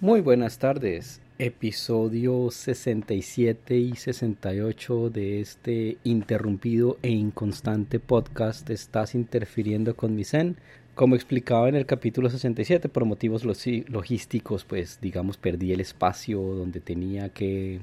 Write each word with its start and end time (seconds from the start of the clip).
Muy 0.00 0.20
buenas 0.20 0.60
tardes, 0.60 1.20
episodio 1.40 2.52
67 2.52 3.76
y 3.76 3.96
68 3.96 5.10
de 5.10 5.40
este 5.40 5.98
interrumpido 6.04 6.98
e 7.02 7.08
inconstante 7.10 7.98
podcast 7.98 8.70
Estás 8.70 9.16
interfiriendo 9.16 9.96
con 9.96 10.14
mi 10.14 10.22
Zen. 10.22 10.56
Como 10.94 11.16
explicaba 11.16 11.68
en 11.68 11.74
el 11.74 11.84
capítulo 11.84 12.30
67, 12.30 12.88
por 12.88 13.06
motivos 13.06 13.44
logísticos, 13.44 14.64
pues 14.64 15.00
digamos 15.00 15.36
perdí 15.36 15.72
el 15.72 15.80
espacio 15.80 16.42
donde 16.42 16.78
tenía 16.78 17.30
que 17.30 17.80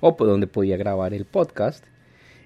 o 0.00 0.12
donde 0.12 0.46
podía 0.46 0.78
grabar 0.78 1.12
el 1.12 1.26
podcast 1.26 1.84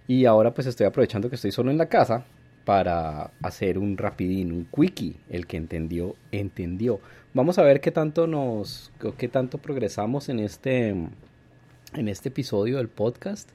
y 0.08 0.24
ahora 0.24 0.52
pues 0.52 0.66
estoy 0.66 0.88
aprovechando 0.88 1.28
que 1.28 1.36
estoy 1.36 1.52
solo 1.52 1.70
en 1.70 1.78
la 1.78 1.86
casa 1.86 2.26
para 2.66 3.30
hacer 3.42 3.78
un 3.78 3.96
rapidín, 3.96 4.50
un 4.50 4.66
quickie. 4.66 5.14
El 5.30 5.46
que 5.46 5.56
entendió, 5.56 6.16
entendió. 6.32 7.00
Vamos 7.32 7.58
a 7.58 7.62
ver 7.62 7.80
qué 7.80 7.92
tanto 7.92 8.26
nos, 8.26 8.92
qué 9.16 9.28
tanto 9.28 9.58
progresamos 9.58 10.28
en 10.28 10.40
este, 10.40 10.88
en 10.88 12.08
este 12.08 12.28
episodio 12.28 12.78
del 12.78 12.88
podcast. 12.88 13.48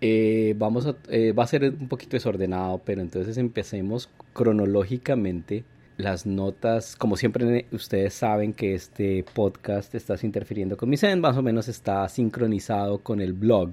Eh, 0.00 0.54
vamos 0.56 0.86
a, 0.86 0.96
eh, 1.10 1.32
va 1.32 1.44
a 1.44 1.48
ser 1.48 1.64
un 1.64 1.88
poquito 1.88 2.16
desordenado, 2.16 2.80
pero 2.82 3.02
entonces 3.02 3.36
empecemos 3.36 4.08
cronológicamente 4.32 5.64
las 5.98 6.24
notas. 6.24 6.96
Como 6.96 7.18
siempre 7.18 7.66
ustedes 7.72 8.14
saben 8.14 8.54
que 8.54 8.74
este 8.74 9.22
podcast 9.34 9.94
está 9.94 10.16
interfiriendo 10.22 10.78
con 10.78 10.88
mi 10.88 10.96
Zen, 10.96 11.20
más 11.20 11.36
o 11.36 11.42
menos 11.42 11.68
está 11.68 12.08
sincronizado 12.08 13.00
con 13.00 13.20
el 13.20 13.34
blog 13.34 13.72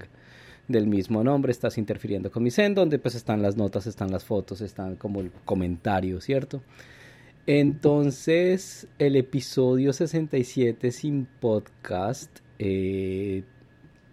del 0.67 0.88
mismo 0.88 1.23
nombre, 1.23 1.52
estás 1.52 1.77
interfiriendo 1.77 2.31
con 2.31 2.44
mi 2.44 2.52
Zen, 2.52 2.75
donde 2.75 2.99
pues 2.99 3.16
están 3.16 3.41
las 3.41 3.55
notas, 3.55 3.88
están 3.88 4.12
las 4.12 4.25
fotos, 4.25 4.62
están 4.62 4.95
como 4.95 5.21
el 5.21 5.31
comentario, 5.45 6.20
¿cierto? 6.21 6.62
Entonces, 7.45 8.88
el 8.99 9.16
episodio 9.16 9.94
67 9.94 10.91
sin 10.91 11.25
podcast 11.39 12.39
eh, 12.59 13.44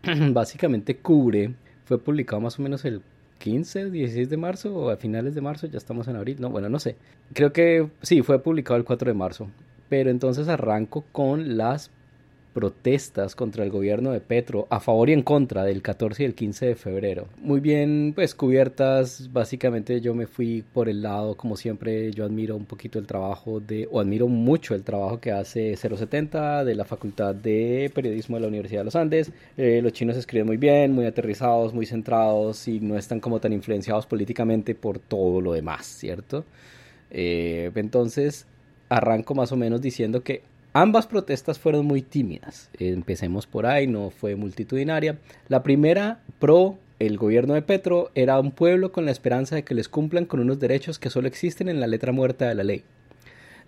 básicamente 0.33 0.99
cubre, 0.99 1.55
fue 1.85 1.99
publicado 1.99 2.41
más 2.41 2.59
o 2.59 2.63
menos 2.63 2.85
el 2.85 3.03
15, 3.39 3.91
16 3.91 4.31
de 4.31 4.37
marzo 4.37 4.75
o 4.75 4.91
a 4.91 4.97
finales 4.97 5.35
de 5.35 5.41
marzo, 5.41 5.67
ya 5.67 5.79
estamos 5.79 6.09
en 6.09 6.17
abril, 6.17 6.37
no, 6.41 6.51
bueno, 6.51 6.69
no 6.69 6.79
sé. 6.79 6.97
Creo 7.33 7.53
que 7.53 7.91
sí, 8.03 8.23
fue 8.23 8.39
publicado 8.43 8.77
el 8.77 8.85
4 8.85 9.11
de 9.11 9.15
marzo. 9.15 9.51
Pero 9.89 10.11
entonces 10.11 10.49
arranco 10.49 11.05
con 11.13 11.57
las 11.57 11.91
protestas 12.55 13.35
contra 13.35 13.65
el 13.65 13.71
gobierno 13.71 14.13
de 14.13 14.21
Petro 14.21 14.67
a 14.71 14.81
favor 14.81 15.11
y 15.11 15.13
en 15.13 15.23
contra 15.23 15.65
del 15.65 15.83
14 15.83 16.23
y 16.23 16.27
el 16.27 16.35
15 16.35 16.67
de 16.67 16.75
febrero. 16.77 17.27
Muy 17.43 17.61
bien, 17.61 18.13
pues 18.15 18.35
cubiertas, 18.35 19.31
básicamente 19.33 20.01
yo 20.01 20.15
me 20.15 20.27
fui 20.27 20.65
por 20.73 20.89
el 20.89 21.03
lado, 21.03 21.37
como 21.37 21.57
siempre, 21.57 22.13
yo 22.13 22.25
admiro 22.25 22.57
un 22.57 22.65
poquito 22.65 22.99
el 22.99 23.07
trabajo 23.07 23.61
de, 23.61 23.89
o 23.91 24.01
admiro 24.01 24.29
mucho 24.29 24.75
el 24.75 24.85
trabajo 24.85 25.21
que 25.21 25.33
hace 25.33 25.77
070 25.77 26.65
de 26.65 26.75
la 26.75 26.85
Facultad 26.85 27.35
de 27.35 27.91
Periodismo 27.93 28.37
de 28.37 28.43
la 28.43 28.49
Universidad 28.49 28.81
de 28.81 28.85
los 28.85 28.97
Andes. 28.97 29.33
Eh, 29.57 29.81
los 29.83 29.93
chinos 29.93 30.17
escriben 30.17 30.47
muy 30.47 30.57
bien, 30.57 30.93
muy 30.93 31.07
aterrizados, 31.07 31.75
muy 31.75 31.87
centrados 31.87 32.69
y 32.69 32.79
no 32.81 32.97
están 32.97 33.21
como 33.21 33.41
tan 33.41 33.53
influenciados 33.53 34.07
políticamente 34.07 34.75
por 34.75 35.01
todo 35.01 35.41
lo 35.41 35.53
demás, 35.53 35.85
¿cierto? 35.85 36.45
Eh, 37.11 37.71
entonces, 37.75 38.47
arranco 38.89 39.35
más 39.35 39.51
o 39.53 39.57
menos 39.57 39.81
diciendo 39.81 40.23
que 40.23 40.43
Ambas 40.77 41.07
protestas 41.07 41.61
fueron 41.61 41.87
muy 41.87 42.03
tímidas. 42.03 42.69
Empecemos 42.81 43.47
por 43.47 43.65
ahí, 43.65 43.87
no 43.87 44.11
fue 44.11 44.35
multitudinaria. 44.35 45.19
La 45.47 45.63
primera, 45.63 46.19
pro 46.41 46.79
el 46.99 47.17
gobierno 47.17 47.55
de 47.55 47.63
Petro, 47.63 48.11
era 48.17 48.41
un 48.41 48.51
pueblo 48.51 48.91
con 48.91 49.05
la 49.05 49.13
esperanza 49.13 49.55
de 49.55 49.63
que 49.63 49.77
les 49.77 49.89
cumplan 49.89 50.25
con 50.25 50.41
unos 50.41 50.59
derechos 50.59 50.99
que 50.99 51.11
solo 51.11 51.29
existen 51.29 51.69
en 51.69 51.79
la 51.79 51.87
letra 51.87 52.11
muerta 52.11 52.49
de 52.49 52.57
la 52.57 52.65
ley. 52.65 52.83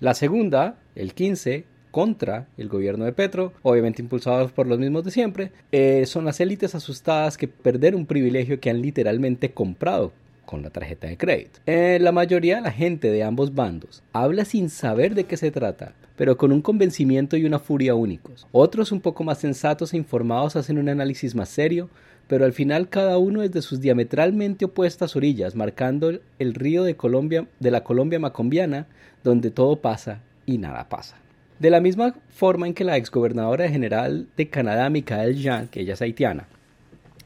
La 0.01 0.15
segunda, 0.15 0.81
el 0.97 1.15
15, 1.15 1.65
contra 1.93 2.49
el 2.59 2.69
gobierno 2.69 3.05
de 3.05 3.13
Petro, 3.13 3.53
obviamente 3.63 4.03
impulsados 4.03 4.51
por 4.51 4.67
los 4.67 4.81
mismos 4.81 5.05
de 5.05 5.13
siempre, 5.13 5.53
eh, 5.71 6.07
son 6.07 6.25
las 6.25 6.41
élites 6.41 6.75
asustadas 6.75 7.39
que 7.39 7.47
perder 7.47 7.95
un 7.95 8.07
privilegio 8.07 8.59
que 8.59 8.69
han 8.69 8.83
literalmente 8.83 9.53
comprado 9.53 10.13
con 10.45 10.61
la 10.61 10.71
tarjeta 10.71 11.07
de 11.07 11.17
crédito. 11.17 11.61
Eh, 11.67 11.99
la 12.01 12.11
mayoría 12.11 12.57
de 12.57 12.63
la 12.63 12.73
gente 12.73 13.13
de 13.13 13.23
ambos 13.23 13.55
bandos 13.55 14.03
habla 14.13 14.45
sin 14.45 14.71
saber 14.71 15.15
de 15.15 15.25
qué 15.25 15.37
se 15.37 15.53
trata, 15.53 15.95
pero 16.17 16.37
con 16.37 16.53
un 16.53 16.63
convencimiento 16.63 17.37
y 17.37 17.45
una 17.45 17.59
furia 17.59 17.95
únicos. 17.95 18.47
Otros 18.53 18.93
un 18.93 19.01
poco 19.01 19.25
más 19.25 19.39
sensatos 19.39 19.93
e 19.93 19.97
informados 19.97 20.57
hacen 20.57 20.79
un 20.79 20.89
análisis 20.89 21.35
más 21.35 21.49
serio, 21.49 21.89
pero 22.27 22.45
al 22.45 22.53
final 22.53 22.89
cada 22.89 23.19
uno 23.19 23.43
es 23.43 23.53
de 23.53 23.63
sus 23.63 23.81
diametralmente 23.81 24.65
opuestas 24.65 25.15
orillas, 25.15 25.55
marcando 25.55 26.19
el 26.39 26.55
río 26.55 26.83
de 26.83 26.97
Colombia, 26.97 27.47
de 27.61 27.71
la 27.71 27.85
Colombia 27.85 28.19
macombiana, 28.19 28.87
donde 29.23 29.51
todo 29.51 29.77
pasa 29.77 30.21
y 30.45 30.59
nada 30.59 30.89
pasa. 30.89 31.17
De 31.59 31.71
la 31.71 31.81
misma 31.81 32.15
forma 32.29 32.67
en 32.67 32.75
que 32.75 32.85
la 32.85 32.97
exgobernadora 32.97 33.69
general 33.69 34.27
de 34.37 34.49
Canadá, 34.49 34.91
Michael 34.91 35.37
Jean, 35.37 35.69
que 35.69 35.81
ella 35.81 35.95
es 35.95 36.03
haitiana, 36.03 36.49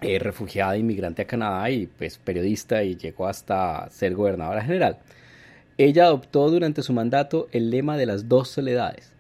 eh, 0.03 0.19
refugiada 0.19 0.77
inmigrante 0.77 1.23
a 1.23 1.27
Canadá 1.27 1.69
y 1.71 1.87
pues 1.87 2.17
periodista 2.19 2.83
y 2.83 2.97
llegó 2.97 3.27
hasta 3.27 3.89
ser 3.91 4.15
gobernadora 4.15 4.63
general. 4.63 4.99
Ella 5.83 6.05
adoptó 6.05 6.51
durante 6.51 6.83
su 6.83 6.93
mandato 6.93 7.49
el 7.53 7.71
lema 7.71 7.97
de 7.97 8.05
las 8.05 8.29
dos 8.29 8.51
soledades 8.51 9.15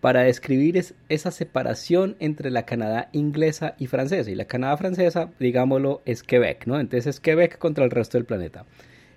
para 0.00 0.22
describir 0.22 0.82
esa 1.10 1.30
separación 1.30 2.16
entre 2.20 2.50
la 2.50 2.64
Canadá 2.64 3.10
inglesa 3.12 3.74
y 3.78 3.86
francesa. 3.86 4.30
Y 4.30 4.34
la 4.34 4.46
Canadá 4.46 4.78
francesa, 4.78 5.28
digámoslo, 5.38 6.00
es 6.06 6.22
Quebec, 6.22 6.66
¿no? 6.66 6.80
Entonces 6.80 7.06
es 7.06 7.20
Quebec 7.20 7.58
contra 7.58 7.84
el 7.84 7.90
resto 7.90 8.16
del 8.16 8.24
planeta. 8.24 8.64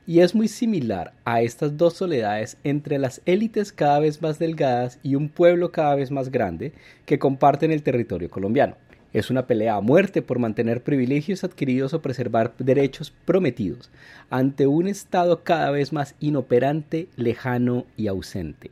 Y 0.06 0.20
es 0.20 0.36
muy 0.36 0.50
similar 0.50 1.14
a 1.24 1.42
estas 1.42 1.78
dos 1.78 1.94
soledades 1.94 2.58
entre 2.66 3.00
las 3.00 3.22
élites 3.26 3.72
cada 3.72 4.02
vez 4.02 4.22
más 4.22 4.38
delgadas 4.38 5.00
y 5.02 5.16
un 5.16 5.30
pueblo 5.30 5.72
cada 5.72 5.96
vez 5.96 6.12
más 6.12 6.30
grande 6.30 6.74
que 7.06 7.18
comparten 7.18 7.72
el 7.72 7.82
territorio 7.82 8.30
colombiano. 8.30 8.76
Es 9.12 9.32
una 9.32 9.48
pelea 9.48 9.76
a 9.76 9.82
muerte 9.82 10.22
por 10.22 10.38
mantener 10.38 10.84
privilegios 10.84 11.44
adquiridos 11.44 11.94
o 11.94 12.02
preservar 12.02 12.54
derechos 12.60 13.12
prometidos 13.26 13.90
ante 14.30 14.68
un 14.68 14.88
Estado 14.88 15.44
cada 15.44 15.72
vez 15.72 15.92
más 15.92 16.16
inoperante, 16.20 17.08
lejano 17.16 17.86
y 17.98 18.08
ausente. 18.08 18.72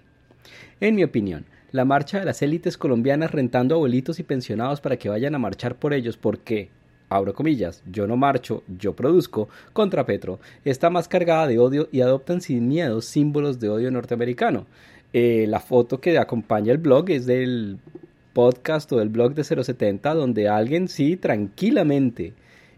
En 0.80 0.96
mi 0.96 1.04
opinión, 1.04 1.46
la 1.72 1.86
marcha 1.86 2.20
de 2.20 2.26
las 2.26 2.42
élites 2.44 2.78
colombianas 2.78 3.32
rentando 3.32 3.76
abuelitos 3.76 4.20
y 4.20 4.24
pensionados 4.24 4.80
para 4.80 4.98
que 4.98 5.10
vayan 5.10 5.34
a 5.34 5.40
marchar 5.40 5.76
por 5.76 5.94
ellos 5.94 6.18
porque, 6.18 6.70
abro 7.10 7.34
comillas, 7.34 7.84
yo 7.92 8.06
no 8.06 8.16
marcho, 8.16 8.64
yo 8.68 8.96
produzco, 8.96 9.50
contra 9.74 10.06
Petro, 10.06 10.40
está 10.66 10.92
más 10.92 11.08
cargada 11.08 11.48
de 11.48 11.58
odio 11.58 11.90
y 11.92 12.02
adoptan 12.02 12.42
sin 12.42 12.68
miedo 12.68 13.02
símbolos 13.02 13.60
de 13.60 13.70
odio 13.70 13.90
norteamericano. 13.90 14.68
Eh, 15.14 15.46
la 15.48 15.60
foto 15.60 16.00
que 16.00 16.20
acompaña 16.20 16.72
el 16.72 16.78
blog 16.78 17.10
es 17.10 17.26
del 17.26 17.80
podcast 18.38 18.92
o 18.92 18.98
del 19.00 19.10
blog 19.10 19.34
de 19.34 19.44
070 19.44 20.14
donde 20.14 20.48
alguien 20.48 20.90
sí 20.90 21.18
tranquilamente 21.18 22.34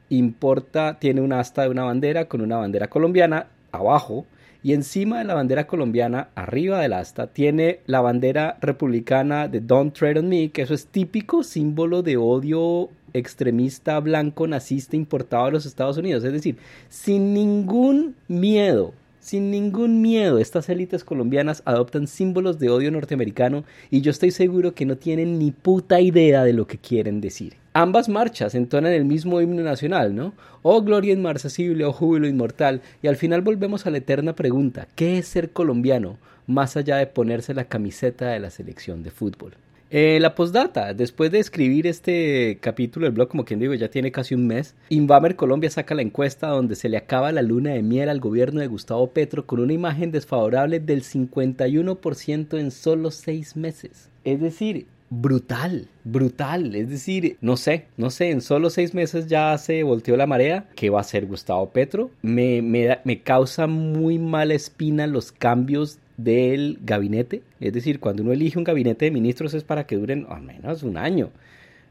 importa, 0.07 0.99
tiene 0.99 1.19
un 1.19 1.33
asta 1.33 1.63
de 1.63 1.69
una 1.69 1.83
bandera 1.83 2.29
con 2.29 2.39
una 2.39 2.55
bandera 2.55 2.87
colombiana 2.87 3.47
abajo 3.73 4.25
y 4.63 4.71
encima 4.71 5.19
de 5.19 5.25
la 5.25 5.33
bandera 5.33 5.67
colombiana, 5.67 6.29
arriba 6.33 6.79
del 6.79 6.93
asta, 6.93 7.27
tiene 7.27 7.81
la 7.87 7.99
bandera 7.99 8.57
republicana 8.61 9.49
de 9.49 9.59
Don't 9.59 9.93
Tread 9.93 10.19
on 10.19 10.29
Me, 10.29 10.49
que 10.49 10.61
eso 10.61 10.73
es 10.73 10.87
típico 10.87 11.43
símbolo 11.43 12.03
de 12.03 12.15
odio 12.15 12.87
extremista 13.11 13.99
blanco 13.99 14.47
nazista 14.47 14.95
importado 14.95 15.43
a 15.43 15.51
los 15.51 15.65
Estados 15.65 15.97
Unidos. 15.97 16.23
Es 16.23 16.31
decir, 16.31 16.55
sin 16.87 17.33
ningún 17.33 18.15
miedo 18.29 18.93
sin 19.29 19.51
ningún 19.51 20.01
miedo, 20.01 20.40
estas 20.40 20.69
élites 20.69 21.03
colombianas 21.03 21.62
adoptan 21.66 22.07
símbolos 22.07 22.57
de 22.57 22.72
odio 22.72 22.90
norteamericano 22.90 23.63
y 23.91 24.01
yo 24.01 24.09
estoy 24.09 24.31
seguro 24.31 24.73
que 24.73 24.88
no 24.88 24.97
tienen 24.97 25.38
ni 25.38 25.51
puta 25.51 26.01
idea 26.01 26.44
de 26.44 26.53
lo 26.53 26.66
que 26.66 26.79
quieren 26.79 27.22
decir. 27.22 27.53
Ambas 27.73 28.09
marchas 28.09 28.56
entonan 28.56 28.91
el 28.91 29.06
mismo 29.06 29.39
himno 29.39 29.62
nacional, 29.62 30.16
¿no? 30.16 30.34
Oh 30.63 30.81
gloria 30.81 31.13
inmarcesible, 31.13 31.85
oh 31.85 31.94
júbilo 31.94 32.28
inmortal, 32.28 32.81
y 33.03 33.07
al 33.07 33.18
final 33.18 33.41
volvemos 33.41 33.85
a 33.85 33.91
la 33.91 34.00
eterna 34.00 34.34
pregunta, 34.34 34.88
¿qué 34.95 35.19
es 35.19 35.28
ser 35.28 35.51
colombiano 35.51 36.18
más 36.47 36.75
allá 36.75 36.97
de 36.97 37.06
ponerse 37.06 37.53
la 37.53 37.66
camiseta 37.66 38.29
de 38.29 38.39
la 38.39 38.50
selección 38.50 39.03
de 39.03 39.12
fútbol? 39.12 39.53
Eh, 39.91 40.19
la 40.22 40.35
postdata, 40.35 40.94
después 40.94 41.31
de 41.31 41.39
escribir 41.39 41.88
este 41.88 42.59
capítulo 42.62 43.06
del 43.06 43.13
blog, 43.13 43.27
como 43.27 43.44
quien 43.44 43.59
digo, 43.59 43.74
ya 43.74 43.89
tiene 43.89 44.12
casi 44.12 44.36
un 44.36 44.45
mes, 44.45 44.75
Invamer 44.89 45.36
Colombia 45.36 45.71
saca 45.71 45.95
la 45.95 46.03
encuesta 46.03 46.47
donde 46.47 46.75
se 46.75 46.89
le 46.89 46.97
acaba 46.97 47.31
la 47.31 47.41
luna 47.41 47.71
de 47.71 47.81
miel 47.81 48.09
al 48.09 48.19
gobierno 48.19 48.62
de 48.62 48.68
Gustavo 48.68 49.07
Petro 49.07 49.47
con 49.47 49.59
una 49.59 49.74
imagen 49.74 50.12
desfavorable 50.12 50.80
del 50.80 51.01
51% 51.01 52.59
en 52.59 52.69
solo 52.69 53.09
seis 53.09 53.56
meses. 53.56 54.09
Es 54.24 54.39
decir, 54.39 54.86
brutal, 55.09 55.88
brutal. 56.03 56.75
Es 56.75 56.89
decir, 56.89 57.38
no 57.41 57.57
sé, 57.57 57.86
no 57.97 58.12
sé, 58.12 58.30
en 58.30 58.41
solo 58.41 58.69
seis 58.69 58.94
meses 58.94 59.27
ya 59.27 59.57
se 59.57 59.81
volteó 59.83 60.15
la 60.18 60.27
marea. 60.27 60.68
¿Qué 60.75 60.91
va 60.91 61.00
a 61.00 61.01
hacer 61.01 61.25
Gustavo 61.25 61.69
Petro? 61.71 62.12
Me, 62.21 62.62
me, 62.62 63.00
me 63.03 63.21
causa 63.21 63.65
muy 63.65 64.19
mala 64.19 64.53
espina 64.53 65.07
los 65.07 65.31
cambios 65.31 65.97
del 66.24 66.80
gabinete. 66.81 67.42
Es 67.60 67.74
decir, 67.74 68.00
cuando 68.00 68.24
uno 68.24 68.33
elige 68.33 68.57
un 68.57 68.63
gabinete 68.63 69.06
de 69.06 69.12
ministros 69.12 69.54
es 69.54 69.63
para 69.63 69.86
que 69.86 69.95
duren 69.95 70.25
al 70.30 70.42
menos 70.42 70.83
un 70.83 70.98
año. 70.98 71.31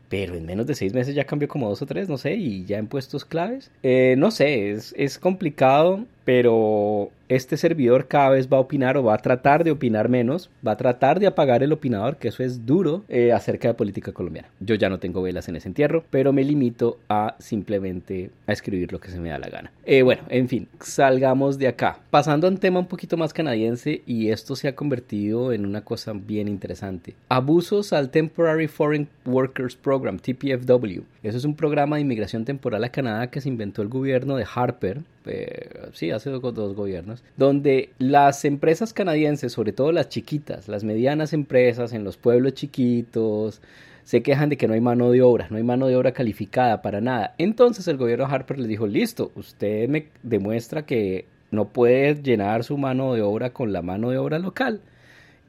Pero 0.09 0.35
en 0.35 0.47
menos 0.47 0.67
de 0.67 0.75
seis 0.75 0.95
meses 0.95 1.15
ya 1.15 1.25
cambió 1.25 1.49
como 1.49 1.69
dos 1.69 1.83
o 1.83 1.87
tres, 1.87 2.09
no 2.09 2.17
sé, 2.17 2.35
y 2.37 2.65
ya 2.65 2.79
en 2.79 2.87
puestos 2.87 3.25
claves. 3.25 3.71
Eh, 3.83 4.15
no 4.17 4.31
sé, 4.31 4.71
es, 4.71 4.95
es 4.97 5.19
complicado 5.19 6.07
pero 6.29 7.11
este 7.31 7.57
servidor 7.57 8.07
cada 8.07 8.29
vez 8.29 8.53
va 8.53 8.59
a 8.59 8.61
opinar 8.61 8.99
o 8.99 9.03
va 9.03 9.15
a 9.15 9.19
tratar 9.19 9.65
de 9.65 9.71
opinar 9.71 10.11
menos, 10.11 10.51
va 10.67 10.73
a 10.73 10.77
tratar 10.77 11.21
de 11.21 11.27
apagar 11.27 11.63
el 11.63 11.73
opinador, 11.73 12.19
que 12.19 12.29
eso 12.29 12.43
es 12.43 12.67
duro, 12.67 13.03
eh, 13.09 13.33
acerca 13.33 13.69
de 13.69 13.73
política 13.73 14.13
colombiana. 14.13 14.49
Yo 14.61 14.75
ya 14.75 14.91
no 14.91 14.99
tengo 14.99 15.23
velas 15.23 15.49
en 15.49 15.57
ese 15.57 15.69
entierro, 15.69 16.05
pero 16.11 16.35
me 16.35 16.45
limito 16.45 16.99
a 17.09 17.35
simplemente 17.39 18.31
a 18.47 18.53
escribir 18.53 18.93
lo 18.93 19.01
que 19.01 19.11
se 19.11 19.19
me 19.19 19.31
da 19.31 19.39
la 19.39 19.49
gana. 19.49 19.73
Eh, 19.87 20.03
bueno, 20.03 20.21
en 20.29 20.49
fin, 20.51 20.69
salgamos 20.81 21.57
de 21.57 21.69
acá. 21.69 21.99
Pasando 22.11 22.47
a 22.47 22.51
un 22.51 22.59
tema 22.59 22.79
un 22.79 22.89
poquito 22.89 23.17
más 23.17 23.33
canadiense 23.33 24.03
y 24.05 24.29
esto 24.29 24.55
se 24.55 24.69
ha 24.69 24.75
convertido 24.75 25.55
en 25.55 25.65
una 25.65 25.83
cosa 25.83 26.13
bien 26.13 26.47
interesante. 26.47 27.15
Abusos 27.31 27.95
al 27.95 28.11
Temporary 28.11 28.69
Foreign 28.69 29.09
Workers 29.25 29.77
Program, 29.77 30.19
TPFW. 30.19 31.05
Eso 31.23 31.39
es 31.39 31.45
un 31.47 31.57
programa 31.57 31.97
de 31.97 32.03
inmigración 32.03 32.45
temporal 32.45 32.85
a 32.85 32.91
Canadá 32.91 33.31
que 33.31 33.41
se 33.41 33.49
inventó 33.49 33.81
el 33.81 33.89
gobierno 33.89 34.37
de 34.37 34.47
Harper 34.55 35.03
eh, 35.29 35.91
sí, 35.93 36.11
hace 36.11 36.31
dos 36.31 36.75
gobiernos, 36.75 37.23
donde 37.37 37.91
las 37.99 38.45
empresas 38.45 38.93
canadienses, 38.93 39.53
sobre 39.53 39.73
todo 39.73 39.93
las 39.93 40.09
chiquitas, 40.09 40.69
las 40.69 40.85
medianas 40.85 41.33
empresas 41.33 41.93
en 41.93 42.05
los 42.05 42.17
pueblos 42.17 42.55
chiquitos, 42.55 43.61
se 44.05 44.23
quejan 44.23 44.49
de 44.49 44.57
que 44.57 44.67
no 44.67 44.75
hay 44.75 44.81
mano 44.81 45.11
de 45.11 45.23
obra, 45.23 45.49
no 45.51 45.59
hay 45.59 45.63
mano 45.63 45.87
de 45.87 45.97
obra 45.97 46.13
calificada 46.13 46.81
para 46.83 47.01
nada. 47.01 47.35
Entonces 47.39 47.87
el 47.89 47.99
gobierno 47.99 48.27
Harper 48.27 48.59
les 48.59 48.69
dijo, 48.69 48.87
listo, 48.87 49.31
usted 49.35 49.89
me 49.89 50.07
demuestra 50.23 50.87
que 50.87 51.27
no 51.51 51.67
puede 51.69 52.15
llenar 52.23 52.65
su 52.65 52.79
mano 52.79 53.15
de 53.15 53.23
obra 53.23 53.51
con 53.51 53.73
la 53.73 53.83
mano 53.83 54.11
de 54.11 54.19
obra 54.19 54.39
local 54.39 54.81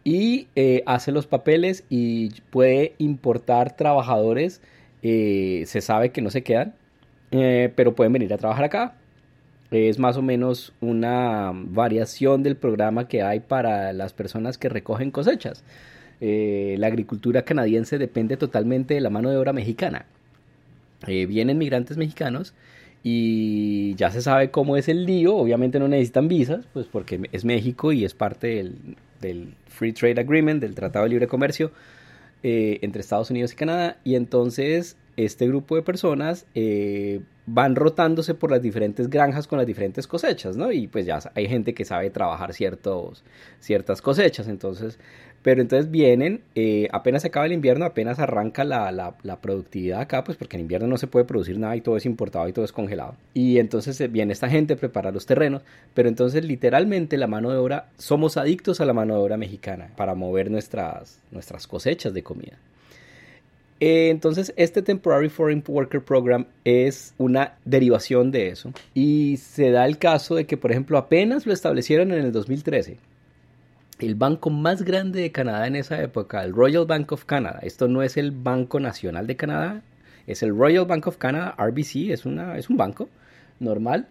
y 0.04 0.48
eh, 0.56 0.84
hace 0.86 1.12
los 1.12 1.28
papeles 1.28 1.84
y 1.90 2.32
puede 2.50 2.96
importar 2.98 3.76
trabajadores, 3.76 4.62
eh, 5.04 5.64
se 5.66 5.82
sabe 5.82 6.12
que 6.12 6.22
no 6.22 6.30
se 6.30 6.44
quedan, 6.44 6.74
pero 7.32 7.96
pueden 7.96 8.12
venir 8.12 8.34
a 8.34 8.38
trabajar 8.38 8.66
acá 8.66 8.96
es 9.72 10.00
más 10.00 10.18
o 10.18 10.22
menos 10.22 10.74
una 10.82 11.52
variación 11.54 12.42
del 12.44 12.56
programa 12.56 13.08
que 13.08 13.22
hay 13.22 13.40
para 13.40 13.94
las 13.94 14.14
personas 14.14 14.58
que 14.58 14.70
recogen 14.70 15.12
cosechas. 15.12 15.64
Eh, 16.22 16.76
la 16.80 16.88
agricultura 16.88 17.44
canadiense 17.44 17.98
depende 17.98 18.36
totalmente 18.36 18.94
de 18.94 19.02
la 19.02 19.10
mano 19.10 19.30
de 19.30 19.38
obra 19.38 19.54
mexicana. 19.54 20.06
Eh, 21.08 21.26
vienen 21.28 21.58
migrantes 21.58 21.98
mexicanos 21.98 22.54
y 23.04 23.96
ya 23.96 24.12
se 24.12 24.22
sabe 24.22 24.52
cómo 24.52 24.76
es 24.76 24.90
el 24.90 25.06
lío. 25.06 25.36
Obviamente 25.36 25.80
no 25.80 25.88
necesitan 25.88 26.28
visas, 26.28 26.66
pues 26.74 26.88
porque 26.88 27.30
es 27.32 27.46
México 27.46 27.94
y 27.94 28.04
es 28.06 28.14
parte 28.14 28.72
del, 29.22 29.54
Free 29.68 29.94
Trade 29.94 30.20
Agreement, 30.20 30.62
del 30.62 30.76
Tratado 30.76 31.06
de 31.06 31.10
Libre 31.10 31.28
Comercio 31.28 31.72
eh, 32.44 32.80
entre 32.82 33.02
Estados 33.02 33.30
Unidos 33.30 33.54
y 33.54 33.56
Canadá. 33.56 33.98
Y 34.04 34.16
entonces 34.16 34.98
este 35.26 35.48
grupo 35.48 35.76
de 35.76 35.82
personas 35.82 36.46
eh, 36.56 37.22
van 37.46 37.76
rotándose 37.76 38.36
por 38.36 38.52
las 38.52 38.62
diferentes 38.62 39.10
granjas 39.10 39.48
con 39.48 39.58
las 39.58 39.68
diferentes 39.68 40.08
cosechas, 40.08 40.56
¿no? 40.56 40.72
Y 40.72 40.88
pues 40.88 41.06
ya 41.06 41.20
hay 41.36 41.48
gente 41.48 41.74
que 41.74 41.84
sabe 41.84 42.10
trabajar 42.10 42.54
ciertos, 42.54 43.24
ciertas 43.60 44.02
cosechas, 44.02 44.48
entonces, 44.48 44.98
pero 45.42 45.62
entonces 45.62 45.92
vienen, 45.92 46.42
eh, 46.56 46.88
apenas 46.94 47.24
se 47.24 47.30
acaba 47.30 47.48
el 47.48 47.52
invierno, 47.52 47.84
apenas 47.84 48.20
arranca 48.20 48.64
la, 48.64 48.92
la, 48.92 49.42
productividad 49.42 50.00
acá, 50.00 50.24
pues 50.24 50.38
porque 50.38 50.56
en 50.56 50.62
invierno 50.62 50.88
no 50.88 50.98
se 50.98 51.08
puede 51.08 51.26
producir 51.26 51.60
nada 51.60 51.76
y 51.76 51.82
todo 51.82 51.98
es 51.98 52.06
importado 52.06 52.48
y 52.48 52.54
todo 52.54 52.64
es 52.64 52.72
congelado. 52.72 53.16
Y 53.34 53.58
entonces 53.58 54.00
eh, 54.00 54.08
viene 54.08 54.32
esta 54.32 54.48
gente, 54.48 54.78
prepara 54.78 55.12
los 55.12 55.26
terrenos, 55.26 55.64
pero 55.94 56.08
entonces 56.08 56.46
literalmente 56.46 57.18
la 57.18 57.28
mano 57.28 57.50
de 57.50 57.58
obra, 57.58 57.90
somos 57.98 58.38
adictos 58.38 58.80
a 58.80 58.86
la 58.86 58.94
mano 58.94 59.16
de 59.16 59.22
obra 59.22 59.36
mexicana 59.36 59.90
para 59.98 60.16
mover 60.16 60.50
nuestras, 60.50 61.20
nuestras 61.32 61.68
cosechas 61.68 62.14
de 62.14 62.24
comida. 62.24 62.58
Eh, 63.80 64.10
entonces, 64.10 64.54
este 64.58 64.82
Temporary 64.82 65.30
Foreign 65.30 65.64
Worker 65.66 66.04
Program 66.04 66.46
es 66.66 67.14
una 67.18 67.54
derivación 67.64 68.32
de 68.32 68.50
eso. 68.50 68.74
Y 68.94 69.38
se 69.38 69.72
da 69.72 69.86
el 69.86 69.98
caso 69.98 70.36
de 70.36 70.46
que, 70.46 70.58
por 70.58 70.72
ejemplo, 70.72 70.98
apenas 70.98 71.46
lo 71.46 71.54
establecieron 71.54 72.12
en 72.12 72.26
el 72.26 72.32
2013. 72.32 72.98
El 74.00 74.16
banco 74.16 74.50
más 74.50 74.84
grande 74.84 75.22
de 75.22 75.32
Canadá 75.32 75.68
en 75.68 75.76
esa 75.76 76.02
época, 76.02 76.44
el 76.44 76.54
Royal 76.54 76.86
Bank 76.86 77.12
of 77.12 77.26
Canada, 77.26 77.60
esto 77.64 77.88
no 77.88 78.02
es 78.02 78.16
el 78.18 78.32
Banco 78.32 78.80
Nacional 78.80 79.28
de 79.28 79.36
Canadá, 79.36 79.82
es 80.26 80.42
el 80.42 80.56
Royal 80.56 80.86
Bank 80.86 81.08
of 81.08 81.18
Canada, 81.18 81.56
RBC, 81.58 82.12
es, 82.12 82.26
una, 82.26 82.58
es 82.58 82.70
un 82.70 82.78
banco 82.78 83.10
normal, 83.60 84.08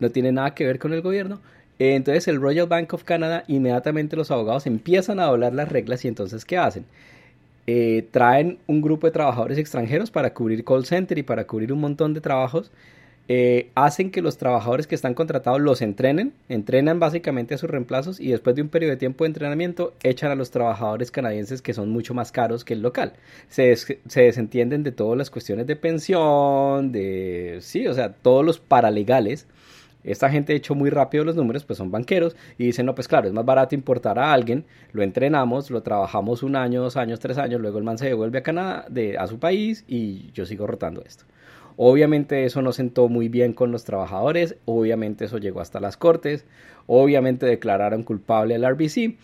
no 0.00 0.10
tiene 0.10 0.32
nada 0.32 0.54
que 0.54 0.66
ver 0.66 0.80
con 0.80 0.92
el 0.92 1.00
gobierno. 1.00 1.40
Eh, 1.78 1.94
entonces 1.94 2.26
el 2.26 2.40
Royal 2.40 2.66
Bank 2.66 2.92
of 2.92 3.04
Canada, 3.04 3.44
inmediatamente 3.46 4.16
los 4.16 4.30
abogados 4.32 4.66
empiezan 4.66 5.20
a 5.20 5.26
doblar 5.26 5.54
las 5.54 5.68
reglas 5.68 6.04
y 6.04 6.08
entonces 6.08 6.44
¿qué 6.44 6.58
hacen? 6.58 6.84
Eh, 7.66 8.08
traen 8.10 8.58
un 8.66 8.80
grupo 8.80 9.06
de 9.06 9.12
trabajadores 9.12 9.58
extranjeros 9.58 10.10
para 10.10 10.34
cubrir 10.34 10.64
call 10.64 10.84
center 10.86 11.18
y 11.18 11.22
para 11.22 11.46
cubrir 11.46 11.72
un 11.72 11.80
montón 11.80 12.14
de 12.14 12.20
trabajos. 12.20 12.70
Eh, 13.32 13.70
hacen 13.76 14.10
que 14.10 14.22
los 14.22 14.38
trabajadores 14.38 14.88
que 14.88 14.96
están 14.96 15.14
contratados 15.14 15.60
los 15.60 15.82
entrenen, 15.82 16.32
entrenan 16.48 16.98
básicamente 16.98 17.54
a 17.54 17.58
sus 17.58 17.70
reemplazos 17.70 18.18
y 18.18 18.32
después 18.32 18.56
de 18.56 18.62
un 18.62 18.68
periodo 18.68 18.90
de 18.90 18.96
tiempo 18.96 19.22
de 19.22 19.28
entrenamiento 19.28 19.94
echan 20.02 20.32
a 20.32 20.34
los 20.34 20.50
trabajadores 20.50 21.12
canadienses 21.12 21.62
que 21.62 21.72
son 21.72 21.90
mucho 21.90 22.12
más 22.12 22.32
caros 22.32 22.64
que 22.64 22.74
el 22.74 22.82
local. 22.82 23.12
Se, 23.48 23.76
se 23.76 24.22
desentienden 24.22 24.82
de 24.82 24.90
todas 24.90 25.16
las 25.16 25.30
cuestiones 25.30 25.68
de 25.68 25.76
pensión, 25.76 26.90
de, 26.90 27.58
sí, 27.60 27.86
o 27.86 27.94
sea, 27.94 28.12
todos 28.14 28.44
los 28.44 28.58
paralegales 28.58 29.46
esta 30.04 30.30
gente 30.30 30.54
hecho 30.54 30.74
muy 30.74 30.90
rápido 30.90 31.24
los 31.24 31.36
números, 31.36 31.64
pues 31.64 31.78
son 31.78 31.90
banqueros 31.90 32.36
y 32.58 32.64
dicen, 32.64 32.86
no, 32.86 32.94
pues 32.94 33.08
claro, 33.08 33.28
es 33.28 33.32
más 33.34 33.44
barato 33.44 33.74
importar 33.74 34.18
a 34.18 34.32
alguien, 34.32 34.64
lo 34.92 35.02
entrenamos, 35.02 35.70
lo 35.70 35.82
trabajamos 35.82 36.42
un 36.42 36.56
año, 36.56 36.82
dos 36.82 36.96
años, 36.96 37.20
tres 37.20 37.38
años, 37.38 37.60
luego 37.60 37.78
el 37.78 37.84
man 37.84 37.98
se 37.98 38.06
devuelve 38.06 38.38
a 38.38 38.42
Canadá, 38.42 38.86
de, 38.88 39.18
a 39.18 39.26
su 39.26 39.38
país 39.38 39.84
y 39.88 40.30
yo 40.32 40.46
sigo 40.46 40.66
rotando 40.66 41.02
esto. 41.04 41.24
Obviamente 41.76 42.44
eso 42.44 42.60
no 42.62 42.72
sentó 42.72 43.08
muy 43.08 43.28
bien 43.28 43.52
con 43.52 43.72
los 43.72 43.84
trabajadores, 43.84 44.56
obviamente 44.64 45.24
eso 45.24 45.38
llegó 45.38 45.60
hasta 45.60 45.80
las 45.80 45.96
cortes, 45.96 46.44
obviamente 46.86 47.46
declararon 47.46 48.02
culpable 48.02 48.54
al 48.54 48.68
RBC 48.74 49.16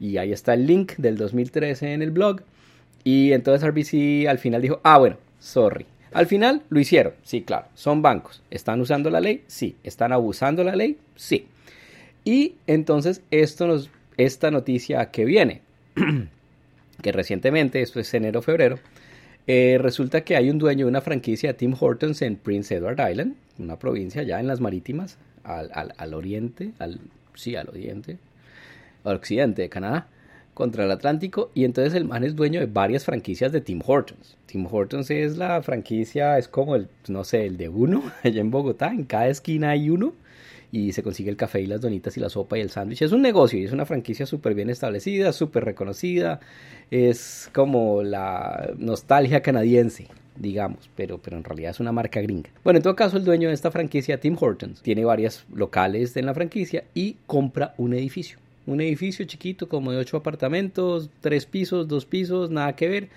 y 0.00 0.16
ahí 0.16 0.32
está 0.32 0.54
el 0.54 0.66
link 0.66 0.94
del 0.96 1.16
2013 1.16 1.92
en 1.92 2.02
el 2.02 2.10
blog 2.10 2.42
y 3.04 3.32
entonces 3.32 3.68
RBC 3.68 4.28
al 4.28 4.38
final 4.38 4.62
dijo, 4.62 4.80
ah 4.82 4.98
bueno, 4.98 5.16
sorry, 5.38 5.86
al 6.12 6.26
final 6.26 6.62
lo 6.70 6.80
hicieron, 6.80 7.14
sí, 7.22 7.42
claro, 7.42 7.66
son 7.74 8.02
bancos. 8.02 8.42
¿Están 8.50 8.80
usando 8.80 9.10
la 9.10 9.20
ley? 9.20 9.44
Sí. 9.46 9.76
¿Están 9.84 10.12
abusando 10.12 10.64
la 10.64 10.74
ley? 10.74 10.98
Sí. 11.16 11.46
Y 12.24 12.54
entonces 12.66 13.22
esto 13.30 13.66
nos, 13.66 13.90
esta 14.16 14.50
noticia 14.50 15.10
que 15.10 15.24
viene, 15.24 15.62
que 17.02 17.12
recientemente, 17.12 17.80
esto 17.80 18.00
es 18.00 18.12
enero-febrero, 18.12 18.78
eh, 19.46 19.78
resulta 19.80 20.22
que 20.22 20.36
hay 20.36 20.50
un 20.50 20.58
dueño 20.58 20.86
de 20.86 20.90
una 20.90 21.00
franquicia 21.00 21.56
Tim 21.56 21.74
Hortons 21.78 22.22
en 22.22 22.36
Prince 22.36 22.74
Edward 22.74 23.10
Island, 23.10 23.36
una 23.58 23.78
provincia 23.78 24.22
ya 24.22 24.40
en 24.40 24.46
las 24.46 24.60
marítimas, 24.60 25.16
al, 25.44 25.70
al 25.96 26.14
oriente, 26.14 26.72
al, 26.78 27.00
sí, 27.34 27.56
al 27.56 27.68
oriente, 27.68 28.18
al 29.04 29.16
occidente 29.16 29.62
de 29.62 29.68
Canadá 29.68 30.08
contra 30.54 30.84
el 30.84 30.90
Atlántico 30.90 31.50
y 31.54 31.64
entonces 31.64 31.94
el 31.94 32.04
man 32.04 32.24
es 32.24 32.36
dueño 32.36 32.60
de 32.60 32.66
varias 32.66 33.04
franquicias 33.04 33.52
de 33.52 33.60
Tim 33.60 33.80
Hortons. 33.84 34.36
Tim 34.46 34.66
Hortons 34.70 35.10
es 35.10 35.36
la 35.36 35.62
franquicia, 35.62 36.38
es 36.38 36.48
como 36.48 36.76
el, 36.76 36.88
no 37.08 37.24
sé, 37.24 37.46
el 37.46 37.56
de 37.56 37.68
uno 37.68 38.02
allá 38.22 38.40
en 38.40 38.50
Bogotá, 38.50 38.88
en 38.88 39.04
cada 39.04 39.28
esquina 39.28 39.70
hay 39.70 39.90
uno 39.90 40.12
y 40.72 40.92
se 40.92 41.02
consigue 41.02 41.30
el 41.30 41.36
café 41.36 41.60
y 41.60 41.66
las 41.66 41.80
donitas 41.80 42.16
y 42.16 42.20
la 42.20 42.30
sopa 42.30 42.58
y 42.58 42.60
el 42.60 42.70
sándwich. 42.70 43.02
Es 43.02 43.12
un 43.12 43.22
negocio 43.22 43.58
y 43.58 43.64
es 43.64 43.72
una 43.72 43.86
franquicia 43.86 44.26
súper 44.26 44.54
bien 44.54 44.70
establecida, 44.70 45.32
súper 45.32 45.64
reconocida, 45.64 46.40
es 46.90 47.50
como 47.52 48.02
la 48.02 48.70
nostalgia 48.78 49.42
canadiense 49.42 50.06
digamos, 50.36 50.88
pero, 50.96 51.18
pero 51.18 51.36
en 51.36 51.44
realidad 51.44 51.72
es 51.72 51.80
una 51.80 51.92
marca 51.92 52.20
gringa. 52.20 52.48
Bueno, 52.64 52.78
en 52.78 52.82
todo 52.82 52.96
caso, 52.96 53.18
el 53.18 53.24
dueño 53.24 53.48
de 53.48 53.54
esta 53.54 53.70
franquicia, 53.70 54.20
Tim 54.20 54.36
Hortons, 54.40 54.80
tiene 54.80 55.04
varias 55.04 55.44
locales 55.52 56.16
en 56.16 56.24
la 56.24 56.32
franquicia 56.32 56.84
y 56.94 57.16
compra 57.26 57.74
un 57.76 57.92
edificio 57.92 58.38
un 58.66 58.80
edificio 58.80 59.24
chiquito 59.24 59.68
como 59.68 59.92
de 59.92 59.98
ocho 59.98 60.16
apartamentos, 60.16 61.10
tres 61.20 61.46
pisos, 61.46 61.88
dos 61.88 62.04
pisos, 62.06 62.50
nada 62.50 62.74
que 62.76 62.88
ver 62.88 63.08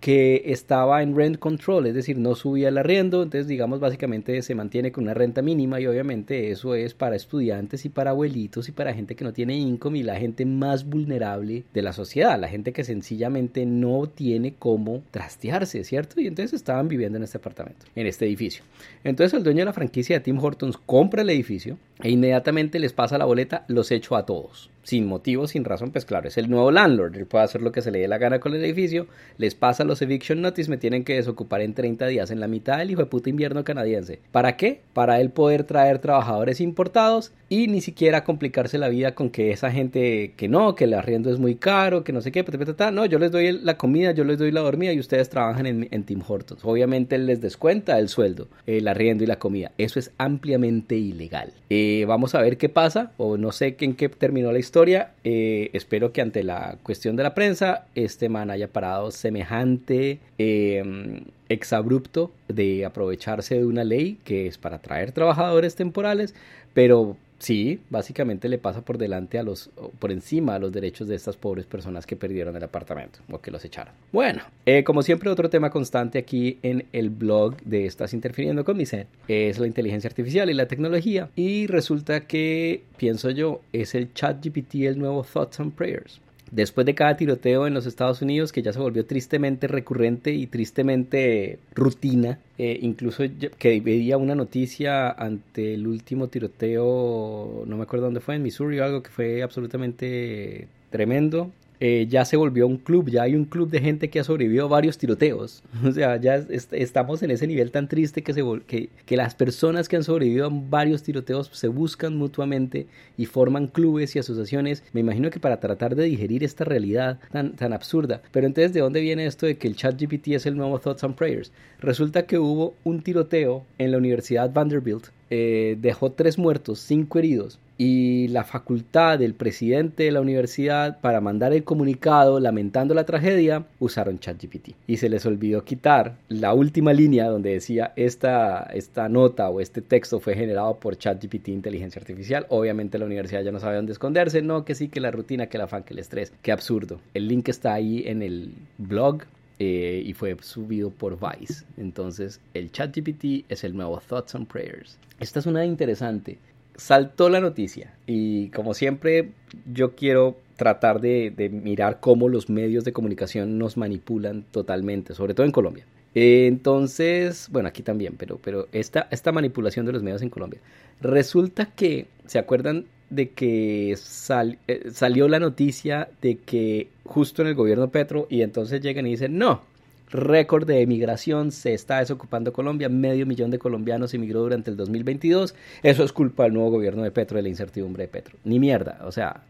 que 0.00 0.44
estaba 0.46 1.02
en 1.02 1.16
rent 1.16 1.38
control, 1.38 1.86
es 1.86 1.94
decir, 1.94 2.18
no 2.18 2.36
subía 2.36 2.68
el 2.68 2.78
arriendo, 2.78 3.22
entonces 3.22 3.48
digamos 3.48 3.80
básicamente 3.80 4.40
se 4.42 4.54
mantiene 4.54 4.92
con 4.92 5.04
una 5.04 5.14
renta 5.14 5.42
mínima 5.42 5.80
y 5.80 5.86
obviamente 5.86 6.50
eso 6.50 6.76
es 6.76 6.94
para 6.94 7.16
estudiantes 7.16 7.84
y 7.84 7.88
para 7.88 8.10
abuelitos 8.10 8.68
y 8.68 8.72
para 8.72 8.94
gente 8.94 9.16
que 9.16 9.24
no 9.24 9.32
tiene 9.32 9.56
income 9.56 9.98
y 9.98 10.02
la 10.04 10.16
gente 10.16 10.46
más 10.46 10.88
vulnerable 10.88 11.64
de 11.74 11.82
la 11.82 11.92
sociedad, 11.92 12.38
la 12.38 12.48
gente 12.48 12.72
que 12.72 12.84
sencillamente 12.84 13.66
no 13.66 14.06
tiene 14.06 14.54
cómo 14.56 15.02
trastearse, 15.10 15.82
¿cierto? 15.82 16.20
Y 16.20 16.28
entonces 16.28 16.54
estaban 16.54 16.86
viviendo 16.86 17.18
en 17.18 17.24
este 17.24 17.38
apartamento, 17.38 17.86
en 17.96 18.06
este 18.06 18.26
edificio. 18.26 18.62
Entonces 19.02 19.36
el 19.36 19.42
dueño 19.42 19.60
de 19.60 19.66
la 19.66 19.72
franquicia 19.72 20.16
de 20.16 20.24
Tim 20.24 20.38
Hortons 20.38 20.76
compra 20.76 21.22
el 21.22 21.30
edificio 21.30 21.76
e 22.02 22.10
inmediatamente 22.10 22.78
les 22.78 22.92
pasa 22.92 23.18
la 23.18 23.24
boleta, 23.24 23.64
los 23.66 23.90
echo 23.90 24.14
a 24.14 24.24
todos 24.24 24.70
sin 24.88 25.06
motivo, 25.06 25.46
sin 25.46 25.66
razón, 25.66 25.90
pues 25.90 26.06
claro, 26.06 26.28
es 26.28 26.38
el 26.38 26.48
nuevo 26.48 26.70
landlord, 26.70 27.14
él 27.14 27.26
puede 27.26 27.44
hacer 27.44 27.60
lo 27.60 27.72
que 27.72 27.82
se 27.82 27.90
le 27.90 27.98
dé 27.98 28.08
la 28.08 28.16
gana 28.16 28.40
con 28.40 28.54
el 28.54 28.64
edificio, 28.64 29.06
les 29.36 29.54
pasa 29.54 29.84
los 29.84 30.00
eviction 30.00 30.40
notice, 30.40 30.70
me 30.70 30.78
tienen 30.78 31.04
que 31.04 31.14
desocupar 31.14 31.60
en 31.60 31.74
30 31.74 32.06
días, 32.06 32.30
en 32.30 32.40
la 32.40 32.48
mitad 32.48 32.78
del 32.78 32.90
hijo 32.90 33.02
de 33.02 33.06
puta 33.06 33.28
invierno 33.28 33.64
canadiense. 33.64 34.18
¿Para 34.32 34.56
qué? 34.56 34.80
Para 34.94 35.20
él 35.20 35.28
poder 35.28 35.64
traer 35.64 35.98
trabajadores 35.98 36.62
importados 36.62 37.32
y 37.50 37.66
ni 37.66 37.82
siquiera 37.82 38.24
complicarse 38.24 38.78
la 38.78 38.88
vida 38.88 39.14
con 39.14 39.28
que 39.28 39.50
esa 39.50 39.70
gente 39.70 40.32
que 40.38 40.48
no, 40.48 40.74
que 40.74 40.84
el 40.84 40.94
arriendo 40.94 41.30
es 41.30 41.38
muy 41.38 41.56
caro, 41.56 42.02
que 42.02 42.14
no 42.14 42.22
sé 42.22 42.32
qué, 42.32 42.42
no, 42.90 43.04
yo 43.04 43.18
les 43.18 43.30
doy 43.30 43.60
la 43.60 43.76
comida, 43.76 44.12
yo 44.12 44.24
les 44.24 44.38
doy 44.38 44.52
la 44.52 44.62
dormida 44.62 44.94
y 44.94 45.00
ustedes 45.00 45.28
trabajan 45.28 45.66
en, 45.66 46.04
Tim 46.04 46.22
Hortons. 46.26 46.64
Obviamente 46.64 47.16
él 47.16 47.26
les 47.26 47.42
descuenta 47.42 47.98
el 47.98 48.08
sueldo, 48.08 48.48
el 48.66 48.88
arriendo 48.88 49.22
y 49.22 49.26
la 49.26 49.38
comida. 49.38 49.72
Eso 49.76 49.98
es 49.98 50.12
ampliamente 50.16 50.96
ilegal. 50.96 51.52
Eh, 51.68 52.06
vamos 52.08 52.34
a 52.34 52.40
ver 52.40 52.56
qué 52.56 52.70
pasa, 52.70 53.12
o 53.18 53.36
no 53.36 53.52
sé 53.52 53.76
en 53.80 53.94
qué 53.94 54.08
terminó 54.08 54.50
la 54.50 54.58
historia. 54.58 54.77
Eh, 55.24 55.70
espero 55.72 56.12
que 56.12 56.20
ante 56.20 56.44
la 56.44 56.78
cuestión 56.82 57.16
de 57.16 57.22
la 57.24 57.34
prensa, 57.34 57.86
este 57.94 58.28
man 58.28 58.50
haya 58.50 58.68
parado 58.68 59.10
semejante 59.10 60.20
eh, 60.38 61.22
exabrupto 61.48 62.30
de 62.46 62.84
aprovecharse 62.84 63.56
de 63.56 63.64
una 63.64 63.82
ley 63.82 64.18
que 64.24 64.46
es 64.46 64.56
para 64.56 64.78
traer 64.78 65.12
trabajadores 65.12 65.74
temporales, 65.74 66.34
pero 66.74 67.16
Sí, 67.38 67.80
básicamente 67.88 68.48
le 68.48 68.58
pasa 68.58 68.82
por 68.82 68.98
delante 68.98 69.38
a 69.38 69.42
los, 69.42 69.70
por 69.98 70.10
encima 70.10 70.56
a 70.56 70.58
los 70.58 70.72
derechos 70.72 71.06
de 71.06 71.14
estas 71.14 71.36
pobres 71.36 71.66
personas 71.66 72.04
que 72.04 72.16
perdieron 72.16 72.56
el 72.56 72.64
apartamento 72.64 73.20
o 73.30 73.40
que 73.40 73.50
los 73.50 73.64
echaron. 73.64 73.94
Bueno, 74.12 74.42
eh, 74.66 74.82
como 74.82 75.02
siempre, 75.02 75.30
otro 75.30 75.48
tema 75.48 75.70
constante 75.70 76.18
aquí 76.18 76.58
en 76.62 76.86
el 76.92 77.10
blog 77.10 77.56
de 77.62 77.86
Estás 77.86 78.12
interfiriendo 78.12 78.64
con 78.64 78.76
mi 78.76 78.86
ser 78.86 79.06
es 79.28 79.58
la 79.58 79.66
inteligencia 79.66 80.08
artificial 80.08 80.50
y 80.50 80.54
la 80.54 80.66
tecnología. 80.66 81.30
Y 81.36 81.66
resulta 81.68 82.26
que, 82.26 82.82
pienso 82.96 83.30
yo, 83.30 83.60
es 83.72 83.94
el 83.94 84.12
chat 84.14 84.44
GPT 84.44 84.86
el 84.86 84.98
nuevo 84.98 85.22
Thoughts 85.22 85.60
and 85.60 85.72
Prayers 85.72 86.20
después 86.50 86.86
de 86.86 86.94
cada 86.94 87.16
tiroteo 87.16 87.66
en 87.66 87.74
los 87.74 87.86
Estados 87.86 88.22
Unidos, 88.22 88.52
que 88.52 88.62
ya 88.62 88.72
se 88.72 88.78
volvió 88.78 89.06
tristemente 89.06 89.66
recurrente 89.66 90.32
y 90.32 90.46
tristemente 90.46 91.58
rutina, 91.74 92.38
eh, 92.58 92.78
incluso 92.82 93.24
que 93.58 93.80
veía 93.80 94.16
una 94.16 94.34
noticia 94.34 95.10
ante 95.10 95.74
el 95.74 95.86
último 95.86 96.28
tiroteo, 96.28 97.64
no 97.66 97.76
me 97.76 97.82
acuerdo 97.82 98.06
dónde 98.06 98.20
fue, 98.20 98.36
en 98.36 98.42
Missouri 98.42 98.78
algo 98.78 99.02
que 99.02 99.10
fue 99.10 99.42
absolutamente 99.42 100.68
tremendo, 100.90 101.50
eh, 101.80 102.06
ya 102.08 102.24
se 102.24 102.36
volvió 102.36 102.66
un 102.66 102.78
club, 102.78 103.08
ya 103.08 103.22
hay 103.22 103.34
un 103.34 103.44
club 103.44 103.70
de 103.70 103.80
gente 103.80 104.10
que 104.10 104.18
ha 104.20 104.24
sobrevivido 104.24 104.64
a 104.64 104.68
varios 104.68 104.98
tiroteos. 104.98 105.62
O 105.88 105.92
sea, 105.92 106.16
ya 106.20 106.44
estamos 106.72 107.22
en 107.22 107.30
ese 107.30 107.46
nivel 107.46 107.70
tan 107.70 107.88
triste 107.88 108.22
que, 108.22 108.34
se 108.34 108.42
que, 108.66 108.90
que, 109.06 109.16
las 109.16 109.34
personas 109.34 109.88
que 109.88 109.96
han 109.96 110.04
sobrevivido 110.04 110.46
a 110.46 110.50
varios 110.52 111.02
tiroteos 111.02 111.48
se 111.52 111.68
buscan 111.68 112.16
mutuamente 112.16 112.86
y 113.16 113.26
forman 113.26 113.68
clubes 113.68 114.14
y 114.14 114.18
asociaciones. 114.18 114.82
Me 114.92 115.00
imagino 115.00 115.30
que 115.30 115.40
para 115.40 115.60
tratar 115.60 115.94
de 115.94 116.04
digerir 116.04 116.44
esta 116.44 116.64
realidad 116.64 117.18
tan, 117.32 117.56
tan 117.56 117.72
absurda. 117.72 118.22
Pero 118.32 118.46
entonces, 118.46 118.72
¿de 118.72 118.80
dónde 118.80 119.00
viene 119.00 119.26
esto 119.26 119.46
de 119.46 119.56
que 119.56 119.68
el 119.68 119.76
chat 119.76 120.00
GPT 120.00 120.28
es 120.28 120.46
el 120.46 120.56
nuevo 120.56 120.78
Thoughts 120.78 121.04
and 121.04 121.14
Prayers? 121.14 121.52
Resulta 121.80 122.26
que 122.26 122.38
hubo 122.38 122.74
un 122.84 123.02
tiroteo 123.02 123.64
en 123.78 123.92
la 123.92 123.98
Universidad 123.98 124.52
Vanderbilt. 124.52 125.06
Eh, 125.30 125.76
dejó 125.80 126.12
tres 126.12 126.38
muertos, 126.38 126.80
cinco 126.80 127.18
heridos 127.18 127.58
y 127.78 128.26
la 128.28 128.42
facultad 128.42 129.20
del 129.20 129.34
presidente 129.34 130.02
de 130.02 130.10
la 130.10 130.20
universidad 130.20 131.00
para 131.00 131.20
mandar 131.20 131.52
el 131.52 131.62
comunicado 131.62 132.40
lamentando 132.40 132.92
la 132.92 133.04
tragedia 133.04 133.66
usaron 133.78 134.18
ChatGPT. 134.18 134.70
Y 134.88 134.96
se 134.96 135.08
les 135.08 135.24
olvidó 135.26 135.64
quitar 135.64 136.16
la 136.28 136.54
última 136.54 136.92
línea 136.92 137.28
donde 137.28 137.52
decía 137.52 137.92
esta, 137.94 138.64
esta 138.74 139.08
nota 139.08 139.48
o 139.48 139.60
este 139.60 139.80
texto 139.80 140.18
fue 140.18 140.34
generado 140.34 140.74
por 140.80 140.98
ChatGPT 140.98 141.48
inteligencia 141.48 142.00
artificial 142.00 142.46
obviamente 142.48 142.98
la 142.98 143.06
universidad 143.06 143.42
ya 143.42 143.52
no 143.52 143.60
sabe 143.60 143.76
dónde 143.76 143.92
esconderse. 143.92 144.42
No 144.42 144.64
que 144.64 144.74
sí 144.74 144.88
que 144.88 145.00
la 145.00 145.10
rutina 145.10 145.46
que 145.46 145.56
el 145.56 145.62
afán 145.62 145.84
que 145.84 145.94
el 145.94 146.00
estrés. 146.00 146.32
Qué 146.42 146.52
absurdo. 146.52 147.00
El 147.14 147.28
link 147.28 147.48
está 147.48 147.74
ahí 147.74 148.02
en 148.06 148.22
el 148.22 148.52
blog 148.78 149.22
eh, 149.58 150.02
y 150.04 150.12
fue 150.12 150.36
subido 150.40 150.90
por 150.90 151.18
Vice. 151.18 151.64
Entonces, 151.76 152.40
el 152.54 152.70
ChatGPT 152.70 153.50
es 153.50 153.64
el 153.64 153.76
nuevo 153.76 154.00
Thoughts 154.00 154.34
and 154.34 154.46
Prayers. 154.46 154.98
Esta 155.20 155.40
es 155.40 155.46
una 155.46 155.64
interesante 155.64 156.38
saltó 156.78 157.28
la 157.28 157.40
noticia 157.40 157.92
y 158.06 158.48
como 158.50 158.72
siempre 158.72 159.32
yo 159.70 159.94
quiero 159.94 160.38
tratar 160.56 161.00
de, 161.00 161.50
mirar 161.52 162.00
cómo 162.00 162.28
los 162.28 162.48
medios 162.48 162.84
de 162.84 162.92
comunicación 162.92 163.58
nos 163.58 163.76
manipulan 163.76 164.44
totalmente, 164.50 165.14
sobre 165.14 165.34
todo 165.34 165.44
en 165.44 165.52
Colombia. 165.52 165.84
Entonces, 166.14 167.48
bueno, 167.52 167.68
aquí 167.68 167.82
también, 167.82 168.14
pero, 168.16 168.38
pero 168.42 168.68
esta, 168.72 169.06
esta 169.10 169.30
manipulación 169.30 169.86
de 169.86 169.92
los 169.92 170.02
medios 170.02 170.22
en 170.22 170.30
Colombia. 170.30 170.60
Resulta 171.00 171.66
que, 171.66 172.06
¿se 172.26 172.38
acuerdan 172.38 172.86
de 173.10 173.30
que 173.30 173.92
eh, 173.92 174.90
salió 174.92 175.28
la 175.28 175.40
noticia 175.40 176.08
de 176.20 176.36
que 176.36 176.88
justo 177.04 177.42
en 177.42 177.48
el 177.48 177.54
gobierno 177.54 177.88
Petro 177.90 178.26
y 178.30 178.42
entonces 178.42 178.80
llegan 178.80 179.06
y 179.06 179.10
dicen, 179.10 179.38
no, 179.38 179.62
récord 180.10 180.66
de 180.66 180.82
emigración, 180.82 181.52
se 181.52 181.74
está 181.74 181.98
desocupando 181.98 182.52
Colombia, 182.52 182.88
medio 182.88 183.26
millón 183.26 183.50
de 183.50 183.58
colombianos 183.58 184.14
emigró 184.14 184.40
durante 184.40 184.70
el 184.70 184.76
2022, 184.76 185.54
eso 185.82 186.04
es 186.04 186.12
culpa 186.12 186.44
del 186.44 186.54
nuevo 186.54 186.70
gobierno 186.70 187.02
de 187.02 187.10
Petro, 187.10 187.36
de 187.36 187.42
la 187.42 187.48
incertidumbre 187.48 188.04
de 188.04 188.08
Petro. 188.08 188.36
Ni 188.44 188.58
mierda, 188.58 189.00
o 189.04 189.12
sea, 189.12 189.42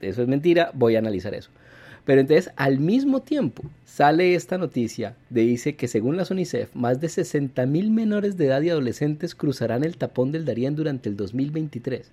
eso 0.00 0.22
es 0.22 0.28
mentira, 0.28 0.70
voy 0.74 0.96
a 0.96 1.00
analizar 1.00 1.34
eso. 1.34 1.50
Pero 2.04 2.20
entonces, 2.20 2.52
al 2.56 2.80
mismo 2.80 3.22
tiempo, 3.22 3.62
sale 3.86 4.34
esta 4.34 4.58
noticia 4.58 5.16
de 5.30 5.40
dice 5.40 5.74
que 5.74 5.88
según 5.88 6.18
la 6.18 6.26
UNICEF, 6.30 6.74
más 6.74 7.00
de 7.00 7.08
60 7.08 7.64
mil 7.64 7.90
menores 7.90 8.36
de 8.36 8.46
edad 8.46 8.60
y 8.60 8.68
adolescentes 8.68 9.34
cruzarán 9.34 9.84
el 9.84 9.96
tapón 9.96 10.30
del 10.30 10.44
Darién 10.44 10.76
durante 10.76 11.08
el 11.08 11.16
2023. 11.16 12.10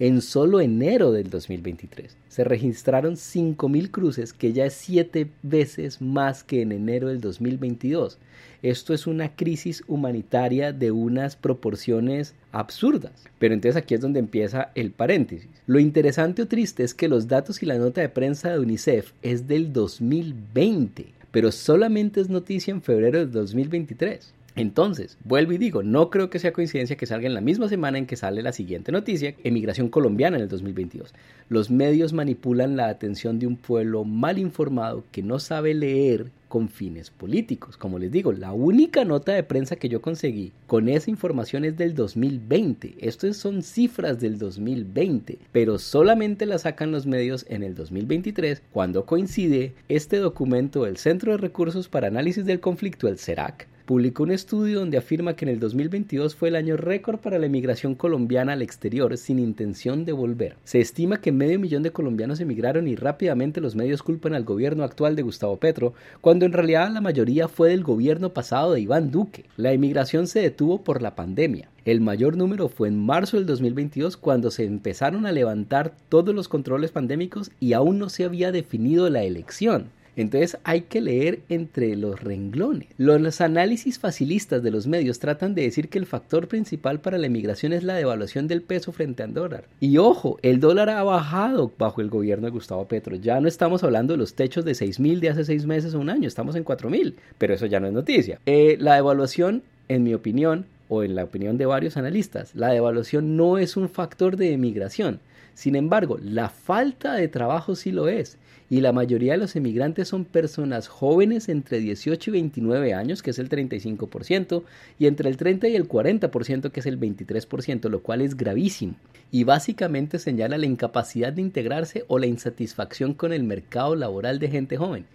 En 0.00 0.22
solo 0.22 0.60
enero 0.60 1.10
del 1.10 1.28
2023 1.28 2.16
se 2.28 2.44
registraron 2.44 3.14
5.000 3.16 3.90
cruces, 3.90 4.32
que 4.32 4.52
ya 4.52 4.64
es 4.66 4.74
siete 4.74 5.26
veces 5.42 6.00
más 6.00 6.44
que 6.44 6.62
en 6.62 6.70
enero 6.70 7.08
del 7.08 7.20
2022. 7.20 8.16
Esto 8.62 8.94
es 8.94 9.08
una 9.08 9.34
crisis 9.34 9.82
humanitaria 9.88 10.72
de 10.72 10.92
unas 10.92 11.34
proporciones 11.34 12.36
absurdas. 12.52 13.24
Pero 13.40 13.54
entonces 13.54 13.76
aquí 13.76 13.94
es 13.94 14.00
donde 14.00 14.20
empieza 14.20 14.70
el 14.76 14.92
paréntesis. 14.92 15.48
Lo 15.66 15.80
interesante 15.80 16.42
o 16.42 16.46
triste 16.46 16.84
es 16.84 16.94
que 16.94 17.08
los 17.08 17.26
datos 17.26 17.60
y 17.64 17.66
la 17.66 17.78
nota 17.78 18.00
de 18.00 18.08
prensa 18.08 18.50
de 18.50 18.60
UNICEF 18.60 19.12
es 19.22 19.48
del 19.48 19.72
2020, 19.72 21.06
pero 21.32 21.50
solamente 21.50 22.20
es 22.20 22.28
noticia 22.28 22.70
en 22.70 22.82
febrero 22.82 23.18
del 23.18 23.32
2023. 23.32 24.32
Entonces, 24.58 25.16
vuelvo 25.22 25.52
y 25.52 25.58
digo, 25.58 25.84
no 25.84 26.10
creo 26.10 26.30
que 26.30 26.40
sea 26.40 26.52
coincidencia 26.52 26.96
que 26.96 27.06
salga 27.06 27.28
en 27.28 27.34
la 27.34 27.40
misma 27.40 27.68
semana 27.68 27.96
en 27.96 28.06
que 28.06 28.16
sale 28.16 28.42
la 28.42 28.50
siguiente 28.50 28.90
noticia, 28.90 29.36
emigración 29.44 29.88
colombiana 29.88 30.36
en 30.36 30.42
el 30.42 30.48
2022. 30.48 31.14
Los 31.48 31.70
medios 31.70 32.12
manipulan 32.12 32.76
la 32.76 32.88
atención 32.88 33.38
de 33.38 33.46
un 33.46 33.54
pueblo 33.56 34.02
mal 34.02 34.36
informado 34.36 35.04
que 35.12 35.22
no 35.22 35.38
sabe 35.38 35.74
leer 35.74 36.32
con 36.48 36.68
fines 36.68 37.10
políticos. 37.10 37.76
Como 37.76 38.00
les 38.00 38.10
digo, 38.10 38.32
la 38.32 38.52
única 38.52 39.04
nota 39.04 39.32
de 39.32 39.44
prensa 39.44 39.76
que 39.76 39.88
yo 39.88 40.02
conseguí 40.02 40.50
con 40.66 40.88
esa 40.88 41.08
información 41.08 41.64
es 41.64 41.76
del 41.76 41.94
2020. 41.94 42.96
Estas 42.98 43.36
son 43.36 43.62
cifras 43.62 44.18
del 44.18 44.38
2020, 44.38 45.38
pero 45.52 45.78
solamente 45.78 46.46
la 46.46 46.58
sacan 46.58 46.90
los 46.90 47.06
medios 47.06 47.46
en 47.48 47.62
el 47.62 47.76
2023 47.76 48.62
cuando 48.72 49.06
coincide 49.06 49.74
este 49.88 50.16
documento 50.16 50.82
del 50.82 50.96
Centro 50.96 51.30
de 51.30 51.38
Recursos 51.38 51.88
para 51.88 52.08
Análisis 52.08 52.44
del 52.44 52.58
Conflicto, 52.58 53.06
el 53.06 53.18
CERAC, 53.18 53.68
publicó 53.88 54.24
un 54.24 54.32
estudio 54.32 54.80
donde 54.80 54.98
afirma 54.98 55.32
que 55.34 55.46
en 55.46 55.48
el 55.48 55.60
2022 55.60 56.34
fue 56.34 56.50
el 56.50 56.56
año 56.56 56.76
récord 56.76 57.20
para 57.20 57.38
la 57.38 57.46
emigración 57.46 57.94
colombiana 57.94 58.52
al 58.52 58.60
exterior 58.60 59.16
sin 59.16 59.38
intención 59.38 60.04
de 60.04 60.12
volver. 60.12 60.56
Se 60.64 60.78
estima 60.78 61.22
que 61.22 61.32
medio 61.32 61.58
millón 61.58 61.82
de 61.82 61.90
colombianos 61.90 62.38
emigraron 62.38 62.86
y 62.86 62.96
rápidamente 62.96 63.62
los 63.62 63.76
medios 63.76 64.02
culpan 64.02 64.34
al 64.34 64.44
gobierno 64.44 64.84
actual 64.84 65.16
de 65.16 65.22
Gustavo 65.22 65.56
Petro, 65.56 65.94
cuando 66.20 66.44
en 66.44 66.52
realidad 66.52 66.90
la 66.92 67.00
mayoría 67.00 67.48
fue 67.48 67.70
del 67.70 67.82
gobierno 67.82 68.34
pasado 68.34 68.74
de 68.74 68.82
Iván 68.82 69.10
Duque. 69.10 69.46
La 69.56 69.72
emigración 69.72 70.26
se 70.26 70.40
detuvo 70.40 70.84
por 70.84 71.00
la 71.00 71.16
pandemia. 71.16 71.70
El 71.86 72.02
mayor 72.02 72.36
número 72.36 72.68
fue 72.68 72.88
en 72.88 72.98
marzo 72.98 73.38
del 73.38 73.46
2022 73.46 74.18
cuando 74.18 74.50
se 74.50 74.66
empezaron 74.66 75.24
a 75.24 75.32
levantar 75.32 75.94
todos 76.10 76.34
los 76.34 76.46
controles 76.46 76.92
pandémicos 76.92 77.52
y 77.58 77.72
aún 77.72 77.98
no 77.98 78.10
se 78.10 78.24
había 78.24 78.52
definido 78.52 79.08
la 79.08 79.22
elección. 79.22 79.86
Entonces 80.18 80.58
hay 80.64 80.82
que 80.82 81.00
leer 81.00 81.40
entre 81.48 81.94
los 81.94 82.20
renglones. 82.20 82.88
Los 82.98 83.40
análisis 83.40 84.00
facilistas 84.00 84.64
de 84.64 84.72
los 84.72 84.88
medios 84.88 85.20
tratan 85.20 85.54
de 85.54 85.62
decir 85.62 85.88
que 85.88 85.98
el 85.98 86.06
factor 86.06 86.48
principal 86.48 87.00
para 87.00 87.18
la 87.18 87.28
emigración 87.28 87.72
es 87.72 87.84
la 87.84 87.94
devaluación 87.94 88.48
del 88.48 88.62
peso 88.62 88.90
frente 88.90 89.22
al 89.22 89.32
dólar. 89.32 89.64
Y 89.78 89.98
ojo, 89.98 90.40
el 90.42 90.58
dólar 90.58 90.90
ha 90.90 91.04
bajado 91.04 91.70
bajo 91.78 92.00
el 92.00 92.10
gobierno 92.10 92.46
de 92.46 92.50
Gustavo 92.50 92.88
Petro. 92.88 93.14
Ya 93.14 93.40
no 93.40 93.46
estamos 93.46 93.84
hablando 93.84 94.14
de 94.14 94.18
los 94.18 94.34
techos 94.34 94.64
de 94.64 94.74
6 94.74 94.98
mil 94.98 95.20
de 95.20 95.28
hace 95.28 95.44
seis 95.44 95.66
meses 95.66 95.94
o 95.94 96.00
un 96.00 96.10
año, 96.10 96.26
estamos 96.26 96.56
en 96.56 96.64
4 96.64 96.90
mil, 96.90 97.14
pero 97.38 97.54
eso 97.54 97.66
ya 97.66 97.78
no 97.78 97.86
es 97.86 97.92
noticia. 97.92 98.40
Eh, 98.44 98.76
la 98.80 98.96
devaluación, 98.96 99.62
en 99.86 100.02
mi 100.02 100.14
opinión, 100.14 100.66
o 100.88 101.04
en 101.04 101.14
la 101.14 101.24
opinión 101.24 101.58
de 101.58 101.66
varios 101.66 101.96
analistas, 101.96 102.54
la 102.54 102.70
devaluación 102.70 103.36
no 103.36 103.58
es 103.58 103.76
un 103.76 103.88
factor 103.88 104.36
de 104.36 104.52
emigración 104.52 105.20
Sin 105.58 105.74
embargo, 105.74 106.20
la 106.22 106.50
falta 106.50 107.14
de 107.14 107.26
trabajo 107.26 107.74
sí 107.74 107.90
lo 107.90 108.06
es 108.06 108.38
y 108.70 108.80
la 108.80 108.92
mayoría 108.92 109.32
de 109.32 109.38
los 109.38 109.56
emigrantes 109.56 110.06
son 110.06 110.24
personas 110.24 110.86
jóvenes 110.86 111.48
entre 111.48 111.80
18 111.80 112.30
y 112.30 112.32
29 112.32 112.94
años, 112.94 113.22
que 113.22 113.30
es 113.30 113.40
el 113.40 113.48
35%, 113.48 114.62
y 115.00 115.06
entre 115.06 115.28
el 115.28 115.36
30 115.36 115.66
y 115.66 115.74
el 115.74 115.88
40%, 115.88 116.70
que 116.70 116.78
es 116.78 116.86
el 116.86 117.00
23%, 117.00 117.88
lo 117.88 118.04
cual 118.04 118.20
es 118.20 118.36
gravísimo. 118.36 118.94
Y 119.32 119.42
básicamente 119.42 120.20
señala 120.20 120.58
la 120.58 120.66
incapacidad 120.66 121.32
de 121.32 121.42
integrarse 121.42 122.04
o 122.06 122.20
la 122.20 122.26
insatisfacción 122.26 123.12
con 123.12 123.32
el 123.32 123.42
mercado 123.42 123.96
laboral 123.96 124.38
de 124.38 124.50
gente 124.50 124.76
joven. 124.76 125.06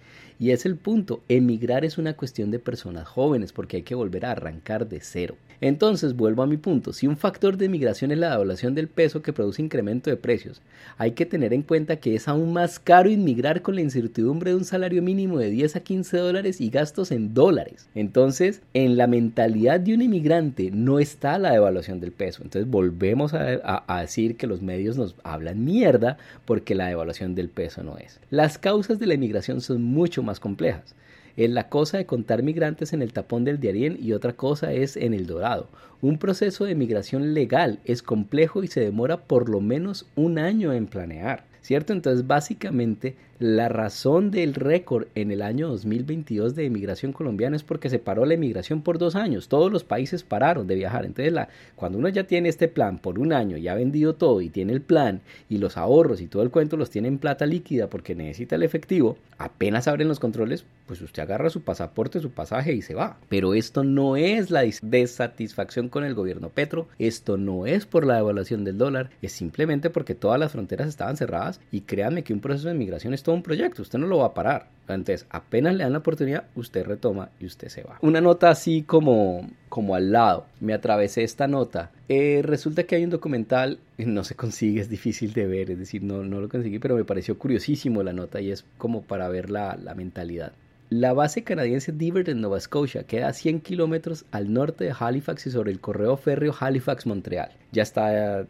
Y 0.43 0.51
es 0.51 0.65
el 0.65 0.75
punto, 0.75 1.23
emigrar 1.29 1.85
es 1.85 1.97
una 1.97 2.15
cuestión 2.15 2.51
de 2.51 2.59
personas 2.59 3.07
jóvenes 3.07 3.53
porque 3.53 3.77
hay 3.77 3.83
que 3.83 3.95
volver 3.95 4.25
a 4.25 4.31
arrancar 4.31 4.89
de 4.89 5.00
cero. 5.00 5.38
Entonces, 5.62 6.17
vuelvo 6.17 6.43
a 6.43 6.47
mi 6.47 6.57
punto, 6.57 6.91
si 6.91 7.07
un 7.07 7.15
factor 7.15 7.55
de 7.55 7.69
migración 7.69 8.12
es 8.12 8.17
la 8.17 8.31
devaluación 8.31 8.75
del 8.75 8.89
peso 8.89 9.21
que 9.21 9.31
produce 9.31 9.62
incremento 9.62 10.09
de 10.09 10.17
precios, 10.17 10.62
hay 10.97 11.12
que 11.12 11.25
tener 11.25 11.53
en 11.53 11.62
cuenta 11.62 11.95
que 11.95 12.15
es 12.15 12.27
aún 12.27 12.51
más 12.51 12.79
caro 12.79 13.09
inmigrar 13.09 13.62
con 13.62 13.75
la 13.75 13.81
incertidumbre 13.81 14.51
de 14.51 14.57
un 14.57 14.65
salario 14.65 15.01
mínimo 15.01 15.39
de 15.39 15.50
10 15.50 15.77
a 15.77 15.79
15 15.79 16.17
dólares 16.17 16.59
y 16.59 16.69
gastos 16.69 17.13
en 17.13 17.33
dólares. 17.33 17.88
Entonces, 17.95 18.62
en 18.73 18.97
la 18.97 19.07
mentalidad 19.07 19.79
de 19.79 19.93
un 19.93 20.01
inmigrante 20.01 20.69
no 20.71 21.00
está 21.00 21.38
la 21.39 21.53
devaluación 21.53 22.01
del 22.01 22.12
peso. 22.12 22.43
Entonces, 22.43 22.69
volvemos 22.69 23.33
a, 23.33 23.85
a 23.88 24.01
decir 24.01 24.35
que 24.35 24.47
los 24.47 24.62
medios 24.62 24.97
nos 24.97 25.15
hablan 25.23 25.63
mierda 25.63 26.17
porque 26.43 26.75
la 26.75 26.88
devaluación 26.88 27.35
del 27.35 27.47
peso 27.47 27.83
no 27.83 27.97
es. 27.97 28.19
Las 28.29 28.57
causas 28.57 29.00
de 29.00 29.07
la 29.07 29.13
inmigración 29.13 29.62
son 29.62 29.81
mucho 29.81 30.23
más 30.23 30.32
complejas. 30.39 30.95
Es 31.35 31.49
la 31.49 31.69
cosa 31.69 31.97
de 31.97 32.05
contar 32.05 32.43
migrantes 32.43 32.93
en 32.93 33.01
el 33.01 33.13
tapón 33.13 33.43
del 33.43 33.59
Diarién 33.59 33.97
y 33.99 34.13
otra 34.13 34.33
cosa 34.33 34.71
es 34.71 34.97
en 34.97 35.13
el 35.13 35.25
Dorado. 35.25 35.67
Un 36.01 36.17
proceso 36.17 36.65
de 36.65 36.75
migración 36.75 37.33
legal 37.33 37.79
es 37.85 38.03
complejo 38.03 38.63
y 38.63 38.67
se 38.67 38.81
demora 38.81 39.17
por 39.17 39.49
lo 39.49 39.61
menos 39.61 40.05
un 40.15 40.37
año 40.37 40.73
en 40.73 40.85
planear. 40.87 41.45
¿cierto? 41.63 41.93
Entonces, 41.93 42.27
básicamente, 42.27 43.15
la 43.43 43.67
razón 43.67 44.31
del 44.31 44.53
récord 44.53 45.07
en 45.15 45.29
el 45.29 45.41
año 45.41 45.67
2022 45.67 46.55
de 46.55 46.65
emigración 46.65 47.12
colombiana 47.12 47.57
es 47.57 47.63
porque 47.63 47.89
se 47.89 48.00
paró 48.00 48.25
la 48.25 48.35
emigración 48.35 48.81
por 48.81 49.00
dos 49.00 49.17
años. 49.17 49.50
Todos 49.50 49.69
los 49.69 49.83
países 49.83 50.23
pararon 50.23 50.65
de 50.65 50.75
viajar. 50.75 51.03
Entonces, 51.03 51.33
la, 51.33 51.50
cuando 51.75 51.97
uno 51.97 52.07
ya 52.07 52.23
tiene 52.23 52.47
este 52.47 52.69
plan 52.69 53.00
por 53.00 53.19
un 53.19 53.33
año 53.33 53.57
y 53.57 53.67
ha 53.67 53.75
vendido 53.75 54.15
todo 54.15 54.39
y 54.39 54.47
tiene 54.47 54.71
el 54.71 54.81
plan 54.81 55.19
y 55.50 55.57
los 55.57 55.75
ahorros 55.75 56.21
y 56.21 56.27
todo 56.27 56.41
el 56.41 56.51
cuento 56.51 56.77
los 56.77 56.89
tiene 56.89 57.09
en 57.09 57.17
plata 57.17 57.45
líquida 57.45 57.89
porque 57.89 58.15
necesita 58.15 58.55
el 58.55 58.63
efectivo, 58.63 59.17
apenas 59.38 59.89
abren 59.89 60.07
los 60.07 60.21
controles, 60.21 60.63
pues 60.88 61.01
usted 61.01 61.23
agarra 61.23 61.50
su 61.50 61.63
pasaporte, 61.63 62.21
su 62.21 62.31
pasaje 62.31 62.71
y 62.71 62.81
se 62.81 62.95
va. 62.95 63.17
Pero 63.27 63.55
esto 63.55 63.83
no 63.83 64.15
es 64.15 64.51
la 64.51 64.63
desatisfacción 64.81 65.89
con 65.89 66.05
el 66.05 66.13
gobierno 66.13 66.47
Petro, 66.47 66.88
esto 66.97 67.35
no 67.35 67.65
es 67.65 67.85
por 67.85 68.05
la 68.05 68.15
devaluación 68.15 68.63
del 68.63 68.77
dólar, 68.77 69.09
es 69.21 69.33
simplemente 69.33 69.89
porque 69.89 70.15
todas 70.15 70.39
las 70.39 70.53
fronteras 70.53 70.88
estaban 70.88 71.17
cerradas 71.17 71.59
y 71.73 71.81
créanme 71.81 72.23
que 72.23 72.31
un 72.31 72.39
proceso 72.39 72.69
de 72.69 72.73
migración 72.73 73.13
es 73.13 73.21
todo 73.21 73.32
un 73.33 73.43
proyecto, 73.43 73.81
usted 73.81 73.99
no 73.99 74.07
lo 74.07 74.19
va 74.19 74.27
a 74.27 74.33
parar. 74.33 74.67
Entonces, 74.87 75.25
apenas 75.29 75.75
le 75.75 75.83
dan 75.83 75.93
la 75.93 75.99
oportunidad, 75.99 76.45
usted 76.55 76.85
retoma 76.85 77.29
y 77.39 77.45
usted 77.45 77.69
se 77.69 77.83
va. 77.83 77.97
Una 78.01 78.19
nota 78.19 78.49
así 78.49 78.83
como, 78.83 79.49
como 79.69 79.95
al 79.95 80.11
lado, 80.11 80.45
me 80.59 80.73
atravesé 80.73 81.23
esta 81.23 81.47
nota. 81.47 81.91
Eh, 82.09 82.41
resulta 82.43 82.83
que 82.83 82.95
hay 82.95 83.03
un 83.03 83.09
documental, 83.09 83.79
no 83.97 84.23
se 84.23 84.35
consigue, 84.35 84.81
es 84.81 84.89
difícil 84.89 85.33
de 85.33 85.47
ver, 85.47 85.71
es 85.71 85.79
decir, 85.79 86.03
no, 86.03 86.23
no 86.23 86.41
lo 86.41 86.49
conseguí, 86.49 86.79
pero 86.79 86.95
me 86.95 87.05
pareció 87.05 87.37
curiosísimo 87.37 88.03
la 88.03 88.13
nota 88.13 88.41
y 88.41 88.51
es 88.51 88.65
como 88.77 89.03
para 89.03 89.29
ver 89.29 89.49
la, 89.49 89.77
la 89.81 89.95
mentalidad. 89.95 90.51
La 90.89 91.13
base 91.13 91.43
canadiense 91.43 91.91
Divert 91.91 92.27
en 92.27 92.41
Nova 92.41 92.59
Scotia 92.59 93.03
queda 93.03 93.29
a 93.29 93.33
100 93.33 93.61
kilómetros 93.61 94.25
al 94.31 94.53
norte 94.53 94.83
de 94.83 94.93
Halifax 94.97 95.47
y 95.47 95.51
sobre 95.51 95.71
el 95.71 95.79
correo 95.79 96.17
férreo 96.17 96.53
Halifax-Montreal. 96.59 97.49
Ya 97.71 97.81
está 97.81 98.45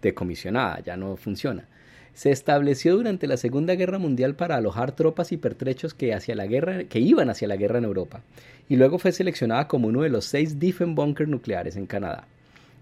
decomisionada, 0.00 0.80
ya 0.80 0.96
no 0.96 1.16
funciona 1.16 1.66
se 2.14 2.30
estableció 2.30 2.96
durante 2.96 3.26
la 3.26 3.36
Segunda 3.36 3.74
Guerra 3.74 3.98
Mundial 3.98 4.34
para 4.34 4.56
alojar 4.56 4.92
tropas 4.92 5.32
y 5.32 5.36
pertrechos 5.36 5.94
que, 5.94 6.14
hacia 6.14 6.34
la 6.34 6.46
guerra, 6.46 6.84
que 6.84 6.98
iban 6.98 7.30
hacia 7.30 7.48
la 7.48 7.56
guerra 7.56 7.78
en 7.78 7.84
Europa, 7.84 8.22
y 8.68 8.76
luego 8.76 8.98
fue 8.98 9.12
seleccionada 9.12 9.68
como 9.68 9.88
uno 9.88 10.02
de 10.02 10.10
los 10.10 10.24
seis 10.24 10.58
Diffenbunker 10.58 11.28
nucleares 11.28 11.76
en 11.76 11.86
Canadá. 11.86 12.26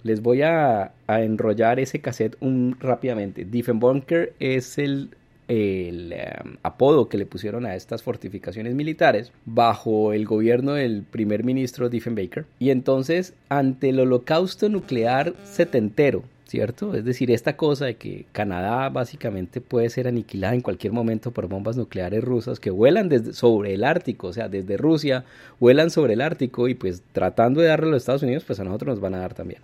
Les 0.02 0.22
voy 0.22 0.42
a, 0.42 0.92
enrollar 1.08 1.78
ese 1.78 2.00
cassette 2.00 2.36
un, 2.40 2.76
rápidamente. 2.80 3.44
Diffenbunker 3.44 4.32
es 4.40 4.78
el, 4.78 5.10
em, 5.48 6.56
apodo 6.62 7.08
que 7.08 7.18
le 7.18 7.26
pusieron 7.26 7.66
a 7.66 7.74
estas 7.74 8.02
fortificaciones 8.02 8.74
militares 8.74 9.30
bajo 9.44 10.14
el 10.14 10.24
gobierno 10.24 10.72
del 10.72 11.02
primer 11.02 11.44
ministro 11.44 11.90
Diffenbaker. 11.90 12.46
Y 12.58 12.70
entonces, 12.70 13.34
ante 13.50 13.90
el 13.90 14.00
holocausto 14.00 14.70
nuclear 14.70 15.34
setentero, 15.44 16.22
¿cierto? 16.50 16.96
Es 16.96 17.04
decir, 17.04 17.30
esta 17.30 17.56
cosa 17.56 17.84
de 17.84 17.94
que 17.94 18.26
Canadá 18.32 18.88
básicamente 18.88 19.60
puede 19.60 19.88
ser 19.88 20.08
aniquilada 20.08 20.52
en 20.52 20.62
cualquier 20.62 20.92
momento 20.92 21.30
por 21.30 21.46
bombas 21.46 21.76
nucleares 21.76 22.24
rusas 22.24 22.58
que 22.58 22.70
vuelan 22.70 23.08
desde, 23.08 23.34
sobre 23.34 23.72
el 23.72 23.84
Ártico, 23.84 24.26
o 24.26 24.32
sea, 24.32 24.48
desde 24.48 24.76
Rusia, 24.76 25.24
vuelan 25.60 25.90
sobre 25.90 26.14
el 26.14 26.20
Ártico 26.20 26.66
y 26.66 26.74
pues 26.74 27.04
tratando 27.12 27.60
de 27.60 27.68
darle 27.68 27.86
a 27.86 27.90
los 27.90 28.02
Estados 28.02 28.24
Unidos, 28.24 28.42
pues 28.44 28.58
a 28.58 28.64
nosotros 28.64 28.96
nos 28.96 29.00
van 29.00 29.14
a 29.14 29.18
dar 29.18 29.32
también. 29.32 29.60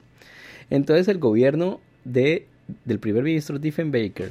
Entonces 0.70 1.08
el 1.08 1.18
gobierno 1.18 1.80
de, 2.04 2.46
del 2.84 3.00
primer 3.00 3.24
ministro 3.24 3.58
Diefenbaker 3.58 4.30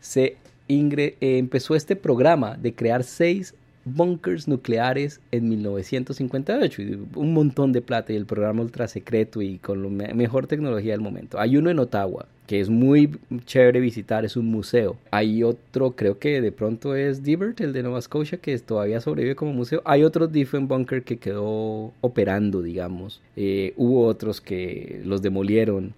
se 0.00 0.38
eh, 0.68 1.14
empezó 1.20 1.74
este 1.74 1.96
programa 1.96 2.56
de 2.56 2.74
crear 2.74 3.04
seis 3.04 3.54
bunkers 3.84 4.48
nucleares 4.48 5.20
en 5.32 5.48
1958 5.48 6.82
y 6.82 6.98
un 7.14 7.32
montón 7.32 7.72
de 7.72 7.80
plata 7.80 8.12
y 8.12 8.16
el 8.16 8.26
programa 8.26 8.62
ultra 8.62 8.88
secreto 8.88 9.42
y 9.42 9.58
con 9.58 9.98
la 9.98 10.14
mejor 10.14 10.46
tecnología 10.46 10.92
del 10.92 11.00
momento. 11.00 11.38
Hay 11.38 11.56
uno 11.56 11.70
en 11.70 11.78
Ottawa 11.78 12.26
que 12.50 12.58
es 12.58 12.68
muy 12.68 13.16
chévere 13.46 13.78
visitar, 13.78 14.24
es 14.24 14.36
un 14.36 14.46
museo. 14.46 14.96
Hay 15.12 15.44
otro, 15.44 15.92
creo 15.92 16.18
que 16.18 16.40
de 16.40 16.50
pronto 16.50 16.96
es 16.96 17.22
Divert, 17.22 17.60
el 17.60 17.72
de 17.72 17.84
Nova 17.84 18.02
Scotia, 18.02 18.38
que 18.38 18.58
todavía 18.58 19.00
sobrevive 19.00 19.36
como 19.36 19.52
museo. 19.52 19.82
Hay 19.84 20.02
otro 20.02 20.26
Different 20.26 20.68
Bunker 20.68 21.04
que 21.04 21.18
quedó 21.18 21.92
operando, 22.00 22.60
digamos. 22.60 23.20
Eh, 23.36 23.72
hubo 23.76 24.04
otros 24.04 24.40
que 24.40 25.00
los 25.04 25.22
demolieron. 25.22 25.94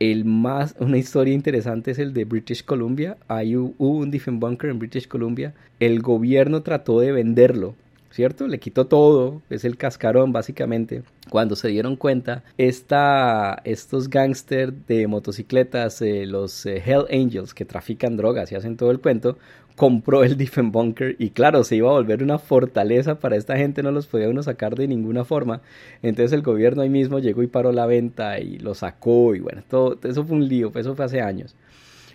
El 0.00 0.24
más, 0.24 0.74
una 0.78 0.96
historia 0.96 1.34
interesante 1.34 1.90
es 1.90 1.98
el 1.98 2.14
de 2.14 2.24
British 2.24 2.64
Columbia. 2.64 3.18
Hay 3.28 3.54
hubo 3.54 3.74
un 3.78 4.40
Bunker 4.40 4.70
en 4.70 4.78
British 4.78 5.06
Columbia. 5.06 5.52
El 5.78 6.00
gobierno 6.00 6.62
trató 6.62 7.00
de 7.00 7.12
venderlo, 7.12 7.74
¿cierto? 8.10 8.48
Le 8.48 8.58
quitó 8.58 8.86
todo, 8.86 9.42
es 9.50 9.66
el 9.66 9.76
cascarón 9.76 10.32
básicamente. 10.32 11.02
Cuando 11.28 11.54
se 11.54 11.68
dieron 11.68 11.96
cuenta, 11.96 12.44
esta, 12.56 13.60
estos 13.64 14.08
gángsters 14.08 14.72
de 14.88 15.06
motocicletas, 15.06 16.00
eh, 16.00 16.24
los 16.24 16.64
eh, 16.64 16.82
Hell 16.82 17.04
Angels 17.12 17.52
que 17.52 17.66
trafican 17.66 18.16
drogas 18.16 18.50
y 18.52 18.54
hacen 18.54 18.78
todo 18.78 18.92
el 18.92 19.00
cuento, 19.00 19.36
compró 19.80 20.24
el 20.24 20.36
Bunker 20.64 21.16
y 21.18 21.30
claro, 21.30 21.64
se 21.64 21.76
iba 21.76 21.88
a 21.88 21.94
volver 21.94 22.22
una 22.22 22.38
fortaleza 22.38 23.18
para 23.18 23.36
esta 23.36 23.56
gente, 23.56 23.82
no 23.82 23.90
los 23.90 24.06
podía 24.06 24.28
uno 24.28 24.42
sacar 24.42 24.74
de 24.74 24.86
ninguna 24.86 25.24
forma. 25.24 25.62
Entonces 26.02 26.34
el 26.34 26.42
gobierno 26.42 26.82
ahí 26.82 26.90
mismo 26.90 27.18
llegó 27.18 27.42
y 27.42 27.46
paró 27.46 27.72
la 27.72 27.86
venta 27.86 28.38
y 28.40 28.58
lo 28.58 28.74
sacó 28.74 29.34
y 29.34 29.40
bueno, 29.40 29.62
todo 29.70 29.98
eso 30.04 30.22
fue 30.26 30.36
un 30.36 30.46
lío, 30.46 30.70
eso 30.74 30.94
fue 30.94 31.06
hace 31.06 31.22
años. 31.22 31.56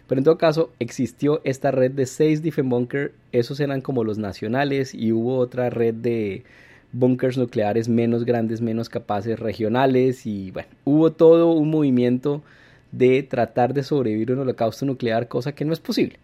Pero 0.06 0.19
en 0.19 0.25
todo 0.25 0.38
caso, 0.38 0.73
existió 0.78 1.41
esta 1.43 1.71
red 1.71 1.89
de 1.89 2.06
seis 2.06 2.43
Bunker, 2.63 3.13
esos 3.32 3.60
eran 3.60 3.82
como 3.82 4.04
los 4.04 4.19
nacionales 4.19 4.93
y 4.93 5.12
hubo 5.12 5.39
otra 5.39 5.71
red 5.71 5.95
de 5.95 6.43
bunkers 6.91 7.36
nucleares 7.36 7.89
menos 7.89 8.25
grandes, 8.25 8.62
menos 8.62 8.89
capaces, 8.89 9.39
regionales 9.39 10.28
y 10.28 10.51
bueno, 10.51 10.69
hubo 10.84 11.13
todo 11.13 11.51
un 11.54 11.71
movimiento 11.71 12.43
de 12.91 13.23
tratar 13.23 13.73
de 13.73 13.82
sobrevivir 13.82 14.32
un 14.34 14.38
holocausto 14.38 14.86
nuclear, 14.86 15.28
cosa 15.28 15.56
que 15.56 15.65
no 15.65 15.73
es 15.73 15.80
posible. 15.80 16.19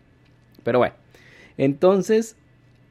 Pero 0.63 0.77
bueno, 0.77 0.93
entonces, 1.58 2.36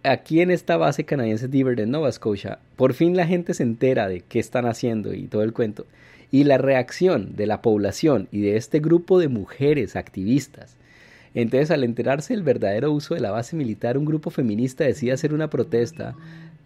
aquí 0.03 0.41
en 0.41 0.51
esta 0.51 0.77
base 0.77 1.05
canadiense 1.05 1.49
en 1.53 1.91
Nova 1.91 2.11
Scotia, 2.13 2.59
por 2.77 2.95
fin 2.95 3.17
la 3.17 3.27
gente 3.27 3.55
se 3.55 3.63
entera 3.63 4.09
de 4.09 4.21
qué 4.21 4.39
están 4.39 4.67
haciendo 4.67 5.15
y 5.15 5.27
todo 5.27 5.43
el 5.43 5.53
cuento. 5.53 5.87
Y 6.31 6.45
la 6.45 6.59
reacción 6.59 7.35
de 7.37 7.47
la 7.47 7.61
población 7.61 8.29
y 8.31 8.41
de 8.41 8.57
este 8.57 8.79
grupo 8.79 9.19
de 9.19 9.29
mujeres 9.29 9.97
activistas. 9.97 10.77
Entonces, 11.35 11.71
al 11.71 11.85
enterarse 11.85 12.35
del 12.35 12.43
verdadero 12.43 12.93
uso 12.93 13.15
de 13.15 13.21
la 13.21 13.31
base 13.31 13.57
militar, 13.57 13.99
un 13.99 14.05
grupo 14.05 14.31
feminista 14.31 14.85
decide 14.85 15.13
hacer 15.13 15.33
una 15.33 15.51
protesta 15.51 16.15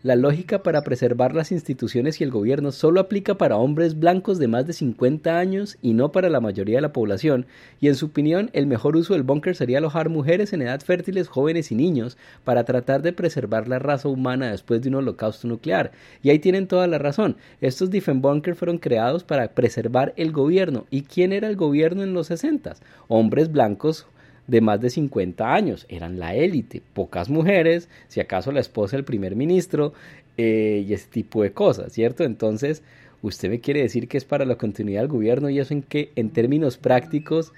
la 0.05 0.17
lógica 0.17 0.63
para 0.63 0.83
preservar 0.83 1.35
las 1.35 1.51
instituciones 1.51 2.21
y 2.21 2.25
el 2.25 2.31
gobierno 2.31 2.73
solo 2.73 3.01
aplica 3.01 3.39
para 3.39 3.57
hombres 3.57 3.99
blancos 3.99 4.39
de 4.39 4.49
más 4.49 4.67
de 4.67 4.75
50 4.75 5.39
años 5.39 5.79
y 5.81 5.95
no 5.95 6.13
para 6.13 6.29
la 6.29 6.43
mayoría 6.43 6.77
de 6.77 6.83
la 6.83 6.93
población, 6.93 7.47
y 7.81 7.89
en 7.89 7.95
su 7.95 8.07
opinión 8.07 8.51
el 8.53 8.67
mejor 8.67 8.97
uso 8.97 9.15
del 9.15 9.23
búnker 9.23 9.57
sería 9.57 9.79
alojar 9.79 10.11
mujeres 10.11 10.53
en 10.53 10.61
edad 10.61 10.83
fértiles, 10.83 11.29
jóvenes 11.29 11.73
y 11.73 11.75
niños 11.75 12.19
para 12.45 12.65
tratar 12.65 13.01
de 13.01 13.15
preservar 13.15 13.67
la 13.67 13.79
raza 13.79 14.09
humana 14.09 14.51
después 14.51 14.83
de 14.83 14.91
un 14.91 14.97
holocausto 14.97 15.49
nuclear. 15.49 15.93
Y 16.23 16.29
ahí 16.29 16.39
tienen 16.39 16.69
toda 16.69 16.87
la 16.87 16.99
razón. 16.99 17.39
Estos 17.63 17.91
Diffenbunkers 17.91 18.59
fueron 18.59 18.77
creados 18.77 19.25
para 19.25 19.49
preservar 19.55 20.13
el 20.19 20.33
gobierno. 20.33 20.85
¿Y 20.91 21.05
quién 21.05 21.33
era 21.33 21.49
el 21.49 21.57
gobierno 21.57 22.03
en 22.03 22.13
los 22.13 22.27
60? 22.27 22.77
Hombres 23.09 23.51
blancos 23.51 24.07
de 24.47 24.61
más 24.61 24.81
de 24.81 24.91
50 24.91 25.55
años, 25.55 25.87
eran 25.89 26.19
la 26.19 26.35
élite, 26.35 26.83
pocas 26.93 27.29
mujeres, 27.29 27.89
si 28.09 28.21
acaso 28.21 28.53
la 28.53 28.61
esposa 28.61 28.97
del 28.97 29.05
primer 29.05 29.37
ministro 29.37 29.93
eh, 30.37 30.85
y 30.87 30.93
ese 30.93 31.09
tipo 31.09 31.43
de 31.43 31.53
cosas, 31.53 31.93
¿cierto? 31.93 32.25
Entonces, 32.25 32.83
usted 33.23 33.51
me 33.51 33.61
quiere 33.61 33.83
decir 33.83 34.09
que 34.09 34.19
es 34.19 34.25
para 34.25 34.45
la 34.45 34.57
continuidad 34.57 35.01
del 35.01 35.09
gobierno 35.09 35.49
y 35.49 35.59
eso 35.59 35.73
en 35.75 35.83
que, 35.83 36.11
en 36.17 36.31
términos 36.31 36.77
prácticos, 36.77 37.53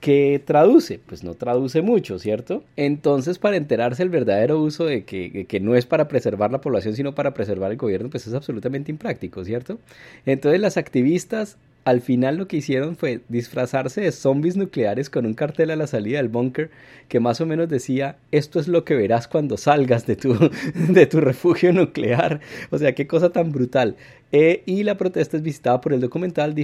¿Qué 0.00 0.42
traduce? 0.42 0.98
Pues 0.98 1.22
no 1.24 1.34
traduce 1.34 1.82
mucho, 1.82 2.18
¿cierto? 2.18 2.64
Entonces, 2.76 3.38
para 3.38 3.58
enterarse 3.58 4.02
el 4.02 4.08
verdadero 4.08 4.58
uso 4.58 4.86
de 4.86 5.04
que, 5.04 5.44
que, 5.46 5.60
no 5.60 5.76
es 5.76 5.84
para 5.84 6.08
preservar 6.08 6.50
la 6.50 6.62
población, 6.62 6.94
sino 6.96 7.14
para 7.14 7.34
preservar 7.34 7.70
el 7.70 7.76
gobierno, 7.76 8.08
pues 8.08 8.26
es 8.26 8.32
absolutamente 8.32 8.90
impráctico, 8.90 9.44
¿cierto? 9.44 9.78
Entonces, 10.24 10.58
las 10.58 10.78
activistas 10.78 11.58
al 11.84 12.00
final 12.00 12.36
lo 12.36 12.46
que 12.46 12.58
hicieron 12.58 12.96
fue 12.96 13.20
disfrazarse 13.28 14.02
de 14.02 14.12
zombies 14.12 14.56
nucleares 14.56 15.10
con 15.10 15.26
un 15.26 15.34
cartel 15.34 15.70
a 15.70 15.76
la 15.76 15.86
salida 15.86 16.18
del 16.18 16.28
búnker 16.28 16.70
que 17.08 17.20
más 17.20 17.40
o 17.40 17.46
menos 17.46 17.68
decía 17.68 18.16
esto 18.32 18.60
es 18.60 18.68
lo 18.68 18.84
que 18.84 18.94
verás 18.94 19.28
cuando 19.28 19.56
salgas 19.56 20.06
de 20.06 20.16
tu, 20.16 20.34
de 20.74 21.06
tu 21.06 21.20
refugio 21.20 21.72
nuclear. 21.72 22.40
O 22.70 22.78
sea, 22.78 22.94
qué 22.94 23.06
cosa 23.06 23.30
tan 23.30 23.50
brutal. 23.52 23.96
Eh, 24.32 24.62
y 24.66 24.84
la 24.84 24.96
protesta 24.96 25.36
es 25.36 25.42
visitada 25.42 25.80
por 25.80 25.92
el 25.92 26.00
documental 26.00 26.54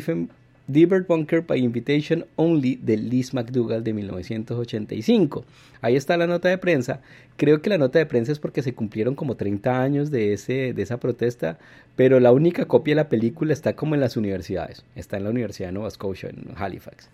Bird 0.68 1.06
Bunker 1.06 1.42
by 1.42 1.58
Invitation 1.58 2.26
Only 2.34 2.76
de 2.76 2.96
Liz 2.96 3.32
McDougall 3.32 3.84
de 3.84 3.92
1985. 3.92 5.44
Ahí 5.80 5.94
está 5.94 6.16
la 6.16 6.26
nota 6.26 6.48
de 6.48 6.58
prensa. 6.58 7.00
Creo 7.36 7.62
que 7.62 7.70
la 7.70 7.78
nota 7.78 7.98
de 7.98 8.06
prensa 8.06 8.32
es 8.32 8.38
porque 8.38 8.62
se 8.62 8.74
cumplieron 8.74 9.14
como 9.14 9.36
30 9.36 9.80
años 9.80 10.10
de, 10.10 10.32
ese, 10.32 10.72
de 10.72 10.82
esa 10.82 10.98
protesta, 10.98 11.58
pero 11.94 12.18
la 12.18 12.32
única 12.32 12.64
copia 12.64 12.92
de 12.92 13.02
la 13.02 13.08
película 13.08 13.52
está 13.52 13.76
como 13.76 13.94
en 13.94 14.00
las 14.00 14.16
universidades. 14.16 14.84
Está 14.96 15.16
en 15.16 15.24
la 15.24 15.30
Universidad 15.30 15.68
de 15.68 15.74
Nova 15.74 15.90
Scotia, 15.90 16.30
en 16.30 16.54
Halifax. 16.56 17.10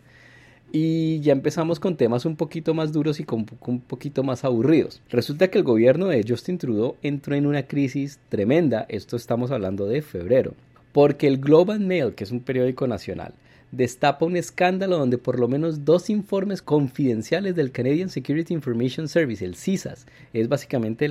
Y 0.74 1.20
ya 1.20 1.32
empezamos 1.32 1.78
con 1.78 1.98
temas 1.98 2.24
un 2.24 2.36
poquito 2.36 2.72
más 2.72 2.92
duros 2.92 3.20
y 3.20 3.24
con, 3.24 3.44
un 3.66 3.80
poquito 3.80 4.22
más 4.22 4.44
aburridos. 4.44 5.02
Resulta 5.10 5.48
que 5.48 5.58
el 5.58 5.64
gobierno 5.64 6.06
de 6.06 6.24
Justin 6.26 6.56
Trudeau 6.56 6.96
entró 7.02 7.34
en 7.34 7.44
una 7.44 7.64
crisis 7.64 8.18
tremenda. 8.30 8.86
Esto 8.88 9.16
estamos 9.16 9.50
hablando 9.50 9.86
de 9.86 10.00
febrero. 10.00 10.54
Porque 10.92 11.26
el 11.26 11.38
Global 11.38 11.80
Mail, 11.80 12.14
que 12.14 12.24
es 12.24 12.30
un 12.30 12.40
periódico 12.40 12.86
nacional, 12.86 13.34
destapa 13.72 14.26
un 14.26 14.36
escándalo 14.36 14.98
donde 14.98 15.16
por 15.16 15.40
lo 15.40 15.48
menos 15.48 15.84
dos 15.84 16.10
informes 16.10 16.60
confidenciales 16.60 17.56
del 17.56 17.72
Canadian 17.72 18.10
Security 18.10 18.52
Information 18.52 19.08
Service, 19.08 19.44
el 19.44 19.56
CISAS, 19.56 20.06
es 20.34 20.48
básicamente 20.48 21.08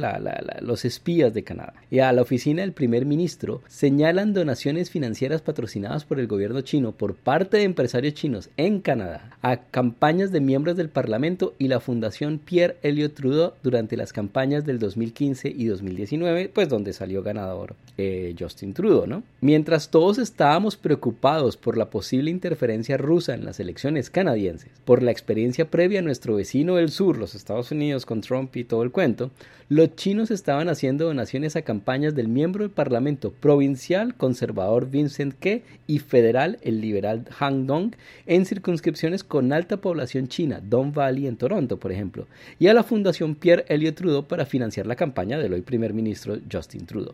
los 0.62 0.86
espías 0.86 1.34
de 1.34 1.44
Canadá, 1.44 1.74
y 1.90 2.00
a 2.00 2.14
la 2.14 2.22
oficina 2.22 2.62
del 2.62 2.74
primer 2.74 3.06
ministro 3.06 3.62
señalan 3.68 4.34
donaciones 4.34 4.92
financieras 4.92 5.42
patrocinadas 5.42 6.06
por 6.06 6.20
el 6.20 6.28
gobierno 6.28 6.62
chino 6.62 6.92
por 6.92 7.16
parte 7.16 7.58
de 7.58 7.64
empresarios 7.64 8.14
chinos 8.14 8.50
en 8.58 8.80
Canadá 8.80 9.38
a 9.42 9.58
campañas 9.58 10.32
de 10.32 10.40
miembros 10.40 10.78
del 10.78 10.90
Parlamento 10.90 11.56
y 11.58 11.68
la 11.68 11.80
Fundación 11.80 12.38
Pierre 12.38 12.78
Elliott 12.84 13.16
Trudeau 13.16 13.54
durante 13.64 13.98
las 13.98 14.14
campañas 14.14 14.66
del 14.66 14.78
2015 14.78 15.50
y 15.50 15.66
2019, 15.66 16.52
pues 16.54 16.70
donde 16.70 16.94
salió 16.94 17.24
ganador 17.24 17.76
eh, 17.98 18.36
Justin 18.38 18.76
Trudeau, 18.76 19.08
¿no? 19.08 19.24
Mientras 19.42 19.90
todos 19.90 20.20
estábamos 20.20 20.78
preocupados 20.78 21.58
por 21.58 21.76
la 21.76 21.90
posible 21.90 22.30
intervención 22.30 22.51
interferencia 22.52 22.98
rusa 22.98 23.34
en 23.34 23.46
las 23.46 23.62
elecciones 23.62 24.10
canadienses, 24.10 24.70
por 24.84 25.02
la 25.02 25.12
experiencia 25.12 25.72
previa 25.72 26.00
a 26.00 26.02
nuestro 26.02 26.36
vecino 26.36 26.76
del 26.76 26.92
sur, 26.92 27.18
los 27.18 27.34
Estados 27.34 27.72
Unidos, 27.72 28.06
con 28.06 28.20
Trump 28.20 28.54
y 28.58 28.66
todo 28.66 28.84
el 28.84 28.92
cuento, 28.92 29.32
los 29.70 29.96
chinos 29.96 30.32
estaban 30.32 30.68
haciendo 30.68 31.06
donaciones 31.06 31.56
a 31.56 31.62
campañas 31.62 32.14
del 32.14 32.28
miembro 32.28 32.66
del 32.66 32.72
Parlamento 32.72 33.32
provincial 33.32 34.16
conservador 34.16 34.90
Vincent 34.90 35.34
Ke 35.40 35.64
y 35.88 36.00
federal 36.00 36.60
el 36.62 36.82
liberal 36.82 37.26
Han 37.40 37.68
Dong 37.68 37.94
en 38.26 38.46
circunscripciones 38.46 39.24
con 39.24 39.54
alta 39.54 39.78
población 39.78 40.28
china, 40.28 40.60
Don 40.62 40.92
Valley 40.92 41.28
en 41.28 41.38
Toronto, 41.38 41.78
por 41.78 41.94
ejemplo, 41.94 42.28
y 42.60 42.68
a 42.68 42.74
la 42.74 42.84
Fundación 42.84 43.36
Pierre 43.36 43.64
Elliott 43.70 43.96
Trudeau 43.96 44.28
para 44.28 44.46
financiar 44.46 44.88
la 44.88 44.98
campaña 44.98 45.40
del 45.40 45.54
hoy 45.54 45.62
primer 45.62 45.94
ministro 45.94 46.38
Justin 46.52 46.86
Trudeau. 46.86 47.14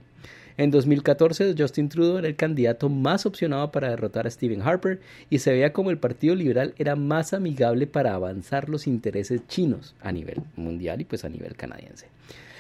En 0.58 0.72
2014, 0.72 1.54
Justin 1.56 1.88
Trudeau 1.88 2.18
era 2.18 2.28
el 2.28 2.36
candidato 2.36 2.90
más 2.90 3.28
opcionado 3.28 3.72
para 3.72 3.92
derrotar 3.92 4.26
a 4.26 4.32
Stephen 4.32 4.64
Harper 4.64 5.00
y 5.30 5.38
se 5.38 5.52
veía 5.52 5.72
como 5.72 5.92
el 5.92 6.00
Partido 6.00 6.34
Liberal 6.34 6.74
era 6.80 6.96
más 6.96 7.34
amigable 7.34 7.86
para 7.86 8.16
avanzar 8.16 8.68
los 8.68 8.88
intereses 8.88 9.48
chinos 9.48 9.96
a 10.02 10.12
nivel 10.12 10.42
mundial 10.56 11.00
y 11.00 11.06
pues 11.06 11.24
a 11.26 11.30
nivel 11.30 11.56
canadiense. 11.56 12.08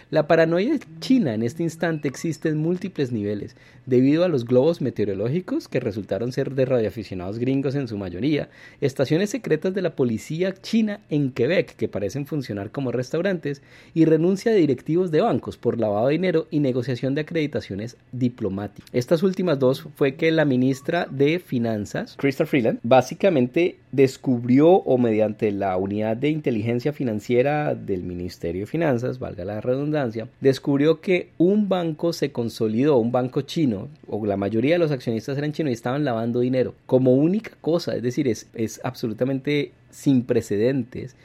La 0.09 0.25
paranoia 0.25 0.79
china 1.01 1.33
en 1.33 1.43
este 1.43 1.63
instante 1.63 2.07
existe 2.07 2.47
en 2.47 2.59
múltiples 2.59 3.11
niveles, 3.11 3.57
debido 3.85 4.23
a 4.23 4.29
los 4.29 4.45
globos 4.45 4.79
meteorológicos 4.79 5.67
que 5.67 5.81
resultaron 5.81 6.31
ser 6.31 6.55
de 6.55 6.63
radioaficionados 6.63 7.39
gringos 7.39 7.75
en 7.75 7.89
su 7.89 7.97
mayoría, 7.97 8.47
estaciones 8.79 9.31
secretas 9.31 9.73
de 9.73 9.81
la 9.81 9.97
policía 9.97 10.53
china 10.53 11.01
en 11.09 11.31
Quebec 11.31 11.75
que 11.75 11.89
parecen 11.89 12.25
funcionar 12.25 12.71
como 12.71 12.93
restaurantes, 12.93 13.61
y 13.93 14.05
renuncia 14.05 14.53
de 14.53 14.59
directivos 14.59 15.11
de 15.11 15.19
bancos 15.19 15.57
por 15.57 15.77
lavado 15.77 16.07
de 16.07 16.13
dinero 16.13 16.47
y 16.51 16.61
negociación 16.61 17.13
de 17.13 17.21
acreditaciones 17.21 17.97
diplomáticas. 18.13 18.89
Estas 18.93 19.23
últimas 19.23 19.59
dos 19.59 19.89
fue 19.95 20.15
que 20.15 20.31
la 20.31 20.45
ministra 20.45 21.05
de 21.11 21.39
Finanzas, 21.39 22.15
Krista 22.15 22.45
Freeland, 22.45 22.79
básicamente 22.81 23.75
descubrió 23.97 24.69
o 24.69 24.99
mediante 24.99 25.51
la 25.51 25.75
unidad 25.75 26.15
de 26.15 26.29
inteligencia 26.29 26.93
financiera 26.93 27.73
del 27.73 28.03
Ministerio 28.03 28.61
de 28.61 28.67
Finanzas, 28.67 29.17
valga 29.17 29.43
la 29.43 29.59
redundancia, 29.59 30.27
descubrió 30.39 31.01
que 31.01 31.29
un 31.39 31.67
banco 31.67 32.13
se 32.13 32.31
consolidó, 32.31 32.97
un 32.97 33.11
banco 33.11 33.41
chino, 33.41 33.87
o 34.07 34.23
la 34.23 34.37
mayoría 34.37 34.75
de 34.75 34.79
los 34.79 34.91
accionistas 34.91 35.35
eran 35.39 35.51
chinos 35.51 35.71
y 35.71 35.73
estaban 35.73 36.05
lavando 36.05 36.41
dinero 36.41 36.75
como 36.85 37.15
única 37.15 37.53
cosa, 37.59 37.95
es 37.95 38.03
decir, 38.03 38.27
es, 38.27 38.47
es 38.53 38.79
absolutamente 38.83 39.71
sin 39.89 40.21
precedentes 40.21 41.15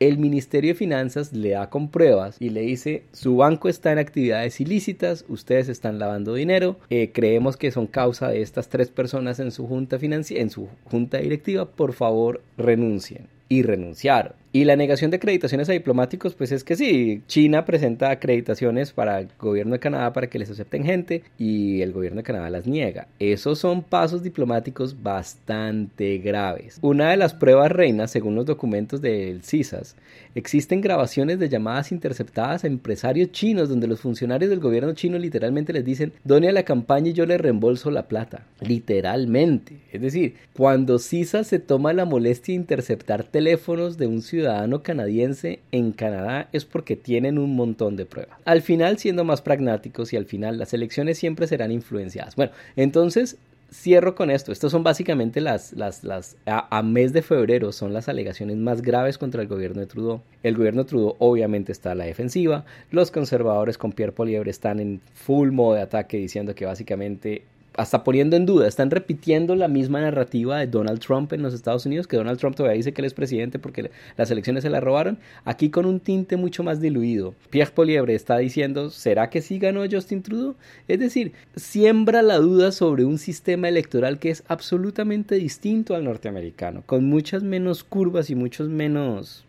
el 0.00 0.18
Ministerio 0.18 0.72
de 0.72 0.78
Finanzas 0.78 1.32
le 1.32 1.50
da 1.50 1.70
con 1.70 1.88
pruebas 1.88 2.36
y 2.40 2.50
le 2.50 2.62
dice 2.62 3.02
su 3.12 3.36
banco 3.36 3.68
está 3.68 3.92
en 3.92 3.98
actividades 3.98 4.60
ilícitas, 4.60 5.24
ustedes 5.28 5.68
están 5.68 5.98
lavando 5.98 6.34
dinero, 6.34 6.76
eh, 6.90 7.10
creemos 7.12 7.56
que 7.56 7.70
son 7.70 7.86
causa 7.86 8.28
de 8.28 8.42
estas 8.42 8.68
tres 8.68 8.88
personas 8.88 9.40
en 9.40 9.50
su 9.50 9.66
junta 9.66 9.98
en 10.00 10.50
su 10.50 10.68
junta 10.84 11.18
directiva, 11.18 11.66
por 11.66 11.92
favor 11.92 12.42
renuncien 12.56 13.26
y 13.48 13.62
renunciaron. 13.62 14.32
Y 14.50 14.64
la 14.64 14.76
negación 14.76 15.10
de 15.10 15.18
acreditaciones 15.18 15.68
a 15.68 15.72
diplomáticos, 15.72 16.34
pues 16.34 16.52
es 16.52 16.64
que 16.64 16.74
sí, 16.74 17.22
China 17.26 17.66
presenta 17.66 18.10
acreditaciones 18.10 18.92
para 18.92 19.20
el 19.20 19.28
gobierno 19.38 19.74
de 19.74 19.78
Canadá 19.78 20.14
para 20.14 20.28
que 20.28 20.38
les 20.38 20.50
acepten 20.50 20.84
gente 20.84 21.22
y 21.36 21.82
el 21.82 21.92
gobierno 21.92 22.18
de 22.18 22.22
Canadá 22.22 22.48
las 22.48 22.66
niega. 22.66 23.08
Esos 23.18 23.58
son 23.58 23.82
pasos 23.82 24.22
diplomáticos 24.22 25.02
bastante 25.02 26.16
graves. 26.18 26.78
Una 26.80 27.10
de 27.10 27.18
las 27.18 27.34
pruebas 27.34 27.70
reinas, 27.70 28.10
según 28.10 28.36
los 28.36 28.46
documentos 28.46 29.02
del 29.02 29.42
CISAS, 29.42 29.96
existen 30.34 30.80
grabaciones 30.80 31.38
de 31.38 31.50
llamadas 31.50 31.92
interceptadas 31.92 32.64
a 32.64 32.68
empresarios 32.68 33.32
chinos 33.32 33.68
donde 33.68 33.86
los 33.86 34.00
funcionarios 34.00 34.48
del 34.48 34.60
gobierno 34.60 34.94
chino 34.94 35.18
literalmente 35.18 35.74
les 35.74 35.84
dicen, 35.84 36.12
done 36.24 36.48
a 36.48 36.52
la 36.52 36.62
campaña 36.62 37.10
y 37.10 37.12
yo 37.12 37.26
le 37.26 37.36
reembolso 37.36 37.90
la 37.90 38.08
plata. 38.08 38.46
Literalmente. 38.60 39.76
Es 39.92 40.00
decir, 40.00 40.36
cuando 40.54 40.98
CISAS 40.98 41.48
se 41.48 41.58
toma 41.58 41.92
la 41.92 42.06
molestia 42.06 42.52
de 42.52 42.60
interceptar 42.60 43.24
teléfonos 43.24 43.98
de 43.98 44.06
un 44.06 44.22
ciudadano, 44.22 44.37
ciudadano 44.38 44.84
canadiense 44.84 45.58
en 45.72 45.90
Canadá 45.90 46.48
es 46.52 46.64
porque 46.64 46.94
tienen 46.94 47.38
un 47.38 47.56
montón 47.56 47.96
de 47.96 48.06
pruebas. 48.06 48.38
Al 48.44 48.62
final, 48.62 48.96
siendo 48.98 49.24
más 49.24 49.42
pragmáticos 49.42 50.12
y 50.12 50.16
al 50.16 50.26
final 50.26 50.58
las 50.58 50.72
elecciones 50.72 51.18
siempre 51.18 51.48
serán 51.48 51.72
influenciadas. 51.72 52.36
Bueno, 52.36 52.52
entonces 52.76 53.36
cierro 53.72 54.14
con 54.14 54.30
esto. 54.30 54.52
Estos 54.52 54.70
son 54.70 54.84
básicamente 54.84 55.40
las, 55.40 55.72
las, 55.72 56.04
las 56.04 56.36
a, 56.46 56.82
mes 56.82 57.12
de 57.12 57.22
febrero 57.22 57.72
son 57.72 57.92
las 57.92 58.08
alegaciones 58.08 58.56
más 58.56 58.80
graves 58.80 59.18
contra 59.18 59.42
el 59.42 59.48
gobierno 59.48 59.80
de 59.80 59.86
Trudeau. 59.86 60.22
El 60.44 60.56
gobierno 60.56 60.84
de 60.84 60.88
Trudeau 60.88 61.16
obviamente 61.18 61.72
está 61.72 61.90
a 61.90 61.94
la 61.96 62.04
defensiva. 62.04 62.64
Los 62.92 63.10
conservadores 63.10 63.76
con 63.76 63.90
Pierre 63.90 64.12
Polievre 64.12 64.52
están 64.52 64.78
en 64.78 65.00
full 65.14 65.50
modo 65.50 65.74
de 65.74 65.82
ataque 65.82 66.16
diciendo 66.16 66.54
que 66.54 66.64
básicamente 66.64 67.42
hasta 67.78 68.02
poniendo 68.02 68.34
en 68.34 68.44
duda, 68.44 68.66
están 68.66 68.90
repitiendo 68.90 69.54
la 69.54 69.68
misma 69.68 70.00
narrativa 70.00 70.58
de 70.58 70.66
Donald 70.66 70.98
Trump 70.98 71.32
en 71.32 71.42
los 71.42 71.54
Estados 71.54 71.86
Unidos, 71.86 72.08
que 72.08 72.16
Donald 72.16 72.36
Trump 72.40 72.56
todavía 72.56 72.76
dice 72.76 72.92
que 72.92 73.00
él 73.00 73.06
es 73.06 73.14
presidente 73.14 73.60
porque 73.60 73.92
las 74.16 74.32
elecciones 74.32 74.64
se 74.64 74.68
la 74.68 74.80
robaron, 74.80 75.16
aquí 75.44 75.70
con 75.70 75.86
un 75.86 76.00
tinte 76.00 76.36
mucho 76.36 76.64
más 76.64 76.80
diluido. 76.80 77.36
Pierre 77.50 77.70
Polievre 77.70 78.16
está 78.16 78.36
diciendo, 78.38 78.90
¿será 78.90 79.30
que 79.30 79.42
sí 79.42 79.60
ganó 79.60 79.84
Justin 79.88 80.24
Trudeau? 80.24 80.56
Es 80.88 80.98
decir, 80.98 81.32
siembra 81.54 82.20
la 82.22 82.38
duda 82.38 82.72
sobre 82.72 83.04
un 83.04 83.16
sistema 83.16 83.68
electoral 83.68 84.18
que 84.18 84.30
es 84.30 84.42
absolutamente 84.48 85.36
distinto 85.36 85.94
al 85.94 86.02
norteamericano, 86.02 86.82
con 86.84 87.04
muchas 87.04 87.44
menos 87.44 87.84
curvas 87.84 88.28
y 88.28 88.34
muchos 88.34 88.68
menos 88.68 89.44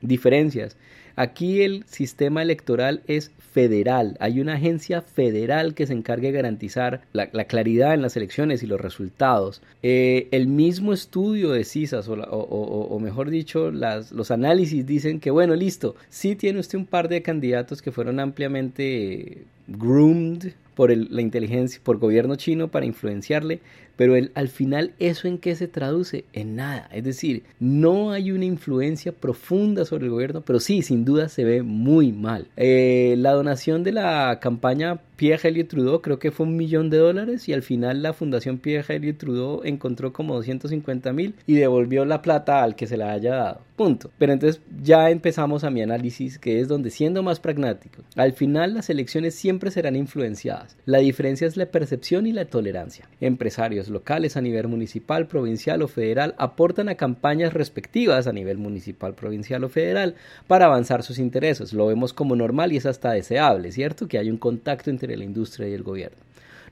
diferencias. 0.00 0.74
Aquí 1.18 1.62
el 1.62 1.84
sistema 1.88 2.42
electoral 2.42 3.02
es 3.08 3.32
federal. 3.50 4.16
Hay 4.20 4.40
una 4.40 4.54
agencia 4.54 5.02
federal 5.02 5.74
que 5.74 5.84
se 5.84 5.92
encargue 5.92 6.28
de 6.28 6.32
garantizar 6.34 7.00
la, 7.12 7.26
claridad 7.46 7.92
en 7.92 8.02
las 8.02 8.16
elecciones 8.16 8.62
y 8.62 8.68
los 8.68 8.80
resultados. 8.80 9.60
Eh, 9.82 10.28
el 10.30 10.46
mismo 10.46 10.92
estudio 10.92 11.50
de 11.50 11.64
CISAS, 11.64 12.08
o, 12.08 12.98
mejor 13.00 13.30
dicho, 13.30 13.72
los 13.72 14.30
análisis 14.30 14.86
dicen 14.86 15.18
que, 15.18 15.32
bueno, 15.32 15.56
listo, 15.56 15.96
sí 16.08 16.36
tiene 16.36 16.60
usted 16.60 16.78
un 16.78 16.86
par 16.86 17.08
de 17.08 17.20
candidatos 17.20 17.82
que 17.82 17.90
fueron 17.90 18.20
ampliamente 18.20 19.38
groomed 19.66 20.52
por 20.78 20.96
la 20.96 21.22
inteligencia, 21.22 21.80
por 21.82 21.98
gobierno 21.98 22.36
chino 22.36 22.68
para 22.68 22.86
influenciarle, 22.86 23.58
pero 23.96 24.14
el, 24.14 24.30
al 24.36 24.46
final 24.46 24.94
eso 25.00 25.26
en 25.26 25.38
qué 25.38 25.56
se 25.56 25.66
traduce? 25.66 26.24
En 26.32 26.54
nada. 26.54 26.88
Es 26.92 27.02
decir, 27.02 27.42
no 27.58 28.12
hay 28.12 28.30
una 28.30 28.44
influencia 28.44 29.10
profunda 29.10 29.84
sobre 29.84 30.04
el 30.04 30.12
gobierno, 30.12 30.42
pero 30.42 30.60
sí, 30.60 30.82
sin 30.82 31.04
duda 31.04 31.28
se 31.28 31.42
ve 31.42 31.64
muy 31.64 32.12
mal. 32.12 32.46
Eh, 32.56 33.16
la 33.18 33.32
donación 33.32 33.82
de 33.82 33.90
la 33.90 34.38
campaña 34.40 35.00
Pierre 35.18 35.48
Elliott 35.48 35.70
Trudeau 35.70 36.00
creo 36.00 36.20
que 36.20 36.30
fue 36.30 36.46
un 36.46 36.56
millón 36.56 36.90
de 36.90 36.98
dólares 36.98 37.48
y 37.48 37.52
al 37.52 37.62
final 37.62 38.04
la 38.04 38.12
fundación 38.12 38.58
Pierre 38.58 38.94
Elliott 38.94 39.18
Trudeau 39.18 39.62
encontró 39.64 40.12
como 40.12 40.36
250 40.36 41.12
mil 41.12 41.34
y 41.44 41.54
devolvió 41.54 42.04
la 42.04 42.22
plata 42.22 42.62
al 42.62 42.76
que 42.76 42.86
se 42.86 42.96
la 42.96 43.10
haya 43.10 43.34
dado. 43.34 43.60
Punto. 43.74 44.10
Pero 44.18 44.32
entonces 44.32 44.60
ya 44.80 45.10
empezamos 45.10 45.64
a 45.64 45.70
mi 45.70 45.82
análisis 45.82 46.38
que 46.38 46.60
es 46.60 46.68
donde 46.68 46.90
siendo 46.90 47.24
más 47.24 47.40
pragmático, 47.40 48.02
al 48.14 48.32
final 48.32 48.74
las 48.74 48.90
elecciones 48.90 49.34
siempre 49.34 49.72
serán 49.72 49.96
influenciadas. 49.96 50.76
La 50.84 50.98
diferencia 50.98 51.48
es 51.48 51.56
la 51.56 51.66
percepción 51.66 52.26
y 52.28 52.32
la 52.32 52.44
tolerancia. 52.44 53.08
Empresarios 53.20 53.88
locales 53.88 54.36
a 54.36 54.40
nivel 54.40 54.68
municipal, 54.68 55.26
provincial 55.26 55.82
o 55.82 55.88
federal 55.88 56.36
aportan 56.38 56.88
a 56.88 56.94
campañas 56.94 57.54
respectivas 57.54 58.28
a 58.28 58.32
nivel 58.32 58.58
municipal, 58.58 59.14
provincial 59.14 59.64
o 59.64 59.68
federal 59.68 60.14
para 60.46 60.66
avanzar 60.66 61.02
sus 61.02 61.18
intereses. 61.18 61.72
Lo 61.72 61.88
vemos 61.88 62.12
como 62.12 62.36
normal 62.36 62.72
y 62.72 62.76
es 62.76 62.86
hasta 62.86 63.10
deseable, 63.12 63.72
¿cierto? 63.72 64.06
Que 64.06 64.18
hay 64.18 64.30
un 64.30 64.38
contacto 64.38 64.90
entre 64.90 65.07
la 65.16 65.24
industria 65.24 65.68
y 65.68 65.74
el 65.74 65.82
gobierno. 65.82 66.18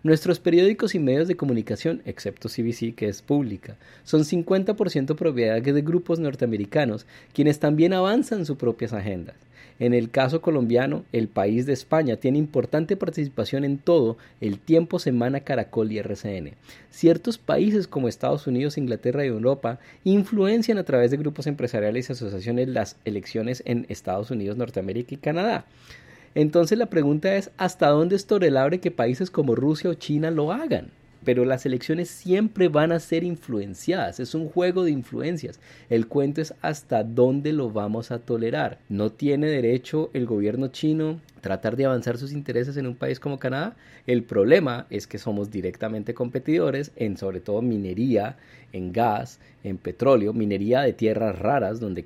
Nuestros 0.03 0.39
periódicos 0.39 0.95
y 0.95 0.99
medios 0.99 1.27
de 1.27 1.37
comunicación, 1.37 2.03
excepto 2.05 2.49
CBC, 2.49 2.95
que 2.95 3.09
es 3.09 3.23
pública, 3.23 3.77
son 4.05 4.23
50% 4.23 5.17
propiedad 5.17 5.61
de 5.61 5.83
grupos 5.83 6.21
norteamericanos, 6.21 7.07
quienes 7.33 7.59
también 7.59 7.93
avanzan 7.93 8.47
sus 8.47 8.57
propias 8.57 8.93
agendas. 8.93 9.35
En 9.79 9.93
el 9.93 10.11
caso 10.11 10.41
colombiano, 10.41 11.05
el 11.13 11.29
país 11.29 11.67
de 11.67 11.75
España 11.75 12.17
tiene 12.17 12.39
importante 12.39 12.97
participación 12.97 13.63
en 13.65 13.77
todo 13.77 14.17
el 14.41 14.59
tiempo 14.59 14.99
Semana 14.99 15.41
Caracol 15.41 15.93
y 15.93 15.99
RCN. 15.99 16.53
Ciertos 16.91 17.37
países 17.37 17.87
como 17.87 18.09
Estados 18.09 18.47
Unidos, 18.47 18.79
Inglaterra 18.79 19.25
y 19.25 19.29
Europa 19.29 19.79
influencian 20.05 20.79
a 20.79 20.85
través 20.85 21.11
de 21.11 21.19
grupos 21.19 21.47
empresariales 21.47 22.09
y 22.09 22.13
asociaciones 22.13 22.69
las 22.69 22.97
elecciones 23.05 23.63
en 23.67 23.85
Estados 23.91 24.31
Unidos, 24.31 24.57
Norteamérica 24.57 25.15
y 25.15 25.19
Canadá. 25.19 25.67
Entonces 26.37 26.77
la 26.77 26.87
pregunta 26.87 27.35
es, 27.35 27.51
¿hasta 27.57 27.89
dónde 27.89 28.15
es 28.15 28.27
tolerable 28.27 28.79
que 28.79 28.91
países 28.91 29.31
como 29.31 29.55
Rusia 29.55 29.89
o 29.89 29.95
China 29.95 30.31
lo 30.31 30.53
hagan? 30.53 30.91
pero 31.27 31.45
las 31.45 31.67
elecciones 31.67 32.09
siempre 32.09 32.69
van 32.69 32.93
a 32.93 33.01
ser 33.01 33.25
influenciadas, 33.25 34.21
es 34.21 34.37
un 34.37 34.49
juego 34.49 34.85
de 34.85 34.93
influencias. 34.93 35.59
El 35.91 36.07
cuento 36.07 36.41
es 36.41 36.55
hasta 36.63 37.03
dónde 37.03 37.53
lo 37.53 37.69
vamos 37.69 38.13
a 38.13 38.21
tolerar. 38.21 38.79
No 38.89 39.11
tiene 39.11 39.49
derecho 39.49 40.09
el 40.13 40.25
gobierno 40.25 40.69
chino 40.69 41.21
tratar 41.41 41.75
de 41.75 41.87
avanzar 41.87 42.17
sus 42.17 42.31
intereses 42.31 42.77
en 42.77 42.87
un 42.87 42.95
país 42.95 43.19
como 43.19 43.41
Canadá. 43.41 43.75
El 44.07 44.23
problema 44.23 44.87
es 44.89 45.09
que 45.09 45.19
somos 45.19 45.51
directamente 45.51 46.15
competidores 46.15 46.93
en 46.95 47.17
sobre 47.17 47.41
todo 47.41 47.61
minería, 47.61 48.37
en 48.73 48.93
gas, 48.93 49.41
en 49.65 49.79
petróleo, 49.79 50.33
minería 50.33 50.83
de 50.83 50.93
tierras 50.93 51.37
raras 51.37 51.81
donde 51.81 52.05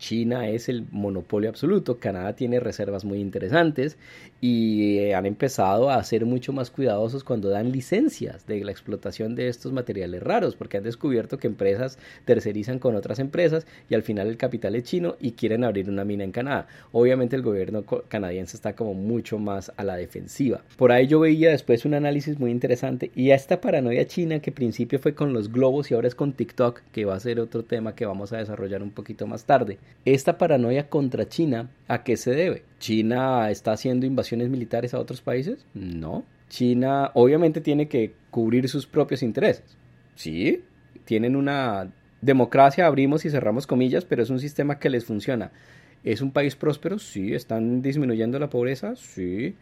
China 0.00 0.48
es 0.48 0.68
el 0.68 0.86
monopolio 0.90 1.48
absoluto, 1.48 2.00
Canadá 2.00 2.34
tiene 2.34 2.58
reservas 2.58 3.04
muy 3.04 3.20
interesantes 3.20 3.96
y 4.40 4.98
eh, 4.98 5.14
han 5.14 5.26
empezado 5.26 5.90
a 5.90 6.02
ser 6.02 6.24
mucho 6.24 6.52
más 6.52 6.70
cuidadosos 6.70 7.24
cuando 7.24 7.50
dan 7.50 7.72
licencias 7.72 8.46
de 8.46 8.64
la 8.64 8.70
explotación 8.70 9.34
de 9.34 9.48
estos 9.48 9.72
materiales 9.72 10.22
raros, 10.22 10.56
porque 10.56 10.78
han 10.78 10.84
descubierto 10.84 11.38
que 11.38 11.46
empresas 11.46 11.98
tercerizan 12.24 12.78
con 12.78 12.96
otras 12.96 13.18
empresas 13.18 13.66
y 13.88 13.94
al 13.94 14.02
final 14.02 14.28
el 14.28 14.36
capital 14.36 14.74
es 14.74 14.84
chino 14.84 15.16
y 15.20 15.32
quieren 15.32 15.64
abrir 15.64 15.88
una 15.88 16.04
mina 16.04 16.24
en 16.24 16.32
Canadá. 16.32 16.66
Obviamente 16.92 17.36
el 17.36 17.42
gobierno 17.42 17.84
canadiense 18.08 18.56
está 18.56 18.74
como 18.74 18.94
mucho 18.94 19.38
más 19.38 19.72
a 19.76 19.84
la 19.84 19.96
defensiva. 19.96 20.62
Por 20.76 20.92
ahí 20.92 21.06
yo 21.06 21.20
veía 21.20 21.50
después 21.50 21.84
un 21.84 21.94
análisis 21.94 22.38
muy 22.38 22.50
interesante 22.50 23.10
y 23.14 23.30
a 23.30 23.34
esta 23.34 23.60
paranoia 23.60 24.06
china 24.06 24.40
que 24.40 24.50
al 24.50 24.54
principio 24.54 24.98
fue 24.98 25.14
con 25.14 25.32
los 25.32 25.52
globos 25.52 25.90
y 25.90 25.94
ahora 25.94 26.08
es 26.08 26.14
con 26.14 26.32
TikTok, 26.32 26.80
que 26.92 27.04
va 27.04 27.14
a 27.14 27.20
ser 27.20 27.40
otro 27.40 27.64
tema 27.64 27.94
que 27.94 28.06
vamos 28.06 28.32
a 28.32 28.38
desarrollar 28.38 28.82
un 28.82 28.90
poquito 28.90 29.26
más 29.26 29.44
tarde. 29.44 29.78
Esta 30.04 30.38
paranoia 30.38 30.88
contra 30.88 31.28
China, 31.28 31.70
¿a 31.88 32.02
qué 32.02 32.16
se 32.16 32.30
debe? 32.30 32.62
¿China 32.78 33.50
está 33.50 33.72
haciendo 33.72 34.06
militares 34.36 34.94
a 34.94 35.00
otros 35.00 35.20
países? 35.20 35.66
No. 35.74 36.24
China 36.48 37.10
obviamente 37.14 37.60
tiene 37.60 37.88
que 37.88 38.12
cubrir 38.30 38.68
sus 38.68 38.86
propios 38.86 39.22
intereses. 39.22 39.76
Sí, 40.14 40.62
tienen 41.04 41.36
una 41.36 41.92
democracia, 42.20 42.86
abrimos 42.86 43.24
y 43.24 43.30
cerramos 43.30 43.66
comillas, 43.66 44.04
pero 44.04 44.22
es 44.22 44.30
un 44.30 44.40
sistema 44.40 44.78
que 44.78 44.90
les 44.90 45.04
funciona. 45.04 45.50
¿Es 46.04 46.20
un 46.20 46.32
país 46.32 46.56
próspero? 46.56 46.98
Sí. 46.98 47.34
¿Están 47.34 47.82
disminuyendo 47.82 48.38
la 48.38 48.48
pobreza? 48.48 48.96
Sí. 48.96 49.54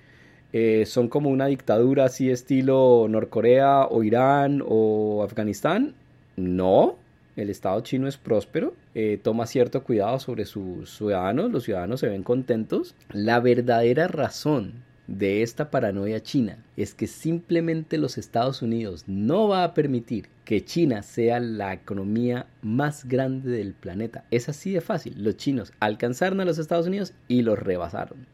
Eh, 0.52 0.84
¿Son 0.86 1.08
como 1.08 1.30
una 1.30 1.46
dictadura 1.46 2.04
así 2.04 2.30
estilo 2.30 3.06
Norcorea 3.08 3.86
o 3.86 4.02
Irán 4.02 4.62
o 4.66 5.22
Afganistán? 5.22 5.94
No 6.36 6.96
el 7.38 7.50
Estado 7.50 7.80
chino 7.82 8.08
es 8.08 8.16
próspero, 8.16 8.74
eh, 8.94 9.18
toma 9.22 9.46
cierto 9.46 9.84
cuidado 9.84 10.18
sobre 10.18 10.44
sus 10.44 10.90
ciudadanos, 10.90 11.52
los 11.52 11.62
ciudadanos 11.62 12.00
se 12.00 12.08
ven 12.08 12.24
contentos. 12.24 12.96
La 13.10 13.38
verdadera 13.38 14.08
razón 14.08 14.82
de 15.06 15.42
esta 15.42 15.70
paranoia 15.70 16.20
china 16.20 16.58
es 16.76 16.94
que 16.94 17.06
simplemente 17.06 17.96
los 17.96 18.18
Estados 18.18 18.60
Unidos 18.60 19.04
no 19.06 19.48
va 19.48 19.62
a 19.62 19.72
permitir 19.72 20.28
que 20.44 20.64
China 20.64 21.02
sea 21.02 21.38
la 21.38 21.72
economía 21.72 22.46
más 22.60 23.06
grande 23.06 23.50
del 23.50 23.72
planeta. 23.72 24.24
Es 24.32 24.48
así 24.48 24.72
de 24.72 24.80
fácil. 24.80 25.14
Los 25.22 25.36
chinos 25.36 25.72
alcanzaron 25.78 26.40
a 26.40 26.44
los 26.44 26.58
Estados 26.58 26.88
Unidos 26.88 27.14
y 27.28 27.42
los 27.42 27.58
rebasaron 27.58 28.26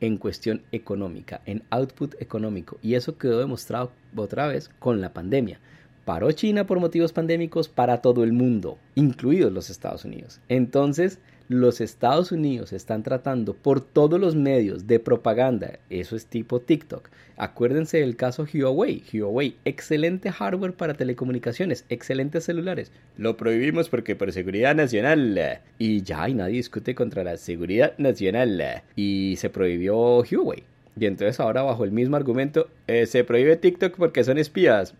en 0.00 0.16
cuestión 0.16 0.62
económica, 0.72 1.42
en 1.44 1.62
output 1.70 2.14
económico. 2.20 2.78
Y 2.82 2.94
eso 2.94 3.18
quedó 3.18 3.38
demostrado 3.38 3.92
otra 4.16 4.46
vez 4.46 4.70
con 4.78 5.00
la 5.00 5.12
pandemia 5.12 5.60
paró 6.06 6.30
China 6.30 6.66
por 6.66 6.78
motivos 6.78 7.12
pandémicos 7.12 7.68
para 7.68 8.00
todo 8.00 8.22
el 8.22 8.32
mundo, 8.32 8.78
incluidos 8.94 9.52
los 9.52 9.70
Estados 9.70 10.04
Unidos. 10.04 10.40
Entonces, 10.48 11.18
los 11.48 11.80
Estados 11.80 12.30
Unidos 12.30 12.72
están 12.72 13.02
tratando 13.02 13.54
por 13.54 13.80
todos 13.80 14.20
los 14.20 14.36
medios 14.36 14.86
de 14.86 15.00
propaganda, 15.00 15.80
eso 15.90 16.14
es 16.14 16.26
tipo 16.26 16.60
TikTok. 16.60 17.08
Acuérdense 17.36 17.98
del 17.98 18.14
caso 18.14 18.46
Huawei. 18.46 19.02
Huawei, 19.12 19.56
excelente 19.64 20.30
hardware 20.30 20.74
para 20.74 20.94
telecomunicaciones, 20.94 21.84
excelentes 21.88 22.44
celulares. 22.44 22.92
Lo 23.18 23.36
prohibimos 23.36 23.88
porque 23.88 24.14
por 24.14 24.32
seguridad 24.32 24.76
nacional. 24.76 25.60
Y 25.78 26.02
ya, 26.02 26.28
y 26.28 26.34
nadie 26.34 26.58
discute 26.58 26.94
contra 26.94 27.24
la 27.24 27.36
seguridad 27.36 27.94
nacional. 27.98 28.82
Y 28.94 29.34
se 29.38 29.50
prohibió 29.50 30.20
Huawei. 30.20 30.62
Y 30.98 31.04
entonces 31.04 31.40
ahora 31.40 31.62
bajo 31.62 31.84
el 31.84 31.90
mismo 31.90 32.16
argumento, 32.16 32.70
eh, 32.86 33.06
se 33.06 33.24
prohíbe 33.24 33.56
TikTok 33.56 33.96
porque 33.96 34.24
son 34.24 34.38
espías. 34.38 34.94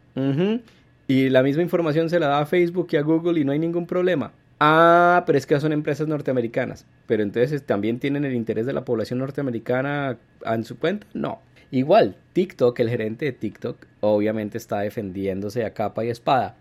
Y 1.09 1.29
la 1.29 1.43
misma 1.43 1.63
información 1.63 2.11
se 2.11 2.19
la 2.19 2.29
da 2.29 2.41
a 2.41 2.47
Facebook 2.47 2.89
y 2.91 2.97
a 2.97 3.03
Google 3.03 3.41
y 3.41 3.45
no 3.45 3.53
hay 3.53 3.59
ningún 3.59 3.87
problema. 3.87 4.33
Ah, 4.59 5.23
pero 5.27 5.39
es 5.39 5.47
que 5.47 5.61
son 5.61 5.73
empresas 5.73 6.09
norteamericanas. 6.09 6.87
Pero 7.07 7.23
entonces 7.23 7.63
también 7.63 7.99
tienen 7.99 8.25
el 8.25 8.35
interés 8.35 8.67
de 8.67 8.73
la 8.73 8.85
población 8.85 9.19
norteamericana 9.19 10.19
en 10.45 10.65
su 10.65 10.79
cuenta. 10.79 11.07
No. 11.15 11.41
Igual, 11.71 12.17
TikTok, 12.33 12.79
el 12.81 12.89
gerente 12.89 13.27
de 13.27 13.33
TikTok, 13.33 13.77
obviamente 14.01 14.57
está 14.57 14.81
defendiéndose 14.81 15.65
a 15.65 15.75
capa 15.75 16.05
y 16.05 16.11
espada. 16.11 16.57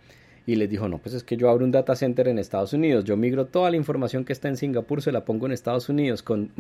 Y 0.48 0.58
les 0.58 0.70
dijo, 0.70 0.88
no, 0.88 1.00
pues 1.00 1.16
es 1.16 1.24
que 1.24 1.38
yo 1.38 1.50
abro 1.50 1.66
un 1.66 1.72
data 1.72 1.96
center 1.96 2.28
en 2.28 2.38
Estados 2.38 2.74
Unidos, 2.74 3.04
yo 3.04 3.18
migro 3.18 3.48
toda 3.48 3.72
la 3.72 3.78
información 3.78 4.26
que 4.26 4.34
está 4.34 4.48
en 4.48 4.58
Singapur, 4.58 5.02
se 5.02 5.12
la 5.12 5.26
pongo 5.26 5.48
en 5.48 5.52
Estados 5.52 5.90
Unidos 5.90 6.22
con, 6.22 6.52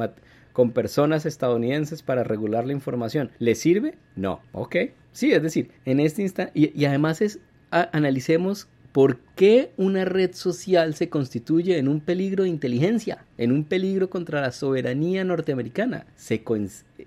con 0.54 0.72
personas 0.72 1.28
estadounidenses 1.28 2.02
para 2.02 2.24
regular 2.24 2.66
la 2.66 2.74
información. 2.74 3.30
¿Le 3.38 3.54
sirve? 3.54 3.96
No. 4.16 4.42
Ok. 4.54 4.76
Sí, 5.12 5.32
es 5.34 5.44
decir, 5.44 5.70
en 5.86 6.00
este 6.00 6.24
instante, 6.24 6.52
y 6.56 6.86
además 6.86 7.22
es 7.22 7.40
analicemos 7.82 8.68
por 8.92 9.18
qué 9.36 9.72
una 9.76 10.06
red 10.06 10.34
social 10.34 10.96
se 10.96 11.10
constituye 11.10 11.78
en 11.78 11.90
un 11.90 12.00
peligro 12.00 12.44
de 12.44 12.50
inteligencia, 12.50 13.26
en 13.38 13.52
un 13.52 13.66
peligro 13.66 14.10
contra 14.10 14.40
la 14.40 14.54
soberanía 14.54 15.26
norteamericana. 15.26 16.06
Se 16.16 16.42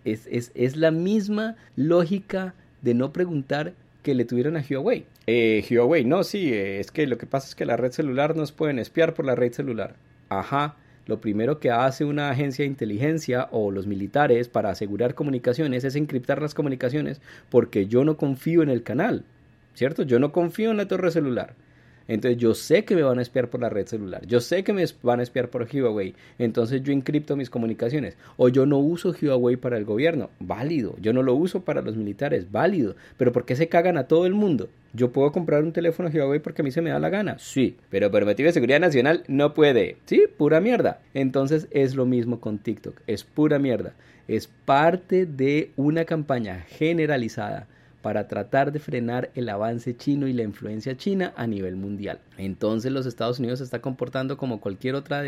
es, 0.04 0.28
es, 0.54 0.76
la 0.76 0.90
misma 0.90 1.56
lógica 1.76 2.54
de 2.82 2.92
no 2.92 3.12
preguntar 3.12 3.72
que 4.02 4.14
le 4.14 4.26
tuvieron 4.26 4.58
a 4.58 4.64
Huawei. 4.68 5.06
Eh, 5.26 5.64
Huawei, 5.70 6.04
no, 6.04 6.24
sí, 6.24 6.52
eh, 6.52 6.78
es 6.78 6.90
que 6.90 7.06
lo 7.06 7.16
que 7.16 7.24
pasa 7.24 7.48
es 7.48 7.54
que 7.54 7.64
la 7.64 7.78
red 7.78 7.92
celular 7.92 8.36
nos 8.36 8.52
pueden 8.52 8.78
espiar 8.78 9.14
por 9.14 9.24
la 9.24 9.34
red 9.34 9.52
celular. 9.52 9.96
Ajá, 10.28 10.76
lo 11.06 11.22
primero 11.22 11.58
que 11.58 11.70
hace 11.70 12.04
una 12.04 12.28
agencia 12.28 12.64
de 12.64 12.70
inteligencia 12.70 13.48
o 13.50 13.70
los 13.70 13.86
militares 13.86 14.50
para 14.50 14.68
asegurar 14.68 15.14
comunicaciones 15.14 15.84
es 15.84 15.96
encriptar 15.96 16.42
las 16.42 16.52
comunicaciones 16.52 17.22
porque 17.48 17.86
yo 17.86 18.04
no 18.04 18.18
confío 18.18 18.62
en 18.62 18.68
el 18.68 18.82
canal. 18.82 19.24
¿Cierto? 19.78 20.02
Yo 20.02 20.18
no 20.18 20.32
confío 20.32 20.72
en 20.72 20.76
la 20.76 20.88
torre 20.88 21.10
celular. 21.10 21.54
Entonces 22.08 22.40
yo 22.40 22.54
sé 22.54 22.84
que 22.84 22.96
me 22.96 23.02
van 23.02 23.18
a 23.18 23.22
espiar 23.22 23.50
por 23.50 23.60
la 23.60 23.68
red 23.68 23.86
celular, 23.86 24.26
yo 24.26 24.40
sé 24.40 24.64
que 24.64 24.72
me 24.72 24.82
van 25.02 25.20
a 25.20 25.22
espiar 25.22 25.50
por 25.50 25.68
Huawei, 25.70 26.14
entonces 26.38 26.82
yo 26.82 26.90
encripto 26.90 27.36
mis 27.36 27.50
comunicaciones. 27.50 28.16
O 28.38 28.48
yo 28.48 28.64
no 28.64 28.78
uso 28.78 29.14
Huawei 29.20 29.56
para 29.56 29.76
el 29.76 29.84
gobierno, 29.84 30.30
válido. 30.40 30.96
Yo 31.02 31.12
no 31.12 31.22
lo 31.22 31.34
uso 31.34 31.64
para 31.64 31.82
los 31.82 31.96
militares, 31.96 32.50
válido. 32.50 32.96
Pero 33.18 33.30
¿por 33.30 33.44
qué 33.44 33.56
se 33.56 33.68
cagan 33.68 33.98
a 33.98 34.04
todo 34.04 34.24
el 34.24 34.32
mundo? 34.32 34.70
Yo 34.94 35.12
puedo 35.12 35.32
comprar 35.32 35.62
un 35.62 35.72
teléfono 35.72 36.08
Huawei 36.08 36.40
porque 36.40 36.62
a 36.62 36.64
mí 36.64 36.70
se 36.70 36.80
me 36.80 36.88
da 36.88 36.98
la 36.98 37.10
gana, 37.10 37.38
sí. 37.38 37.76
Pero 37.90 38.10
por 38.10 38.24
de 38.24 38.52
seguridad 38.52 38.80
nacional 38.80 39.24
no 39.28 39.52
puede. 39.52 39.98
Sí, 40.06 40.24
pura 40.34 40.60
mierda. 40.60 41.02
Entonces 41.12 41.68
es 41.70 41.94
lo 41.94 42.06
mismo 42.06 42.40
con 42.40 42.58
TikTok, 42.58 43.02
es 43.06 43.22
pura 43.22 43.58
mierda. 43.58 43.92
Es 44.28 44.46
parte 44.46 45.26
de 45.26 45.72
una 45.76 46.06
campaña 46.06 46.64
generalizada 46.68 47.66
para 48.02 48.28
tratar 48.28 48.72
de 48.72 48.78
frenar 48.78 49.30
el 49.34 49.48
avance 49.48 49.96
chino 49.96 50.28
y 50.28 50.32
la 50.32 50.42
influencia 50.42 50.96
china 50.96 51.32
a 51.36 51.46
nivel 51.46 51.76
mundial. 51.76 52.20
Entonces 52.36 52.92
los 52.92 53.06
Estados 53.06 53.38
Unidos 53.38 53.58
se 53.58 53.64
está 53.64 53.80
comportando 53.80 54.36
como 54.36 54.60
cualquier 54.60 54.94
otra 54.94 55.22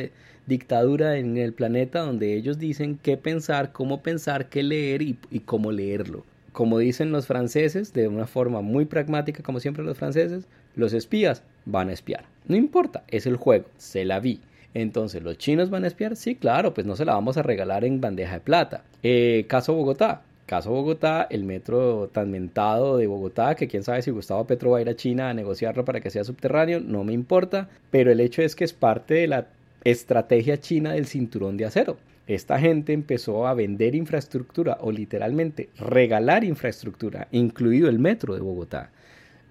dictadura 0.46 1.16
en 1.18 1.36
el 1.36 1.52
planeta 1.52 2.00
donde 2.00 2.34
ellos 2.34 2.58
dicen 2.58 2.98
qué 3.02 3.16
pensar, 3.16 3.72
cómo 3.72 4.02
pensar, 4.02 4.48
qué 4.48 4.62
leer 4.62 5.02
y, 5.02 5.14
cómo 5.44 5.72
leerlo. 5.72 6.24
como 6.52 6.78
dicen 6.78 7.12
los 7.12 7.26
franceses, 7.26 7.92
de 7.92 8.08
una 8.08 8.26
forma 8.26 8.60
muy 8.60 8.84
pragmática, 8.84 9.42
como 9.42 9.60
siempre 9.60 9.84
los 9.84 9.98
franceses, 9.98 10.46
los 10.74 10.92
espías 10.92 11.42
van 11.64 11.88
a 11.88 11.92
espiar. 11.92 12.24
No 12.46 12.56
importa, 12.56 13.04
es 13.08 13.26
el 13.26 13.36
juego, 13.36 13.66
se 13.76 14.04
la 14.04 14.18
vi. 14.20 14.40
Entonces, 14.74 15.22
¿los 15.22 15.38
chinos 15.38 15.70
van 15.70 15.84
a 15.84 15.88
espiar? 15.88 16.16
Sí, 16.16 16.36
claro, 16.36 16.74
pues 16.74 16.86
no 16.86 16.96
se 16.96 17.04
la 17.04 17.14
vamos 17.14 17.36
a 17.36 17.42
regalar 17.42 17.84
en 17.84 18.00
bandeja 18.00 18.34
de 18.34 18.40
plata. 18.40 18.84
Eh, 19.02 19.46
caso 19.48 19.74
Bogotá. 19.74 20.22
Caso 20.50 20.72
Bogotá, 20.72 21.28
el 21.30 21.44
metro 21.44 22.08
tan 22.08 22.32
mentado 22.32 22.96
de 22.96 23.06
Bogotá, 23.06 23.54
que 23.54 23.68
quién 23.68 23.84
sabe 23.84 24.02
si 24.02 24.10
Gustavo 24.10 24.48
Petro 24.48 24.72
va 24.72 24.78
a 24.78 24.80
ir 24.80 24.88
a 24.88 24.96
China 24.96 25.30
a 25.30 25.32
negociarlo 25.32 25.84
para 25.84 26.00
que 26.00 26.10
sea 26.10 26.24
subterráneo, 26.24 26.80
no 26.80 27.04
me 27.04 27.12
importa, 27.12 27.68
pero 27.92 28.10
el 28.10 28.18
hecho 28.18 28.42
es 28.42 28.56
que 28.56 28.64
es 28.64 28.72
parte 28.72 29.14
de 29.14 29.28
la 29.28 29.46
estrategia 29.84 30.58
china 30.58 30.94
del 30.94 31.06
cinturón 31.06 31.56
de 31.56 31.66
acero. 31.66 31.98
Esta 32.26 32.58
gente 32.58 32.92
empezó 32.92 33.46
a 33.46 33.54
vender 33.54 33.94
infraestructura 33.94 34.78
o 34.80 34.90
literalmente 34.90 35.68
regalar 35.78 36.42
infraestructura, 36.42 37.28
incluido 37.30 37.88
el 37.88 38.00
metro 38.00 38.34
de 38.34 38.40
Bogotá. 38.40 38.90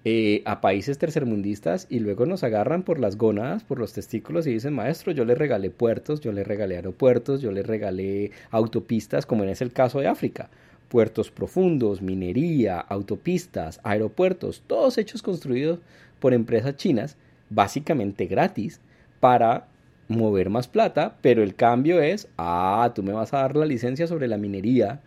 Eh, 0.04 0.42
a 0.44 0.60
países 0.60 0.98
tercermundistas 0.98 1.86
y 1.88 2.00
luego 2.00 2.26
nos 2.26 2.44
agarran 2.44 2.82
por 2.82 2.98
las 2.98 3.16
gónadas, 3.16 3.64
por 3.64 3.78
los 3.78 3.94
testículos 3.94 4.46
y 4.46 4.52
dicen, 4.52 4.74
maestro, 4.74 5.12
yo 5.12 5.24
le 5.24 5.34
regalé 5.34 5.70
puertos, 5.70 6.20
yo 6.20 6.32
le 6.32 6.44
regalé 6.44 6.76
aeropuertos, 6.76 7.40
yo 7.40 7.52
le 7.52 7.62
regalé 7.62 8.32
autopistas, 8.50 9.24
como 9.24 9.44
en 9.44 9.48
ese 9.48 9.64
el 9.64 9.72
caso 9.72 9.98
de 10.00 10.08
África. 10.08 10.50
Puertos 10.90 11.30
profundos, 11.30 12.02
minería, 12.02 12.78
autopistas, 12.78 13.80
aeropuertos, 13.82 14.62
todos 14.66 14.98
hechos 14.98 15.22
construidos 15.22 15.78
por 16.18 16.34
empresas 16.34 16.76
chinas, 16.76 17.16
básicamente 17.48 18.26
gratis, 18.26 18.80
para 19.20 19.68
mover 20.08 20.50
más 20.50 20.68
plata, 20.68 21.16
pero 21.22 21.42
el 21.42 21.54
cambio 21.54 22.02
es, 22.02 22.28
ah, 22.36 22.92
tú 22.94 23.02
me 23.02 23.12
vas 23.12 23.32
a 23.32 23.38
dar 23.38 23.56
la 23.56 23.64
licencia 23.64 24.06
sobre 24.06 24.28
la 24.28 24.36
minería, 24.36 25.00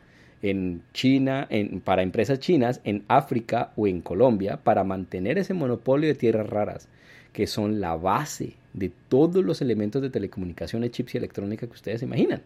en 0.43 0.83
China, 0.93 1.47
en, 1.49 1.79
para 1.79 2.03
empresas 2.03 2.39
chinas, 2.39 2.81
en 2.83 3.05
África 3.07 3.71
o 3.77 3.87
en 3.87 4.01
Colombia, 4.01 4.59
para 4.61 4.83
mantener 4.83 5.37
ese 5.37 5.53
monopolio 5.53 6.09
de 6.09 6.15
tierras 6.15 6.49
raras, 6.49 6.89
que 7.31 7.47
son 7.47 7.79
la 7.79 7.95
base 7.95 8.55
de 8.73 8.91
todos 9.07 9.43
los 9.43 9.61
elementos 9.61 10.01
de 10.01 10.09
telecomunicaciones, 10.09 10.91
chips 10.91 11.15
y 11.15 11.17
electrónica 11.17 11.65
que 11.65 11.73
ustedes 11.73 12.03
imaginan. 12.03 12.41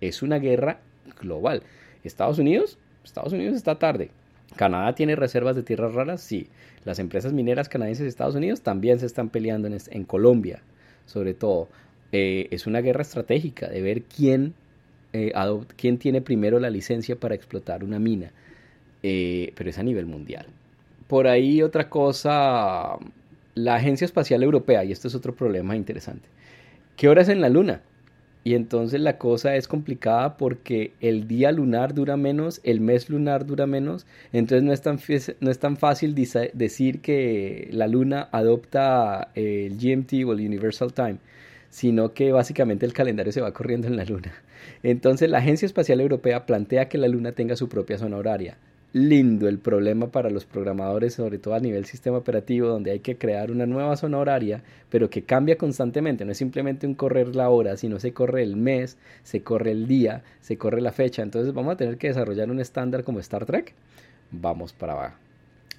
Es 0.00 0.22
una 0.22 0.38
guerra 0.38 0.78
global. 1.20 1.62
Estados 2.04 2.38
Unidos, 2.38 2.78
Estados 3.04 3.32
Unidos 3.32 3.56
está 3.56 3.78
tarde. 3.78 4.10
Canadá 4.56 4.94
tiene 4.94 5.16
reservas 5.16 5.56
de 5.56 5.62
tierras 5.62 5.94
raras, 5.94 6.20
sí. 6.20 6.48
Las 6.84 6.98
empresas 6.98 7.32
mineras 7.32 7.68
canadienses 7.68 8.04
de 8.04 8.08
Estados 8.08 8.34
Unidos 8.34 8.62
también 8.62 8.98
se 8.98 9.06
están 9.06 9.28
peleando 9.28 9.68
en, 9.68 10.04
Colombia, 10.04 10.62
sobre 11.06 11.34
todo. 11.34 11.68
Eh, 12.12 12.48
es 12.50 12.66
una 12.66 12.80
guerra 12.80 13.02
estratégica 13.02 13.68
de 13.68 13.82
ver 13.82 14.02
quién 14.02 14.54
eh, 15.12 15.32
quién 15.76 15.98
tiene 15.98 16.20
primero 16.20 16.60
la 16.60 16.70
licencia 16.70 17.16
para 17.16 17.34
explotar 17.34 17.82
una 17.82 17.98
mina, 17.98 18.30
eh, 19.02 19.52
pero 19.56 19.70
es 19.70 19.78
a 19.78 19.82
nivel 19.82 20.06
mundial. 20.06 20.46
Por 21.08 21.26
ahí 21.26 21.62
otra 21.62 21.88
cosa, 21.88 22.96
la 23.54 23.74
Agencia 23.74 24.04
Espacial 24.04 24.42
Europea, 24.42 24.84
y 24.84 24.92
esto 24.92 25.08
es 25.08 25.14
otro 25.14 25.34
problema 25.34 25.74
interesante. 25.74 26.28
¿Qué 26.96 27.08
hora 27.08 27.22
es 27.22 27.28
en 27.28 27.40
la 27.40 27.48
Luna? 27.48 27.82
Y 28.42 28.54
entonces 28.54 29.00
la 29.00 29.18
cosa 29.18 29.56
es 29.56 29.68
complicada 29.68 30.36
porque 30.38 30.92
el 31.00 31.28
día 31.28 31.52
lunar 31.52 31.94
dura 31.94 32.16
menos, 32.16 32.60
el 32.64 32.80
mes 32.80 33.10
lunar 33.10 33.44
dura 33.44 33.66
menos, 33.66 34.06
entonces 34.32 34.62
no 34.62 34.72
es 34.72 34.80
tan, 34.80 34.98
no 35.40 35.50
es 35.50 35.58
tan 35.58 35.76
fácil 35.76 36.14
decir 36.14 37.00
que 37.00 37.68
la 37.72 37.86
Luna 37.86 38.28
adopta 38.32 39.30
el 39.34 39.76
GMT 39.76 40.24
o 40.26 40.32
el 40.32 40.46
Universal 40.46 40.92
Time 40.94 41.18
sino 41.70 42.12
que 42.12 42.32
básicamente 42.32 42.84
el 42.84 42.92
calendario 42.92 43.32
se 43.32 43.40
va 43.40 43.52
corriendo 43.52 43.86
en 43.86 43.96
la 43.96 44.04
Luna. 44.04 44.34
Entonces 44.82 45.30
la 45.30 45.38
Agencia 45.38 45.66
Espacial 45.66 46.00
Europea 46.00 46.44
plantea 46.44 46.88
que 46.88 46.98
la 46.98 47.08
Luna 47.08 47.32
tenga 47.32 47.56
su 47.56 47.68
propia 47.68 47.96
zona 47.96 48.16
horaria. 48.16 48.58
Lindo 48.92 49.48
el 49.48 49.58
problema 49.58 50.08
para 50.08 50.30
los 50.30 50.44
programadores, 50.44 51.14
sobre 51.14 51.38
todo 51.38 51.54
a 51.54 51.60
nivel 51.60 51.84
sistema 51.84 52.18
operativo, 52.18 52.68
donde 52.68 52.90
hay 52.90 53.00
que 53.00 53.16
crear 53.16 53.52
una 53.52 53.66
nueva 53.66 53.96
zona 53.96 54.18
horaria, 54.18 54.62
pero 54.88 55.08
que 55.08 55.22
cambia 55.22 55.56
constantemente. 55.56 56.24
No 56.24 56.32
es 56.32 56.38
simplemente 56.38 56.86
un 56.86 56.94
correr 56.94 57.36
la 57.36 57.50
hora, 57.50 57.76
sino 57.76 58.00
se 58.00 58.12
corre 58.12 58.42
el 58.42 58.56
mes, 58.56 58.96
se 59.22 59.42
corre 59.42 59.70
el 59.70 59.86
día, 59.86 60.22
se 60.40 60.58
corre 60.58 60.80
la 60.80 60.90
fecha. 60.90 61.22
Entonces 61.22 61.54
vamos 61.54 61.74
a 61.74 61.76
tener 61.76 61.98
que 61.98 62.08
desarrollar 62.08 62.50
un 62.50 62.58
estándar 62.58 63.04
como 63.04 63.20
Star 63.20 63.46
Trek. 63.46 63.74
Vamos 64.32 64.72
para 64.72 64.94
abajo. 64.94 65.16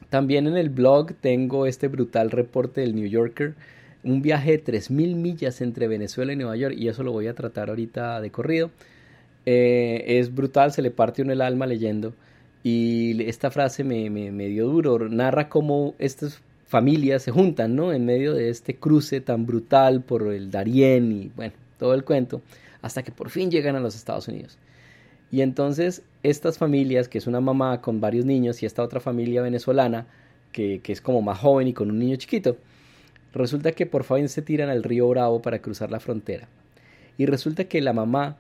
También 0.10 0.48
en 0.48 0.56
el 0.56 0.70
blog 0.70 1.14
tengo 1.16 1.66
este 1.66 1.90
brutal 1.90 2.32
reporte 2.32 2.82
del 2.82 2.96
New 2.96 3.08
Yorker 3.08 3.56
un 4.04 4.22
viaje 4.22 4.52
de 4.52 4.64
3.000 4.64 5.16
millas 5.16 5.62
entre 5.62 5.88
Venezuela 5.88 6.34
y 6.34 6.36
Nueva 6.36 6.56
York, 6.56 6.76
y 6.78 6.88
eso 6.88 7.04
lo 7.04 7.12
voy 7.12 7.28
a 7.28 7.36
tratar 7.36 7.70
ahorita 7.70 8.20
de 8.22 8.32
corrido. 8.32 8.72
Eh, 9.46 10.04
es 10.20 10.34
brutal, 10.34 10.72
se 10.72 10.82
le 10.82 10.92
parte 10.92 11.22
uno 11.22 11.34
el 11.34 11.42
alma 11.42 11.66
leyendo. 11.66 12.14
Y 12.64 13.24
esta 13.24 13.50
frase 13.52 13.84
me, 13.84 14.10
me, 14.10 14.48
dio 14.48 14.68
duro, 14.68 15.10
narra 15.10 15.50
cómo 15.50 15.96
estas 15.98 16.42
familias 16.68 17.24
se 17.24 17.32
juntan, 17.32 17.76
¿no? 17.76 17.92
En 17.92 18.06
medio 18.06 18.34
de 18.34 18.50
este 18.50 18.76
cruce 18.76 19.20
tan 19.20 19.46
brutal 19.46 20.02
por 20.02 20.32
el 20.32 20.52
Darién 20.52 21.12
y, 21.12 21.32
bueno, 21.36 21.54
todo 21.80 21.94
el 21.94 22.04
cuento, 22.04 22.42
hasta 22.82 23.04
que 23.04 23.12
por 23.12 23.30
fin 23.30 23.50
llegan 23.50 23.76
a 23.76 23.80
los 23.80 23.96
Estados 23.96 24.28
Unidos. 24.28 24.58
Y 25.32 25.42
entonces 25.42 26.04
estas 26.24 26.58
familias, 26.58 27.08
que 27.08 27.18
es 27.18 27.28
una 27.28 27.42
mamá 27.42 27.82
con 27.82 28.00
varios 28.00 28.26
niños 28.26 28.62
y 28.62 28.66
esta 28.66 28.84
otra 28.84 29.00
familia 29.00 29.42
venezolana, 29.42 30.06
que, 30.52 30.82
que 30.84 30.92
es 30.92 31.02
como 31.02 31.22
más 31.22 31.40
joven 31.40 31.68
y 31.68 31.74
con 31.74 31.90
un 31.90 31.98
niño 31.98 32.18
chiquito, 32.18 32.58
Resulta 33.34 33.72
que 33.72 33.86
por 33.86 34.04
favor 34.04 34.28
se 34.28 34.42
tiran 34.42 34.70
al 34.70 34.84
río 34.84 35.08
Bravo 35.08 35.42
para 35.42 35.60
cruzar 35.60 35.92
la 35.92 36.00
frontera. 36.00 36.48
Y 37.18 37.26
resulta 37.26 37.66
que 37.66 37.82
la 37.82 37.94
mamá 37.94 38.38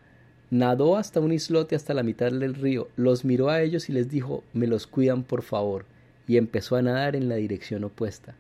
nadó 0.52 0.98
hasta 0.98 1.20
un 1.20 1.32
islote 1.32 1.76
hasta 1.76 1.96
la 1.96 2.04
mitad 2.04 2.32
del 2.32 2.54
río, 2.54 2.88
los 2.96 3.26
miró 3.26 3.50
a 3.50 3.62
ellos 3.62 3.90
y 3.90 3.94
les 3.94 4.10
dijo, 4.10 4.44
me 4.54 4.68
los 4.68 4.86
cuidan 4.86 5.24
por 5.24 5.42
favor, 5.42 5.86
y 6.28 6.38
empezó 6.38 6.76
a 6.76 6.84
nadar 6.84 7.16
en 7.16 7.28
la 7.28 7.36
dirección 7.36 7.84
opuesta. 7.84 8.36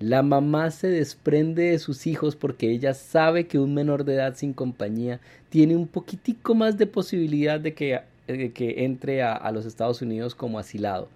La 0.00 0.22
mamá 0.22 0.70
se 0.72 0.88
desprende 0.88 1.70
de 1.70 1.78
sus 1.78 2.06
hijos 2.06 2.34
porque 2.34 2.70
ella 2.70 2.94
sabe 2.94 3.46
que 3.46 3.58
un 3.58 3.74
menor 3.74 4.04
de 4.04 4.14
edad 4.14 4.34
sin 4.36 4.52
compañía 4.52 5.20
tiene 5.50 5.76
un 5.76 5.86
poquitico 5.86 6.54
más 6.56 6.78
de 6.78 6.86
posibilidad 6.86 7.60
de 7.60 7.74
que, 7.74 8.02
entre 8.26 9.22
a, 9.22 9.34
a 9.34 9.52
los 9.52 9.66
Estados 9.66 10.02
Unidos 10.02 10.34
como 10.34 10.58
asilado 10.58 11.08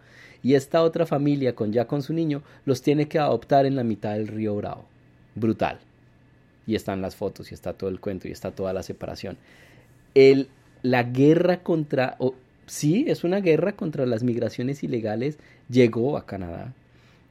y 0.42 0.54
esta 0.54 0.82
otra 0.82 1.06
familia 1.06 1.54
con 1.54 1.72
ya 1.72 1.86
con 1.86 2.02
su 2.02 2.12
niño 2.12 2.42
los 2.64 2.82
tiene 2.82 3.06
que 3.06 3.18
adoptar 3.18 3.66
en 3.66 3.76
la 3.76 3.84
mitad 3.84 4.14
del 4.14 4.28
río 4.28 4.56
Bravo. 4.56 4.84
Brutal. 5.34 5.78
Y 6.66 6.74
están 6.74 7.00
las 7.00 7.16
fotos 7.16 7.50
y 7.50 7.54
está 7.54 7.72
todo 7.72 7.90
el 7.90 8.00
cuento 8.00 8.28
y 8.28 8.32
está 8.32 8.50
toda 8.50 8.72
la 8.72 8.82
separación. 8.82 9.36
La 10.82 11.02
guerra 11.04 11.62
contra, 11.62 12.16
sí, 12.66 13.04
es 13.08 13.24
una 13.24 13.40
guerra 13.40 13.72
contra 13.72 14.06
las 14.06 14.22
migraciones 14.22 14.82
ilegales, 14.82 15.38
llegó 15.68 16.16
a 16.16 16.26
Canadá. 16.26 16.72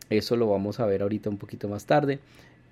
Eso 0.10 0.36
lo 0.36 0.50
vamos 0.50 0.80
a 0.80 0.86
ver 0.86 1.02
ahorita 1.02 1.30
un 1.30 1.38
poquito 1.38 1.68
más 1.68 1.86
tarde. 1.86 2.20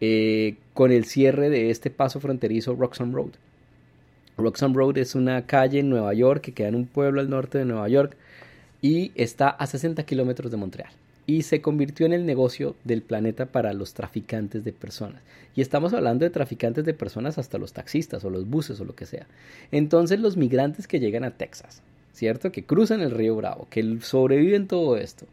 Eh, 0.02 0.56
con 0.74 0.92
el 0.92 1.06
cierre 1.06 1.50
de 1.50 1.72
este 1.72 1.90
paso 1.90 2.20
fronterizo 2.20 2.76
Roxham 2.76 3.14
Road. 3.14 3.32
Roxham 4.38 4.74
Road 4.74 4.98
es 4.98 5.16
una 5.16 5.46
calle 5.46 5.80
en 5.80 5.90
Nueva 5.90 6.14
York 6.14 6.42
que 6.42 6.54
queda 6.54 6.70
en 6.70 6.76
un 6.76 6.86
pueblo 6.86 7.20
al 7.20 7.30
norte 7.30 7.58
de 7.58 7.66
Nueva 7.66 7.90
York 7.90 8.16
y 8.82 9.12
está 9.16 9.50
a 9.50 9.68
60 9.68 10.04
kilómetros 10.04 10.52
de 10.52 10.58
Montreal 10.58 10.92
y 11.30 11.44
se 11.44 11.62
convirtió 11.62 12.08
en 12.08 12.14
el 12.14 12.26
negocio 12.26 12.76
del 12.84 13.04
planeta 13.04 13.46
para 13.46 13.72
los 13.74 13.94
traficantes 13.94 14.64
de 14.64 14.74
personas. 14.74 15.22
Y 15.56 15.62
estamos 15.62 15.94
hablando 15.94 16.26
de 16.26 16.32
traficantes 16.32 16.86
de 16.86 16.96
personas 16.96 17.38
hasta 17.38 17.60
los 17.60 17.72
taxistas 17.72 18.26
o 18.26 18.32
los 18.32 18.50
buses 18.50 18.80
o 18.80 18.84
lo 18.84 18.96
que 18.96 19.06
sea. 19.06 19.28
Entonces 19.72 20.20
los 20.20 20.38
migrantes 20.38 20.88
que 20.88 21.00
llegan 21.00 21.24
a 21.24 21.30
Texas, 21.30 21.84
¿cierto? 22.14 22.52
Que 22.52 22.64
cruzan 22.64 23.02
el 23.02 23.12
río 23.12 23.36
Bravo, 23.36 23.68
que 23.70 24.00
sobreviven 24.02 24.66
todo 24.66 24.98
esto. 24.98 25.28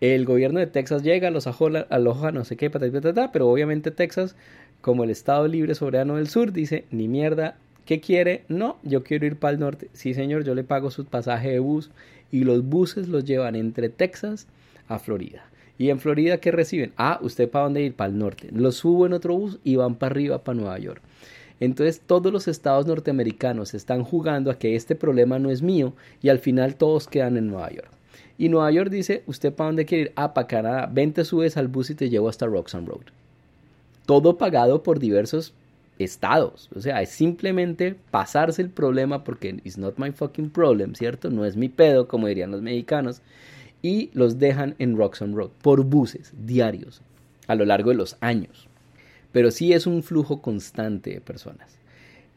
El 0.00 0.24
gobierno 0.24 0.58
de 0.58 0.66
Texas 0.66 1.04
llega, 1.04 1.30
los 1.30 1.46
aloja, 1.46 2.32
no 2.32 2.44
sé 2.44 2.56
qué, 2.56 2.68
pero 2.68 3.48
obviamente 3.48 3.92
Texas, 3.92 4.34
como 4.80 5.04
el 5.04 5.10
Estado 5.10 5.46
Libre 5.46 5.76
Soberano 5.76 6.16
del 6.16 6.26
Sur, 6.26 6.52
dice, 6.52 6.86
ni 6.90 7.06
mierda, 7.06 7.56
¿qué 7.84 8.00
quiere? 8.00 8.42
No, 8.48 8.78
yo 8.82 9.04
quiero 9.04 9.26
ir 9.26 9.36
para 9.36 9.52
el 9.52 9.60
norte. 9.60 9.90
Sí, 9.92 10.12
señor, 10.12 10.42
yo 10.42 10.56
le 10.56 10.64
pago 10.64 10.90
su 10.90 11.04
pasaje 11.04 11.52
de 11.52 11.60
bus 11.60 11.90
y 12.32 12.42
los 12.42 12.64
buses 12.64 13.06
los 13.06 13.24
llevan 13.24 13.54
entre 13.54 13.90
Texas 13.90 14.48
a 14.88 14.98
Florida. 14.98 15.44
¿Y 15.78 15.90
en 15.90 16.00
Florida 16.00 16.38
qué 16.38 16.50
reciben? 16.50 16.92
Ah, 16.96 17.18
¿usted 17.22 17.50
para 17.50 17.64
dónde 17.64 17.82
ir? 17.82 17.94
Para 17.94 18.10
el 18.10 18.18
norte. 18.18 18.48
Los 18.52 18.76
subo 18.76 19.06
en 19.06 19.12
otro 19.12 19.36
bus 19.36 19.58
y 19.62 19.76
van 19.76 19.94
para 19.94 20.12
arriba, 20.12 20.38
para 20.38 20.58
Nueva 20.58 20.78
York. 20.78 21.02
Entonces 21.60 22.00
todos 22.00 22.32
los 22.32 22.48
estados 22.48 22.86
norteamericanos 22.86 23.74
están 23.74 24.04
jugando 24.04 24.50
a 24.50 24.58
que 24.58 24.76
este 24.76 24.94
problema 24.94 25.38
no 25.38 25.50
es 25.50 25.62
mío 25.62 25.94
y 26.22 26.28
al 26.28 26.38
final 26.38 26.76
todos 26.76 27.08
quedan 27.08 27.36
en 27.36 27.48
Nueva 27.48 27.70
York. 27.70 27.90
Y 28.38 28.48
Nueva 28.48 28.70
York 28.70 28.90
dice, 28.90 29.22
¿usted 29.26 29.52
para 29.52 29.68
dónde 29.68 29.86
quiere 29.86 30.04
ir? 30.04 30.12
Ah, 30.16 30.34
para 30.34 30.46
Canadá. 30.46 30.90
Ven, 30.92 31.12
te 31.12 31.24
subes 31.24 31.56
al 31.56 31.68
bus 31.68 31.90
y 31.90 31.94
te 31.94 32.10
llevo 32.10 32.28
hasta 32.28 32.46
Roxham 32.46 32.86
Road. 32.86 33.06
Todo 34.04 34.36
pagado 34.36 34.82
por 34.82 34.98
diversos 34.98 35.54
estados. 35.98 36.68
O 36.74 36.80
sea, 36.80 37.00
es 37.00 37.08
simplemente 37.08 37.96
pasarse 38.10 38.60
el 38.60 38.68
problema 38.68 39.24
porque 39.24 39.60
it's 39.64 39.78
not 39.78 39.98
my 39.98 40.12
fucking 40.12 40.50
problem, 40.50 40.94
¿cierto? 40.94 41.30
No 41.30 41.46
es 41.46 41.56
mi 41.56 41.70
pedo, 41.70 42.06
como 42.06 42.26
dirían 42.26 42.50
los 42.50 42.60
mexicanos. 42.60 43.22
Y 43.86 44.10
los 44.14 44.40
dejan 44.40 44.74
en 44.80 44.96
Roxham 44.96 45.32
Road 45.32 45.50
por 45.62 45.84
buses 45.84 46.32
diarios 46.44 47.02
a 47.46 47.54
lo 47.54 47.64
largo 47.64 47.90
de 47.90 47.96
los 47.96 48.16
años. 48.20 48.66
Pero 49.30 49.52
sí 49.52 49.72
es 49.74 49.86
un 49.86 50.02
flujo 50.02 50.42
constante 50.42 51.10
de 51.10 51.20
personas. 51.20 51.78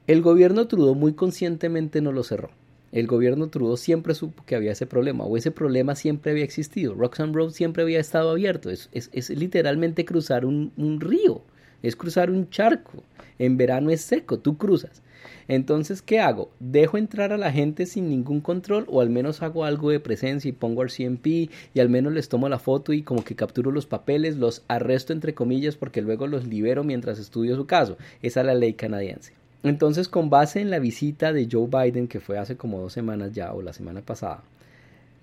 El 0.06 0.22
gobierno 0.22 0.68
Trudeau 0.68 0.94
muy 0.94 1.14
conscientemente 1.14 2.02
no 2.02 2.12
lo 2.12 2.22
cerró. 2.24 2.52
el 2.92 3.08
gobierno 3.08 3.48
Trudeau 3.48 3.78
siempre 3.78 4.14
supo 4.14 4.44
que 4.46 4.56
había 4.56 4.74
ese 4.74 4.86
problema, 4.86 5.24
o 5.24 5.38
ese 5.38 5.50
problema 5.50 5.96
siempre 5.96 6.34
había 6.34 6.44
existido. 6.44 6.94
Roxham 6.94 7.34
Road 7.34 7.50
siempre 7.50 7.82
había 7.82 8.00
estado 8.00 8.30
abierto. 8.30 8.70
Es, 8.70 8.92
es, 8.92 9.32
literalmente 9.32 10.06
cruzar 10.06 10.46
un, 10.46 10.72
un, 10.78 11.02
río, 11.02 11.42
es 11.84 11.96
cruzar 11.96 12.30
un 12.30 12.50
charco. 12.50 13.04
En 13.38 13.58
verano 13.58 13.89
es 13.89 14.02
seco, 14.02 14.39
tú 14.39 14.58
cruzas. 14.58 15.02
Entonces, 15.48 16.02
¿qué 16.02 16.19
hago? 16.19 16.52
¿Dejo 16.60 16.98
entrar 16.98 17.34
a 17.34 17.38
la 17.38 17.52
gente 17.52 17.86
sin 17.86 18.08
ningún 18.08 18.40
control 18.40 18.86
o 18.88 19.02
al 19.02 19.10
menos 19.10 19.42
hago 19.42 19.65
algo 19.65 19.90
de 19.90 20.00
presencia 20.00 20.48
y 20.48 20.52
pongo 20.52 20.84
RCMP 20.84 21.25
y 21.25 21.80
al 21.80 21.90
menos 21.90 22.13
les 22.13 22.30
tomo 22.30 22.48
la 22.50 22.60
foto 22.60 22.94
y 22.94 23.02
como 23.02 23.23
que 23.23 23.36
capturo 23.36 23.71
los 23.71 23.88
papeles, 23.88 24.38
los 24.38 24.63
arresto 24.67 25.12
entre 25.12 25.34
comillas 25.34 25.75
porque 25.75 26.04
luego 26.04 26.27
los 26.27 26.46
libero 26.46 26.84
mientras 26.84 27.17
estudio 27.17 27.56
su 27.56 27.65
caso? 27.65 27.98
Esa 28.21 28.42
es 28.42 28.46
la 28.46 28.54
ley 28.54 28.73
canadiense. 28.73 29.34
Entonces, 29.63 30.08
con 30.08 30.30
base 30.30 30.62
en 30.62 30.69
la 30.69 30.80
visita 30.80 31.34
de 31.34 31.48
Joe 31.52 31.67
Biden, 31.67 32.08
que 32.08 32.19
fue 32.19 32.38
hace 32.38 32.56
como 32.56 32.80
dos 32.80 32.94
semanas 32.94 33.34
ya, 33.34 33.52
o 33.52 33.62
la 33.62 33.73
semana 33.73 34.02
pasada, 34.02 34.44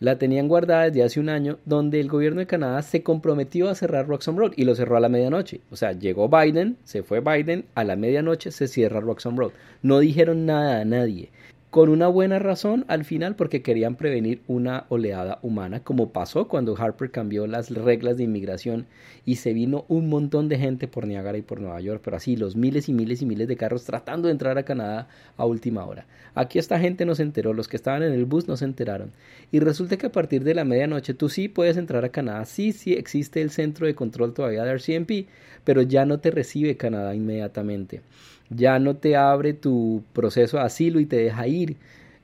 la 0.01 0.19
tenían 0.19 0.49
guardada 0.49 0.85
desde 0.85 1.03
hace 1.03 1.21
un 1.21 1.29
año, 1.29 1.59
donde 1.65 2.01
el 2.01 2.09
gobierno 2.09 2.41
de 2.41 2.47
Canadá 2.47 2.83
se 2.83 3.03
comprometió 3.03 3.69
a 3.69 3.75
cerrar 3.75 4.07
Roxham 4.07 4.37
Road 4.37 4.53
y 4.57 4.65
lo 4.65 4.75
cerró 4.75 4.97
a 4.97 5.01
la 5.01 5.09
medianoche. 5.09 5.61
O 5.71 5.77
sea, 5.77 5.93
llegó 5.93 6.29
Biden, 6.29 6.77
se 6.85 7.03
fue 7.03 7.21
Biden, 7.21 7.65
a 7.75 7.85
la 7.85 7.97
medianoche 7.97 8.51
se 8.51 8.69
cierra 8.69 9.01
Roxham 9.01 9.37
Road. 9.37 9.53
No 9.83 9.99
dijeron 9.99 10.47
nada 10.47 10.81
a 10.81 10.85
nadie 10.85 11.31
con 11.71 11.89
una 11.89 12.07
buena 12.07 12.39
razón 12.39 12.85
al 12.89 13.05
final 13.05 13.35
porque 13.35 13.61
querían 13.61 13.97
prevenir 13.97 14.41
una 14.47 14.87
oleada 14.89 15.39
humana, 15.43 15.81
como 15.81 16.11
pasó 16.11 16.49
cuando 16.49 16.77
Harper 16.77 17.11
cambió 17.11 17.47
las 17.47 17.71
reglas 17.71 18.17
de 18.17 18.25
inmigración 18.25 18.87
y 19.25 19.37
se 19.37 19.53
vino 19.53 19.85
un 19.89 20.09
montón 20.09 20.49
de 20.49 20.59
gente 20.59 20.89
por 20.89 21.07
Niagara 21.07 21.37
y 21.37 21.43
por 21.43 21.61
Nueva 21.61 21.81
York, 21.81 22.01
pero 22.05 22.17
así 22.17 22.37
los 22.37 22.57
miles 22.57 22.89
y 22.89 22.93
miles 22.93 23.21
y 23.21 23.27
miles 23.27 23.49
de 23.49 23.57
carros 23.57 23.85
tratando 23.85 24.29
de 24.29 24.33
entrar 24.33 24.57
a 24.57 24.63
Canadá 24.63 25.09
a 25.37 25.45
última 25.45 25.85
hora. 25.85 26.07
Aquí 26.35 26.59
esta 26.59 26.79
gente 26.79 27.05
no 27.05 27.15
se 27.15 27.25
enteró, 27.25 27.53
los 27.53 27.69
que 27.69 27.77
estaban 27.77 28.03
en 28.03 28.13
el 28.13 28.25
bus 28.25 28.47
no 28.47 28.57
se 28.57 28.65
enteraron. 28.65 29.11
Y 29.51 29.61
resulta 29.61 29.97
que 29.97 30.07
a 30.07 30.13
partir 30.13 30.45
de 30.45 30.55
la 30.55 30.65
medianoche 30.65 31.15
tú 31.15 31.29
sí 31.29 31.49
puedes 31.49 31.77
entrar 31.77 32.05
a 32.05 32.11
Canadá, 32.11 32.45
sí, 32.45 32.73
sí 32.73 32.95
existe 32.95 33.43
el 33.43 33.51
centro 33.51 33.87
de 33.87 33.95
control 33.95 34.35
todavía 34.35 34.65
de 34.65 34.73
RCMP, 34.73 35.29
pero 35.65 35.83
ya 35.83 36.07
no 36.07 36.21
te 36.21 36.31
recibe 36.31 36.77
Canadá 36.77 37.15
inmediatamente 37.15 38.03
ya 38.51 38.79
no 38.79 38.97
te 38.97 39.17
abre 39.17 39.53
tu 39.53 40.03
proceso 40.13 40.57
de 40.59 40.65
asilo 40.65 41.01
y 41.01 41.07
te 41.07 41.17
deja 41.17 41.47
ir 41.47 41.77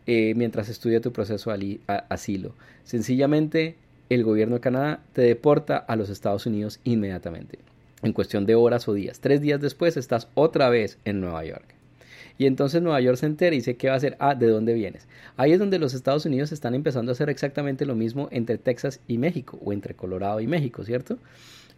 eh, 0.07 0.35
mientras 0.37 0.69
estudia 0.69 1.01
tu 1.01 1.13
proceso 1.13 1.51
de 1.53 1.81
asilo. 1.87 2.55
Sencillamente, 2.85 3.77
el 4.09 4.25
gobierno 4.25 4.57
de 4.57 4.61
Canadá 4.61 5.01
te 5.13 5.23
deporta 5.23 5.77
a 5.77 5.97
los 5.97 6.11
Estados 6.11 6.47
Unidos 6.47 6.81
inmediatamente, 6.85 7.59
en 8.03 8.13
cuestión 8.13 8.47
de 8.47 8.55
horas 8.55 8.89
o 8.89 8.95
días. 8.95 9.21
Tres 9.21 9.41
días 9.41 9.61
después 9.61 9.97
estás 9.97 10.29
otra 10.35 10.69
vez 10.69 10.99
en 11.05 11.21
Nueva 11.21 11.45
York. 11.45 11.65
Y 12.39 12.47
entonces 12.47 12.83
Nueva 12.83 13.01
York 13.01 13.19
se 13.19 13.27
entera 13.27 13.55
y 13.55 13.59
dice, 13.59 13.77
¿qué 13.77 13.89
va 13.89 13.95
a 13.95 13.97
hacer? 13.99 14.17
Ah, 14.19 14.35
¿de 14.35 14.49
dónde 14.49 14.75
vienes? 14.75 15.07
Ahí 15.37 15.53
es 15.53 15.59
donde 15.59 15.79
los 15.79 15.95
Estados 15.95 16.27
Unidos 16.27 16.51
están 16.51 16.75
empezando 16.75 17.13
a 17.13 17.15
hacer 17.15 17.31
exactamente 17.31 17.87
lo 17.87 17.95
mismo 17.95 18.29
entre 18.33 18.59
Texas 18.59 19.01
y 19.07 19.19
México, 19.19 19.59
o 19.65 19.73
entre 19.73 19.95
Colorado 19.95 20.41
y 20.41 20.47
México, 20.47 20.85
¿cierto? 20.85 21.19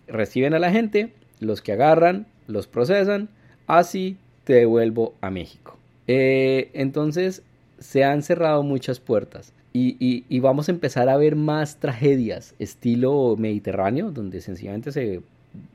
Reciben 0.06 0.54
a 0.54 0.58
la 0.58 0.70
gente, 0.70 1.12
los 1.40 1.60
que 1.60 1.72
agarran, 1.72 2.26
los 2.46 2.66
procesan, 2.66 3.28
así 3.66 4.16
te 4.44 4.54
devuelvo 4.54 5.14
a 5.20 5.30
México. 5.30 5.76
Eh, 6.06 6.70
entonces 6.74 7.42
se 7.78 8.04
han 8.04 8.22
cerrado 8.22 8.62
muchas 8.62 9.00
puertas 9.00 9.52
y, 9.76 10.24
y, 10.28 10.40
vamos 10.40 10.68
a 10.68 10.72
empezar 10.72 11.08
a 11.08 11.16
ver 11.16 11.34
más 11.34 11.78
tragedias 11.78 12.54
estilo 12.60 13.34
mediterráneo, 13.36 14.12
donde 14.12 14.40
sencillamente 14.40 14.92
se, 14.92 15.20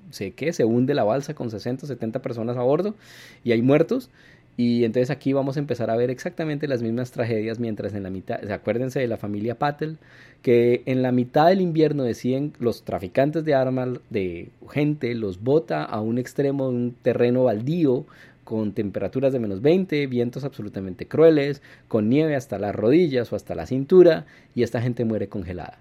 se, 0.10 0.32
¿qué? 0.32 0.54
se 0.54 0.64
hunde 0.64 0.94
la 0.94 1.04
balsa 1.04 1.34
con 1.34 1.52
60 1.52 1.86
70 1.86 2.22
personas 2.22 2.56
a 2.56 2.62
bordo 2.62 2.96
y 3.44 3.52
hay 3.52 3.62
muertos. 3.62 4.10
Y 4.56 4.84
entonces 4.84 5.10
aquí 5.10 5.34
vamos 5.34 5.58
a 5.58 5.60
empezar 5.60 5.90
a 5.90 5.98
ver 5.98 6.10
exactamente 6.10 6.68
las 6.68 6.82
mismas 6.82 7.12
tragedias 7.12 7.60
mientras 7.60 7.94
en 7.94 8.04
la 8.04 8.10
mitad, 8.10 8.40
acuérdense 8.52 9.00
de 9.00 9.08
la 9.08 9.16
familia 9.18 9.56
Patel, 9.56 9.98
que 10.42 10.82
en 10.86 11.02
la 11.02 11.12
mitad 11.12 11.48
del 11.48 11.62
invierno 11.62 12.04
deciden 12.04 12.54
los 12.60 12.84
traficantes 12.84 13.44
de 13.46 13.54
armas, 13.54 14.00
de 14.10 14.50
gente, 14.70 15.14
los 15.14 15.44
bota 15.44 15.84
a 15.84 16.00
un 16.02 16.18
extremo 16.18 16.70
de 16.70 16.76
un 16.76 16.96
terreno 17.02 17.44
baldío 17.46 18.06
con 18.50 18.72
temperaturas 18.72 19.32
de 19.32 19.38
menos 19.38 19.62
20, 19.62 20.08
vientos 20.08 20.44
absolutamente 20.44 21.08
crueles, 21.08 21.62
con 21.88 22.10
nieve 22.10 22.36
hasta 22.36 22.58
las 22.58 22.74
rodillas 22.74 23.32
o 23.32 23.36
hasta 23.36 23.54
la 23.54 23.68
cintura, 23.68 24.26
y 24.56 24.64
esta 24.64 24.82
gente 24.82 25.06
muere 25.06 25.28
congelada. 25.28 25.78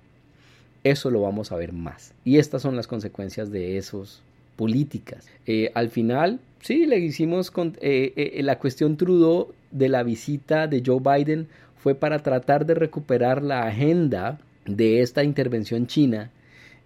Eso 0.84 1.10
lo 1.10 1.22
vamos 1.22 1.50
a 1.50 1.56
ver 1.56 1.72
más. 1.72 2.12
Y 2.26 2.36
estas 2.36 2.60
son 2.60 2.76
las 2.76 2.86
consecuencias 2.86 3.50
de 3.50 3.78
esas 3.78 4.20
políticas. 4.56 5.26
Eh, 5.46 5.72
al 5.72 5.88
final, 5.88 6.40
sí, 6.60 6.84
le 6.84 6.98
hicimos 6.98 7.50
con, 7.50 7.74
eh, 7.80 8.12
eh, 8.16 8.42
la 8.42 8.58
cuestión 8.58 8.98
Trudeau 8.98 9.54
de 9.70 9.88
la 9.88 10.02
visita 10.02 10.66
de 10.66 10.82
Joe 10.84 11.00
Biden 11.00 11.48
fue 11.78 11.94
para 11.94 12.18
tratar 12.18 12.66
de 12.66 12.74
recuperar 12.74 13.42
la 13.42 13.62
agenda 13.62 14.40
de 14.66 15.00
esta 15.00 15.24
intervención 15.24 15.86
china 15.86 16.30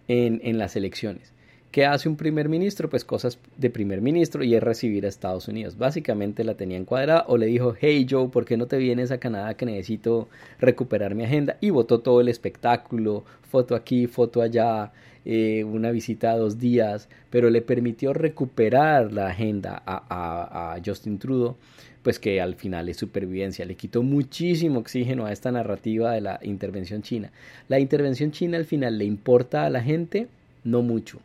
en, 0.06 0.40
en 0.44 0.58
las 0.58 0.76
elecciones. 0.76 1.32
¿Qué 1.72 1.86
hace 1.86 2.06
un 2.06 2.16
primer 2.16 2.50
ministro? 2.50 2.90
Pues 2.90 3.02
cosas 3.02 3.38
de 3.56 3.70
primer 3.70 4.02
ministro 4.02 4.44
y 4.44 4.54
es 4.54 4.62
recibir 4.62 5.06
a 5.06 5.08
Estados 5.08 5.48
Unidos. 5.48 5.78
Básicamente 5.78 6.44
la 6.44 6.54
tenía 6.54 6.76
encuadrada 6.76 7.24
o 7.28 7.38
le 7.38 7.46
dijo, 7.46 7.74
hey 7.80 8.06
Joe, 8.08 8.28
¿por 8.28 8.44
qué 8.44 8.58
no 8.58 8.66
te 8.66 8.76
vienes 8.76 9.10
a 9.10 9.16
Canadá 9.16 9.54
que 9.54 9.64
necesito 9.64 10.28
recuperar 10.60 11.14
mi 11.14 11.24
agenda? 11.24 11.56
Y 11.62 11.70
votó 11.70 12.00
todo 12.00 12.20
el 12.20 12.28
espectáculo, 12.28 13.24
foto 13.50 13.74
aquí, 13.74 14.06
foto 14.06 14.42
allá, 14.42 14.92
eh, 15.24 15.64
una 15.64 15.90
visita 15.92 16.32
a 16.32 16.36
dos 16.36 16.58
días, 16.58 17.08
pero 17.30 17.48
le 17.48 17.62
permitió 17.62 18.12
recuperar 18.12 19.10
la 19.10 19.28
agenda 19.28 19.82
a, 19.86 20.74
a 20.74 20.80
Justin 20.84 21.18
Trudeau 21.18 21.56
pues 22.02 22.18
que 22.18 22.42
al 22.42 22.56
final 22.56 22.90
es 22.90 22.98
supervivencia. 22.98 23.64
Le 23.64 23.76
quitó 23.76 24.02
muchísimo 24.02 24.80
oxígeno 24.80 25.24
a 25.24 25.32
esta 25.32 25.50
narrativa 25.50 26.12
de 26.12 26.20
la 26.20 26.38
intervención 26.42 27.00
china. 27.00 27.30
La 27.68 27.78
intervención 27.78 28.30
china 28.30 28.58
al 28.58 28.66
final 28.66 28.98
le 28.98 29.06
importa 29.06 29.64
a 29.64 29.70
la 29.70 29.80
gente, 29.80 30.28
no 30.64 30.82
mucho. 30.82 31.20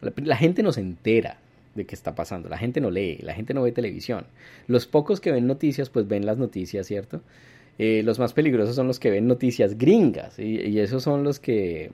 La, 0.00 0.36
gente 0.36 0.62
no 0.62 0.72
se 0.72 0.80
entera 0.80 1.38
de 1.74 1.84
qué 1.84 1.94
está 1.94 2.14
pasando, 2.14 2.48
la 2.48 2.58
gente 2.58 2.80
no 2.80 2.90
lee, 2.90 3.18
la 3.22 3.34
gente 3.34 3.54
no 3.54 3.62
ve 3.62 3.72
televisión. 3.72 4.24
Los 4.66 4.86
pocos 4.86 5.20
que 5.20 5.32
ven 5.32 5.46
noticias, 5.46 5.90
pues 5.90 6.08
ven 6.08 6.26
las 6.26 6.38
noticias, 6.38 6.86
¿cierto? 6.86 7.20
Eh, 7.78 8.02
los 8.04 8.18
más 8.18 8.32
peligrosos 8.32 8.76
son 8.76 8.86
los 8.86 8.98
que 8.98 9.10
ven 9.10 9.26
noticias 9.26 9.78
gringas 9.78 10.38
y, 10.38 10.78
esos 10.80 11.02
son 11.02 11.24
los 11.24 11.38
que 11.38 11.92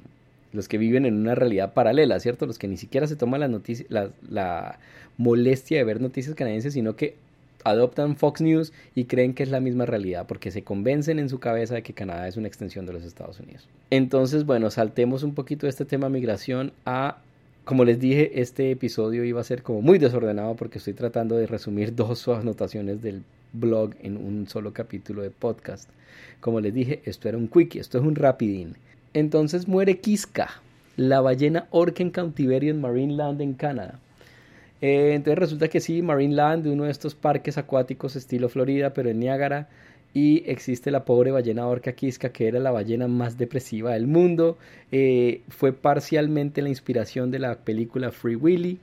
los 0.52 0.68
que 0.68 0.78
viven 0.78 1.04
en 1.04 1.16
una 1.16 1.34
realidad 1.34 1.74
paralela, 1.74 2.18
¿cierto? 2.18 2.46
Los 2.46 2.58
que 2.58 2.66
ni 2.66 2.76
siquiera 2.76 3.06
se 3.06 3.16
toman 3.16 3.40
la, 3.40 3.48
noticia, 3.48 3.84
la 3.90 4.78
molestia 5.18 5.78
de 5.78 5.84
ver 5.84 6.00
noticias 6.00 6.34
canadienses, 6.34 6.72
sino 6.72 6.96
que 6.96 7.16
adoptan 7.66 8.16
Fox 8.16 8.40
News 8.40 8.72
y 8.94 9.04
creen 9.04 9.34
que 9.34 9.42
es 9.42 9.50
la 9.50 9.60
misma 9.60 9.86
realidad 9.86 10.26
porque 10.28 10.52
se 10.52 10.62
convencen 10.62 11.18
en 11.18 11.28
su 11.28 11.40
cabeza 11.40 11.74
de 11.74 11.82
que 11.82 11.94
Canadá 11.94 12.28
es 12.28 12.36
una 12.36 12.46
extensión 12.46 12.86
de 12.86 12.92
los 12.92 13.04
Estados 13.04 13.40
Unidos. 13.40 13.68
Entonces, 13.90 14.44
bueno, 14.44 14.70
saltemos 14.70 15.24
un 15.24 15.34
poquito 15.34 15.66
de 15.66 15.70
este 15.70 15.84
tema 15.84 16.08
migración 16.08 16.72
a 16.84 17.18
como 17.66 17.84
les 17.84 17.98
dije, 17.98 18.40
este 18.40 18.70
episodio 18.70 19.24
iba 19.24 19.40
a 19.40 19.44
ser 19.44 19.64
como 19.64 19.82
muy 19.82 19.98
desordenado 19.98 20.54
porque 20.54 20.78
estoy 20.78 20.92
tratando 20.92 21.34
de 21.34 21.48
resumir 21.48 21.94
dos 21.96 22.28
anotaciones 22.28 23.02
del 23.02 23.24
blog 23.52 23.90
en 24.02 24.16
un 24.16 24.48
solo 24.48 24.72
capítulo 24.72 25.22
de 25.22 25.30
podcast. 25.30 25.90
Como 26.38 26.60
les 26.60 26.72
dije, 26.72 27.02
esto 27.06 27.28
era 27.28 27.36
un 27.36 27.48
quickie, 27.48 27.80
esto 27.80 27.98
es 27.98 28.04
un 28.04 28.14
rapidín. 28.14 28.76
Entonces 29.14 29.66
muere 29.66 29.98
Kiska, 29.98 30.48
la 30.96 31.20
ballena 31.20 31.66
orca 31.70 32.04
en 32.04 32.10
cautiverio 32.10 32.70
en 32.70 32.80
Marineland 32.80 33.40
en 33.40 33.54
Canadá. 33.54 33.98
Eh, 34.80 35.14
entonces 35.14 35.38
resulta 35.40 35.66
que 35.66 35.80
sí, 35.80 36.02
Marineland, 36.02 36.68
uno 36.68 36.84
de 36.84 36.92
estos 36.92 37.16
parques 37.16 37.58
acuáticos 37.58 38.14
estilo 38.14 38.48
Florida, 38.48 38.94
pero 38.94 39.10
en 39.10 39.18
Niágara, 39.18 39.68
y 40.16 40.44
existe 40.46 40.90
la 40.90 41.04
pobre 41.04 41.30
ballena 41.30 41.66
orca 41.66 41.92
quisca 41.92 42.30
que 42.30 42.48
era 42.48 42.58
la 42.58 42.70
ballena 42.70 43.06
más 43.06 43.36
depresiva 43.36 43.92
del 43.92 44.06
mundo. 44.06 44.56
Eh, 44.90 45.42
fue 45.50 45.74
parcialmente 45.74 46.62
la 46.62 46.70
inspiración 46.70 47.30
de 47.30 47.38
la 47.38 47.58
película 47.58 48.10
Free 48.10 48.34
Willy. 48.34 48.80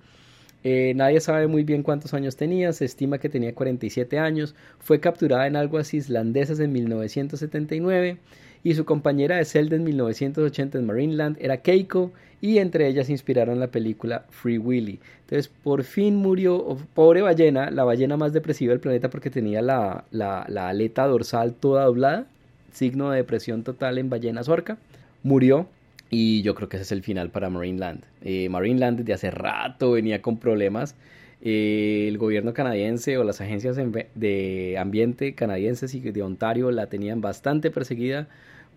Eh, 0.64 0.94
nadie 0.96 1.20
sabe 1.22 1.48
muy 1.48 1.64
bien 1.64 1.82
cuántos 1.82 2.14
años 2.14 2.36
tenía, 2.36 2.72
se 2.72 2.86
estima 2.86 3.18
que 3.18 3.30
tenía 3.30 3.56
47 3.56 4.20
años, 4.20 4.54
fue 4.78 5.00
capturada 5.00 5.48
en 5.48 5.56
aguas 5.56 5.96
islandesas 5.96 6.60
en 6.60 6.72
1979 6.72 8.20
y 8.64 8.76
su 8.76 8.86
compañera 8.86 9.38
de 9.38 9.46
celda 9.46 9.76
en 9.76 9.86
1980 9.86 10.78
en 10.78 10.86
Marineland 10.86 11.38
era 11.40 11.58
Keiko 11.58 12.12
y 12.44 12.58
entre 12.58 12.90
ellas 12.90 13.10
inspiraron 13.10 13.62
la 13.62 13.68
película 13.68 14.26
Free 14.30 14.58
Willy. 14.58 15.00
Entonces 15.22 15.50
por 15.64 15.86
fin 15.86 16.18
murió, 16.18 16.78
pobre 16.94 17.22
ballena, 17.22 17.72
la 17.72 17.86
ballena 17.86 18.18
más 18.18 18.34
depresiva 18.34 18.72
del 18.72 18.82
planeta 18.82 19.10
porque 19.10 19.30
tenía 19.30 19.62
la, 19.62 20.04
aleta 20.12 21.08
dorsal 21.08 21.54
toda 21.54 21.86
doblada, 21.86 22.26
signo 22.74 23.12
de 23.12 23.20
depresión 23.20 23.64
total 23.64 23.98
en 23.98 24.10
ballena 24.10 24.42
orca, 24.46 24.78
murió 25.24 25.68
y 26.10 26.42
yo 26.42 26.54
creo 26.54 26.68
que 26.68 26.76
ese 26.76 26.84
es 26.84 26.92
el 26.92 27.02
final 27.02 27.30
para 27.30 27.50
Marineland. 27.50 28.04
Eh, 28.22 28.50
Marineland 28.50 29.00
desde 29.00 29.14
hace 29.14 29.32
rato 29.32 29.92
venía 29.92 30.22
con 30.22 30.38
problemas. 30.38 30.96
Eh, 31.42 32.08
el 32.10 32.18
gobierno 32.18 32.54
canadiense 32.54 33.18
o 33.18 33.24
las 33.24 33.40
agencias 33.40 33.78
de 33.78 34.76
ambiente 34.78 35.34
canadienses 35.34 35.96
y 35.96 36.02
de 36.02 36.22
Ontario 36.22 36.72
la 36.72 36.88
tenían 36.88 37.22
bastante 37.22 37.72
perseguida 37.72 38.28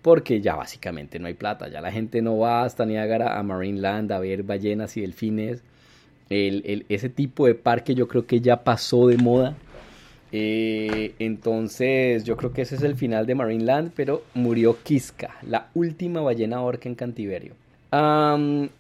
porque 0.03 0.41
ya 0.41 0.57
básicamente 0.57 1.19
no 1.19 1.27
hay 1.27 1.35
plata, 1.35 1.69
ya 1.69 1.81
la 1.81 1.93
gente 1.93 2.23
no 2.23 2.39
va 2.39 2.65
hasta 2.65 2.87
Niagara 2.87 3.39
a 3.39 3.43
Marineland 3.43 4.13
a 4.13 4.19
ver 4.19 4.43
ballenas 4.43 4.97
y 4.97 5.01
delfines. 5.01 5.63
El, 6.29 6.85
ese 6.89 7.09
tipo 7.09 7.47
de 7.47 7.55
parque 7.55 7.95
yo 7.95 8.09
creo 8.09 8.27
que 8.27 8.41
ya 8.41 8.65
pasó 8.65 9.07
de 9.09 9.17
moda. 9.17 9.57
Eh, 10.33 11.15
entonces 11.19 12.25
yo 12.25 12.37
creo 12.37 12.53
que 12.53 12.63
ese 12.63 12.75
es 12.75 12.83
el 12.83 12.97
final 12.97 13.27
de 13.27 13.35
Marineland, 13.35 13.93
pero 13.95 14.25
murió 14.35 14.77
Kiska, 14.83 15.37
la 15.43 15.69
última 15.75 16.21
ballena 16.21 16.61
orca 16.63 16.89
en 16.89 16.95
cantiverio. 16.95 17.55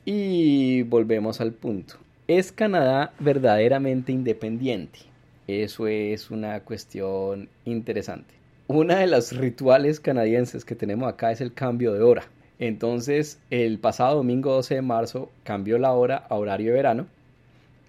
y 0.05 0.83
volvemos 0.83 1.41
al 1.41 1.53
punto. 1.53 1.95
¿Es 2.29 2.51
Canadá 2.51 3.13
verdaderamente 3.21 4.11
independiente? 4.11 4.99
Eso 5.47 5.87
es 5.87 6.31
una 6.31 6.61
cuestión 6.61 7.49
interesante. 7.65 8.35
Una 8.69 8.99
de 8.99 9.07
los 9.07 9.31
rituales 9.37 10.01
canadienses 10.01 10.65
que 10.65 10.75
tenemos 10.75 11.09
acá 11.09 11.31
es 11.31 11.41
el 11.41 11.53
cambio 11.53 11.93
de 11.93 12.03
hora. 12.03 12.25
Entonces, 12.59 13.39
el 13.49 13.79
pasado 13.79 14.17
domingo 14.17 14.53
12 14.55 14.75
de 14.75 14.83
marzo 14.83 15.31
cambió 15.45 15.79
la 15.79 15.93
hora 15.93 16.17
a 16.29 16.35
horario 16.35 16.73
de 16.73 16.79
verano, 16.79 17.07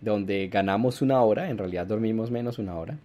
donde 0.01 0.47
ganamos 0.49 1.01
una 1.01 1.19
hora, 1.23 1.49
en 1.49 1.57
realidad 1.57 1.87
dormimos 1.87 2.29
menos 2.29 2.59
una 2.59 2.75
hora. 2.75 2.99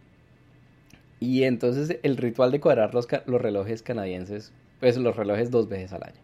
Y 1.18 1.44
entonces 1.44 1.98
el 2.02 2.18
ritual 2.18 2.50
de 2.50 2.60
cuadrar 2.60 2.92
los, 2.92 3.08
relojes 3.08 3.82
canadienses, 3.82 4.52
pues 4.78 4.98
los 4.98 5.16
relojes 5.16 5.50
dos 5.50 5.66
veces 5.70 5.94
al 5.94 6.02
año, 6.02 6.20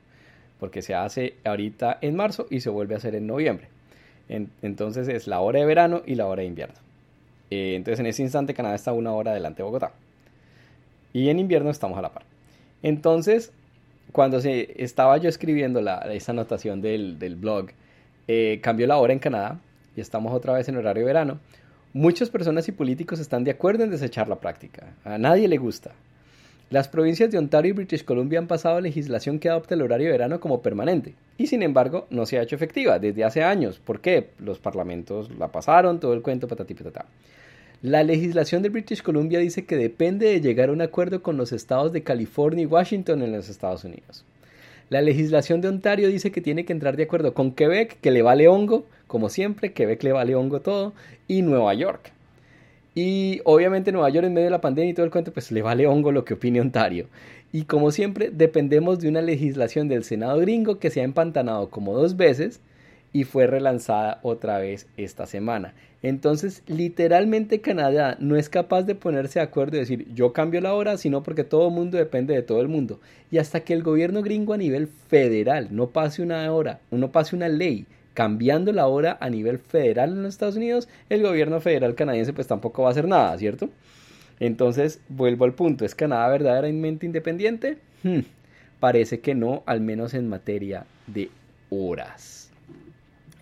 porque 0.61 0.83
se 0.83 0.95
hace 0.95 1.37
ahorita 1.45 1.97
en 2.03 2.15
marzo 2.15 2.47
y 2.51 2.61
se 2.61 2.69
vuelve 2.69 2.93
a 2.93 2.99
hacer 2.99 3.15
en 3.15 3.27
noviembre. 3.27 3.69
entonces 4.29 5.09
es 5.09 5.27
la 5.27 5.41
hora 5.41 5.61
de 5.61 5.65
verano 5.65 6.03
y 6.05 6.15
la 6.17 6.27
hora 6.27 6.43
de 6.43 6.49
invierno. 6.49 6.75
Eh, 7.51 7.75
entonces 7.75 8.01
en 8.01 8.07
ese 8.07 8.23
instante 8.23 8.53
Canadá 8.53 8.75
está 8.75 8.93
una 8.93 9.13
hora 9.13 9.33
delante 9.33 9.63
de 9.63 9.65
Bogotá. 9.65 9.93
Y 11.13 11.29
en 11.29 11.39
invierno 11.39 11.71
estamos 11.71 11.99
a 11.99 12.03
la 12.03 12.13
par. 12.13 12.25
Entonces, 12.83 13.53
cuando 14.13 14.41
se, 14.41 14.83
estaba 14.83 15.17
yo 15.19 15.29
escribiendo 15.29 15.81
la, 15.81 15.99
esa 16.13 16.33
anotación 16.33 16.81
del, 16.81 17.17
blog, 17.37 17.71
eh, 18.27 18.61
cambió 18.63 18.87
la 18.87 18.99
hora 18.99 19.13
en 19.13 19.19
Canadá 19.19 19.61
y 19.97 20.01
estamos 20.01 20.33
otra 20.33 20.53
vez 20.53 20.69
en 20.69 20.77
horario 20.77 21.03
de 21.03 21.07
verano. 21.07 21.41
Muchas 21.93 22.31
personas 22.31 22.69
y 22.69 22.73
políticos 22.73 23.19
están 23.19 23.45
de 23.45 23.51
acuerdo 23.51 23.85
en 23.85 23.91
desechar 23.91 24.29
la 24.29 24.37
práctica. 24.37 24.95
A 25.05 25.19
nadie 25.19 25.49
le 25.49 25.57
gusta. 25.57 25.93
Las 26.71 26.87
provincias 26.87 27.31
de 27.31 27.39
Ontario 27.39 27.71
y 27.71 27.73
British 27.73 28.05
Columbia 28.05 28.39
han 28.39 28.47
pasado 28.47 28.79
legislación 28.79 29.39
que 29.39 29.49
adopta 29.49 29.75
el 29.75 29.81
horario 29.81 30.09
de 30.09 30.13
verano 30.13 30.39
como 30.39 30.61
permanente, 30.61 31.15
y 31.39 31.47
sin 31.47 31.63
embargo 31.63 32.07
no 32.11 32.27
se 32.27 32.39
ha 32.39 32.43
hecho 32.43 32.57
efectiva 32.57 32.99
desde 32.99 33.25
hace 33.25 33.43
años. 33.43 33.79
¿Por 33.79 34.01
qué? 34.01 34.29
Los 34.39 34.59
parlamentos 34.59 35.31
la 35.39 35.49
pasaron, 35.49 35.99
todo 35.99 36.13
el 36.13 36.21
cuento, 36.21 36.47
patata. 36.47 37.07
La 37.83 38.03
legislación 38.03 38.64
de 38.64 38.70
British 38.70 39.03
Columbia 39.03 39.39
dice 39.39 39.64
que 39.64 39.76
depende 39.76 40.26
de 40.26 40.41
llegar 40.41 40.68
a 40.68 40.72
un 40.72 40.81
acuerdo 40.81 41.22
con 41.22 41.37
los 41.37 41.53
estados 41.53 41.93
de 41.93 42.03
California 42.03 42.64
y 42.64 42.66
Washington 42.66 43.22
en 43.22 43.31
los 43.31 43.49
Estados 43.49 43.85
Unidos. 43.85 44.24
La 44.91 45.01
legislación 45.01 45.61
de 45.61 45.68
Ontario 45.68 46.09
dice 46.09 46.33
que 46.33 46.41
tiene 46.41 46.64
que 46.64 46.72
entrar 46.72 46.97
de 46.97 47.05
acuerdo 47.05 47.35
con 47.35 47.53
Quebec, 47.53 48.01
que 48.01 48.11
le 48.11 48.22
vale 48.22 48.49
hongo, 48.49 48.85
como 49.07 49.29
siempre, 49.29 49.74
Quebec 49.74 50.03
le 50.03 50.11
vale 50.11 50.35
hongo 50.35 50.61
todo, 50.61 50.93
y 51.29 51.43
Nueva 51.43 51.72
York. 51.74 52.11
Y 52.97 53.43
obviamente 53.45 53.93
Nueva 53.93 54.11
York 54.11 54.26
en 54.26 54.35
medio 54.35 54.47
de 54.47 54.51
la 54.51 54.61
pandemia 54.61 54.91
y 54.91 54.95
todo 54.95 55.07
el 55.07 55.12
cuento, 55.12 55.33
pues 55.33 55.53
le 55.53 55.62
vale 55.62 55.87
hongo 55.87 56.11
lo 56.11 56.24
que 56.24 56.35
opine 56.35 56.61
Ontario. 56.61 57.07
Y 57.53 57.62
como 57.62 57.93
siempre, 57.93 58.31
dependemos 58.33 58.99
de 58.99 59.09
una 59.09 59.22
legislación 59.22 59.87
del 59.87 60.03
Senado 60.03 60.41
gringo 60.41 60.81
que 60.81 60.91
se 60.91 61.01
ha 61.01 61.05
empantanado 61.05 61.70
como 61.70 61.95
dos 61.95 62.16
veces 62.16 62.61
y 63.13 63.25
fue 63.25 63.47
relanzada 63.47 64.21
otra 64.23 64.59
vez 64.59 64.87
esta 64.97 65.27
semana. 65.27 65.75
Entonces, 66.03 66.63
literalmente 66.67 67.61
Canadá 67.61 68.17
no 68.21 68.37
es 68.37 68.49
capaz 68.49 68.83
de 68.83 68.95
ponerse 68.95 69.41
de 69.41 69.45
acuerdo 69.45 69.77
y 69.77 69.81
decir 69.81 70.07
yo 70.15 70.33
cambio 70.33 70.61
la 70.61 70.75
hora, 70.75 70.97
sino 70.97 71.23
porque 71.23 71.45
todo 71.45 71.69
el 71.69 71.75
mundo 71.75 71.99
depende 71.99 72.35
de 72.35 72.43
todo 72.43 72.61
el 72.61 72.69
mundo. 72.69 73.01
Y 73.31 73.39
hasta 73.39 73.61
que 73.61 73.73
el 73.73 73.83
gobierno 73.83 74.23
gringo 74.23 74.55
a 74.55 74.59
nivel 74.59 74.87
federal 74.87 75.69
no 75.71 75.89
pase 75.89 76.23
una 76.23 76.53
hora, 76.53 76.81
no 76.91 77.11
pase 77.11 77.35
una 77.35 77.49
ley 77.49 77.87
cambiando 78.15 78.73
la 78.73 78.89
hora 78.89 79.17
a 79.21 79.31
nivel 79.31 79.59
federal 79.59 80.11
en 80.11 80.25
los 80.25 80.35
Estados 80.35 80.57
Unidos, 80.57 80.89
el 81.09 81.23
gobierno 81.23 81.61
federal 81.61 81.95
canadiense 81.95 82.33
pues 82.33 82.49
tampoco 82.49 82.83
va 82.83 82.89
a 82.89 82.91
hacer 82.91 83.07
nada, 83.07 83.39
¿cierto? 83.39 83.71
Entonces, 84.41 85.01
vuelvo 85.09 85.45
al 85.45 85.55
punto, 85.55 85.85
¿es 85.85 85.95
Canadá 85.95 86.29
verdaderamente 86.29 87.07
independiente? 87.07 87.79
Hmm, 88.03 88.21
parece 88.81 89.21
que 89.21 89.35
no, 89.35 89.63
al 89.67 89.81
menos 89.81 90.15
en 90.15 90.29
materia 90.29 90.85
de 91.07 91.31
horas. 91.71 92.48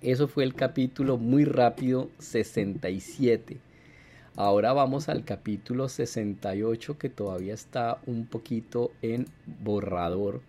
Eso 0.03 0.28
fue 0.28 0.44
el 0.44 0.55
capítulo 0.55 1.16
muy 1.16 1.47
rápido 1.47 2.11
67. 2.18 3.57
Ahora 4.36 4.74
vamos 4.74 5.09
al 5.09 5.24
capítulo 5.24 5.88
68 5.88 6.99
que 6.99 7.09
todavía 7.09 7.55
está 7.55 7.99
un 8.07 8.26
poquito 8.26 8.92
en 9.01 9.26
borrador, 9.64 10.42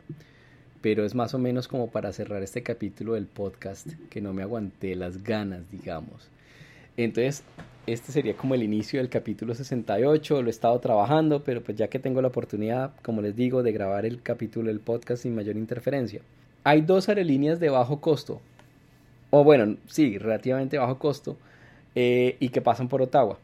pero 0.81 1.05
es 1.05 1.15
más 1.15 1.33
o 1.33 1.39
menos 1.39 1.69
como 1.69 1.89
para 1.89 2.11
cerrar 2.11 2.43
este 2.43 2.61
capítulo 2.61 3.13
del 3.13 3.25
podcast 3.25 3.87
que 4.09 4.19
no 4.19 4.33
me 4.33 4.43
aguanté 4.43 4.97
las 4.97 5.23
ganas, 5.23 5.71
digamos. 5.71 6.27
Entonces, 6.97 7.43
este 7.85 8.11
sería 8.11 8.35
como 8.35 8.53
el 8.53 8.63
inicio 8.63 8.99
del 8.99 9.07
capítulo 9.07 9.55
68, 9.55 10.41
lo 10.41 10.47
he 10.49 10.51
estado 10.51 10.77
trabajando, 10.81 11.45
pero 11.45 11.63
pues 11.63 11.77
ya 11.77 11.87
que 11.87 11.99
tengo 11.99 12.21
la 12.21 12.27
oportunidad, 12.27 12.91
como 13.01 13.21
les 13.21 13.37
digo, 13.37 13.63
de 13.63 13.71
grabar 13.71 14.05
el 14.05 14.21
capítulo 14.21 14.67
del 14.67 14.81
podcast 14.81 15.23
sin 15.23 15.35
mayor 15.35 15.55
interferencia. 15.55 16.19
Hay 16.65 16.81
dos 16.81 17.07
aerolíneas 17.07 17.61
de 17.61 17.69
bajo 17.69 18.01
costo, 18.01 18.41
o 19.29 19.43
bueno, 19.43 19.77
sí, 19.87 20.17
relativamente 20.17 20.77
bajo 20.77 20.99
costo, 20.99 21.37
eh, 21.95 22.37
y 22.39 22.49
que 22.49 22.61
pasan 22.61 22.87
por 22.87 23.01
Ottawa. 23.01 23.39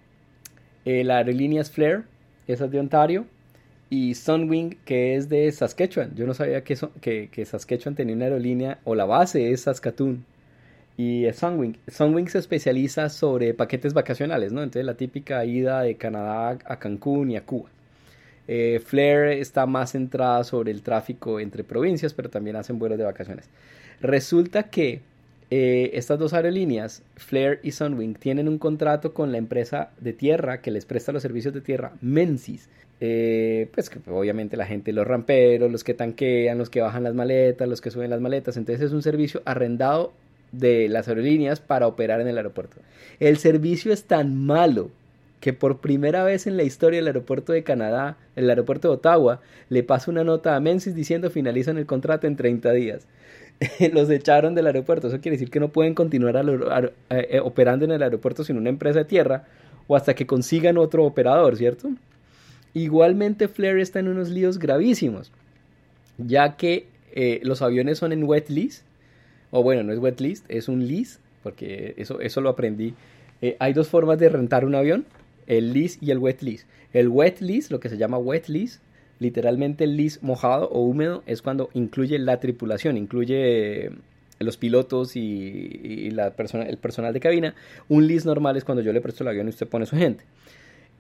Eh, 0.86 1.03
la 1.03 1.17
aerolínea 1.17 1.61
es 1.61 1.71
Flair, 1.71 2.03
esa 2.47 2.65
es 2.65 2.71
de 2.71 2.79
Ontario, 2.79 3.25
y 3.89 4.15
Sunwing, 4.15 4.77
que 4.86 5.15
es 5.15 5.29
de 5.29 5.51
Saskatchewan. 5.51 6.15
Yo 6.15 6.25
no 6.25 6.34
sabía 6.34 6.63
que, 6.63 6.77
que, 7.01 7.29
que 7.31 7.45
Saskatchewan 7.45 7.95
tenía 7.95 8.15
una 8.15 8.25
aerolínea, 8.25 8.79
o 8.84 8.95
la 8.95 9.05
base 9.05 9.51
es 9.51 9.61
Saskatoon. 9.61 10.25
Y 10.97 11.25
es 11.25 11.38
Sunwing. 11.38 11.77
Sunwing 11.88 12.27
se 12.27 12.39
especializa 12.39 13.09
sobre 13.09 13.53
paquetes 13.53 13.93
vacacionales, 13.93 14.51
¿no? 14.51 14.61
Entonces 14.61 14.86
la 14.86 14.95
típica 14.95 15.43
ida 15.45 15.81
de 15.81 15.95
Canadá 15.95 16.57
a 16.65 16.79
Cancún 16.79 17.31
y 17.31 17.38
a 17.38 17.45
Cuba. 17.45 17.69
Eh, 18.47 18.81
Flair 18.86 19.39
está 19.39 19.65
más 19.65 19.91
centrada 19.91 20.43
sobre 20.43 20.71
el 20.71 20.81
tráfico 20.81 21.39
entre 21.39 21.63
provincias, 21.63 22.13
pero 22.13 22.29
también 22.29 22.55
hacen 22.55 22.77
vuelos 22.77 22.97
de 22.97 23.05
vacaciones. 23.05 23.49
Resulta 24.01 24.63
que 24.63 25.01
eh, 25.55 25.91
estas 25.93 26.17
dos 26.17 26.33
aerolíneas, 26.33 27.03
Flair 27.15 27.59
y 27.61 27.73
Sunwing, 27.73 28.15
tienen 28.15 28.47
un 28.47 28.57
contrato 28.57 29.13
con 29.13 29.31
la 29.31 29.37
empresa 29.37 29.91
de 29.99 30.11
tierra 30.11 30.61
que 30.61 30.71
les 30.71 30.85
presta 30.85 31.11
los 31.11 31.21
servicios 31.21 31.53
de 31.53 31.61
tierra, 31.61 31.93
Menzies. 32.01 32.69
Eh, 32.99 33.69
pues 33.71 33.91
que 33.91 33.99
obviamente 34.09 34.57
la 34.57 34.65
gente, 34.65 34.91
los 34.93 35.05
ramperos, 35.05 35.71
los 35.71 35.83
que 35.83 35.93
tanquean, 35.93 36.57
los 36.57 36.71
que 36.71 36.81
bajan 36.81 37.03
las 37.03 37.13
maletas, 37.13 37.69
los 37.69 37.81
que 37.81 37.91
suben 37.91 38.09
las 38.09 38.19
maletas. 38.19 38.57
Entonces 38.57 38.83
es 38.83 38.93
un 38.93 39.03
servicio 39.03 39.43
arrendado 39.45 40.11
de 40.51 40.89
las 40.89 41.07
aerolíneas 41.07 41.59
para 41.59 41.85
operar 41.85 42.19
en 42.19 42.29
el 42.29 42.37
aeropuerto. 42.37 42.77
El 43.19 43.37
servicio 43.37 43.93
es 43.93 44.05
tan 44.05 44.35
malo 44.35 44.89
que 45.39 45.53
por 45.53 45.81
primera 45.81 46.23
vez 46.23 46.47
en 46.47 46.57
la 46.57 46.63
historia 46.63 46.97
del 46.97 47.07
aeropuerto 47.07 47.53
de 47.53 47.61
Canadá, 47.61 48.17
el 48.35 48.49
aeropuerto 48.49 48.87
de 48.87 48.95
Ottawa, 48.95 49.39
le 49.69 49.83
pasa 49.83 50.09
una 50.09 50.23
nota 50.23 50.55
a 50.55 50.59
Menzies 50.59 50.95
diciendo 50.95 51.29
finalizan 51.29 51.77
el 51.77 51.85
contrato 51.85 52.25
en 52.25 52.37
30 52.37 52.71
días. 52.71 53.05
los 53.93 54.09
echaron 54.09 54.55
del 54.55 54.68
aeropuerto. 54.68 55.07
Eso 55.07 55.20
quiere 55.20 55.38
decir 55.38 55.49
que 55.49 55.59
no 55.59 55.70
pueden 55.70 55.93
continuar 55.93 56.91
eh, 57.09 57.39
operando 57.41 57.86
en 57.86 57.91
el 57.91 58.03
aeropuerto 58.03 58.43
sin 58.43 58.57
una 58.57 58.70
empresa 58.70 58.99
de 58.99 59.05
tierra 59.05 59.45
o 59.88 59.95
hasta 59.95 60.14
que 60.14 60.26
consigan 60.26 60.78
otro 60.78 61.05
operador, 61.05 61.57
¿cierto? 61.57 61.89
Igualmente 62.74 63.47
Flair 63.47 63.78
está 63.78 63.99
en 63.99 64.07
unos 64.07 64.30
líos 64.30 64.57
gravísimos, 64.57 65.32
ya 66.18 66.55
que 66.55 66.88
eh, 67.14 67.39
los 67.43 67.61
aviones 67.61 67.99
son 67.99 68.11
en 68.11 68.24
wet 68.24 68.49
lease, 68.49 68.82
o 69.51 69.61
bueno, 69.61 69.84
no 69.84 69.93
es 69.93 69.99
wet 69.99 70.20
lease, 70.20 70.43
es 70.47 70.68
un 70.68 70.88
lease, 70.88 71.20
porque 71.43 71.93
eso, 71.97 72.20
eso 72.20 72.41
lo 72.41 72.49
aprendí. 72.49 72.95
Eh, 73.41 73.55
hay 73.59 73.74
dos 73.74 73.89
formas 73.89 74.18
de 74.18 74.30
rentar 74.30 74.66
un 74.66 74.74
avión, 74.74 75.05
el 75.45 75.74
lease 75.74 75.99
y 76.01 76.09
el 76.11 76.18
wet 76.18 76.41
lease. 76.41 76.66
El 76.93 77.09
wet 77.09 77.41
lease, 77.41 77.72
lo 77.72 77.80
que 77.80 77.89
se 77.89 77.97
llama 77.97 78.18
wet 78.18 78.47
lease, 78.47 78.80
Literalmente 79.24 79.88
lis 79.88 80.21
mojado 80.21 80.67
o 80.67 80.82
húmedo 80.82 81.24
es 81.26 81.41
cuando 81.41 81.69
incluye 81.74 82.19
la 82.19 82.41
tripulación, 82.41 82.97
incluye 82.97 83.89
los 84.39 84.57
pilotos 84.57 85.15
y, 85.15 86.09
el 86.09 86.78
personal 86.78 87.13
de 87.13 87.19
cabina. 87.21 87.55
Un 87.88 88.05
lis 88.05 88.26
normal 88.26 88.57
es 88.57 88.65
cuando 88.65 88.84
yo 88.84 88.91
le 88.91 88.99
presto 88.99 89.24
el 89.24 89.30
avión 89.30 89.47
y 89.47 89.51
usted 89.51 89.65
pone 89.65 89.86
su 89.86 89.95
gente. 89.95 90.26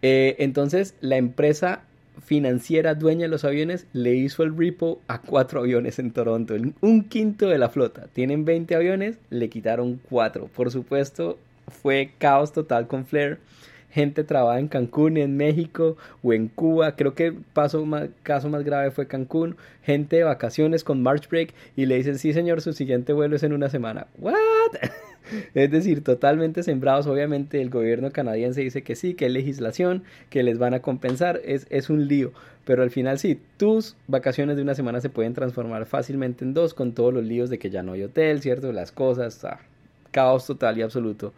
Eh, 0.01 0.37
entonces 0.39 0.95
la 1.01 1.17
empresa 1.17 1.81
financiera 2.23 2.95
dueña 2.95 3.23
de 3.23 3.27
los 3.27 3.43
aviones 3.43 3.87
le 3.91 4.15
hizo 4.15 4.43
el 4.43 4.55
repo 4.55 5.01
a 5.09 5.19
cuatro 5.19 5.59
aviones 5.59 5.99
en 5.99 6.11
Toronto, 6.11 6.55
un 6.79 7.03
quinto 7.03 7.49
de 7.49 7.57
la 7.57 7.67
flota. 7.67 8.07
Tienen 8.13 8.45
20 8.45 8.73
aviones, 8.73 9.17
le 9.31 9.49
quitaron 9.49 9.99
cuatro. 10.09 10.47
Por 10.47 10.71
supuesto, 10.71 11.37
fue 11.67 12.13
caos 12.19 12.53
total 12.53 12.87
con 12.87 13.05
Flair 13.05 13.39
gente 13.93 14.23
trabaja 14.23 14.59
en 14.59 14.67
Cancún, 14.67 15.17
en 15.17 15.37
México 15.37 15.97
o 16.23 16.33
en 16.33 16.47
Cuba. 16.47 16.95
Creo 16.95 17.13
que 17.13 17.31
paso 17.31 17.85
más, 17.85 18.09
caso 18.23 18.49
más 18.49 18.63
grave 18.63 18.89
fue 18.89 19.07
Cancún. 19.07 19.55
Gente 19.83 20.17
de 20.17 20.23
vacaciones 20.23 20.83
con 20.83 21.03
March 21.03 21.29
Break 21.29 21.53
y 21.75 21.85
le 21.85 21.95
dicen, 21.95 22.17
sí 22.17 22.33
señor, 22.33 22.61
su 22.61 22.73
siguiente 22.73 23.13
vuelo 23.13 23.35
es 23.35 23.43
en 23.43 23.53
una 23.53 23.69
semana. 23.69 24.07
¿What? 24.17 24.33
es 25.53 25.71
decir, 25.71 26.03
totalmente 26.03 26.63
sembrados. 26.63 27.05
Obviamente 27.05 27.61
el 27.61 27.69
gobierno 27.69 28.11
canadiense 28.11 28.61
dice 28.61 28.81
que 28.81 28.95
sí, 28.95 29.13
que 29.13 29.25
hay 29.25 29.31
legislación, 29.31 30.03
que 30.31 30.41
les 30.41 30.57
van 30.57 30.73
a 30.73 30.81
compensar. 30.81 31.39
Es, 31.45 31.67
es 31.69 31.91
un 31.91 32.07
lío. 32.07 32.33
Pero 32.65 32.81
al 32.81 32.89
final 32.89 33.19
sí, 33.19 33.39
tus 33.57 33.95
vacaciones 34.07 34.55
de 34.55 34.63
una 34.63 34.73
semana 34.73 35.01
se 35.01 35.09
pueden 35.09 35.33
transformar 35.35 35.85
fácilmente 35.85 36.43
en 36.43 36.55
dos 36.55 36.73
con 36.73 36.93
todos 36.93 37.13
los 37.13 37.23
líos 37.23 37.51
de 37.51 37.59
que 37.59 37.69
ya 37.69 37.83
no 37.83 37.91
hay 37.91 38.03
hotel, 38.03 38.41
¿cierto? 38.41 38.71
Las 38.71 38.91
cosas, 38.91 39.45
ah, 39.45 39.59
caos 40.11 40.47
total 40.47 40.79
y 40.79 40.81
absoluto. 40.81 41.33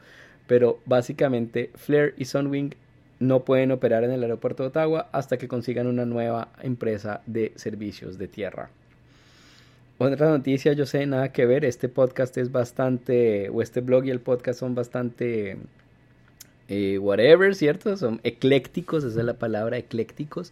Pero 0.47 0.79
básicamente 0.85 1.71
Flair 1.75 2.13
y 2.17 2.25
Sunwing 2.25 2.75
no 3.19 3.45
pueden 3.45 3.71
operar 3.71 4.03
en 4.03 4.11
el 4.11 4.23
aeropuerto 4.23 4.63
de 4.63 4.69
Ottawa 4.69 5.07
hasta 5.11 5.37
que 5.37 5.47
consigan 5.47 5.87
una 5.87 6.05
nueva 6.05 6.49
empresa 6.61 7.21
de 7.25 7.53
servicios 7.55 8.17
de 8.17 8.27
tierra. 8.27 8.69
Otra 9.97 10.29
noticia, 10.29 10.73
yo 10.73 10.85
sé, 10.85 11.05
nada 11.05 11.31
que 11.31 11.45
ver, 11.45 11.63
este 11.63 11.87
podcast 11.87 12.37
es 12.37 12.51
bastante, 12.51 13.49
o 13.49 13.61
este 13.61 13.79
blog 13.79 14.05
y 14.05 14.09
el 14.09 14.19
podcast 14.19 14.59
son 14.59 14.75
bastante, 14.75 15.57
eh, 16.67 16.99
whatever, 16.99 17.55
¿cierto? 17.55 17.95
Son 17.95 18.19
eclécticos, 18.23 19.05
esa 19.05 19.19
es 19.21 19.25
la 19.25 19.35
palabra, 19.35 19.77
eclécticos. 19.77 20.51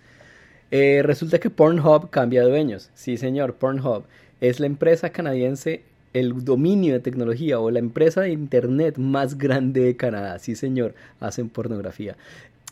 Eh, 0.71 1.01
resulta 1.03 1.39
que 1.39 1.49
Pornhub 1.49 2.09
cambia 2.09 2.41
de 2.43 2.49
dueños. 2.49 2.89
Sí, 2.95 3.17
señor, 3.17 3.55
Pornhub 3.55 4.05
es 4.39 4.61
la 4.61 4.65
empresa 4.65 5.09
canadiense, 5.09 5.83
el 6.13 6.45
dominio 6.45 6.93
de 6.93 6.99
tecnología 6.99 7.59
o 7.59 7.71
la 7.71 7.79
empresa 7.79 8.21
de 8.21 8.31
internet 8.31 8.97
más 8.97 9.37
grande 9.37 9.81
de 9.81 9.97
Canadá. 9.97 10.39
Sí, 10.39 10.55
señor, 10.55 10.93
hacen 11.19 11.49
pornografía. 11.49 12.15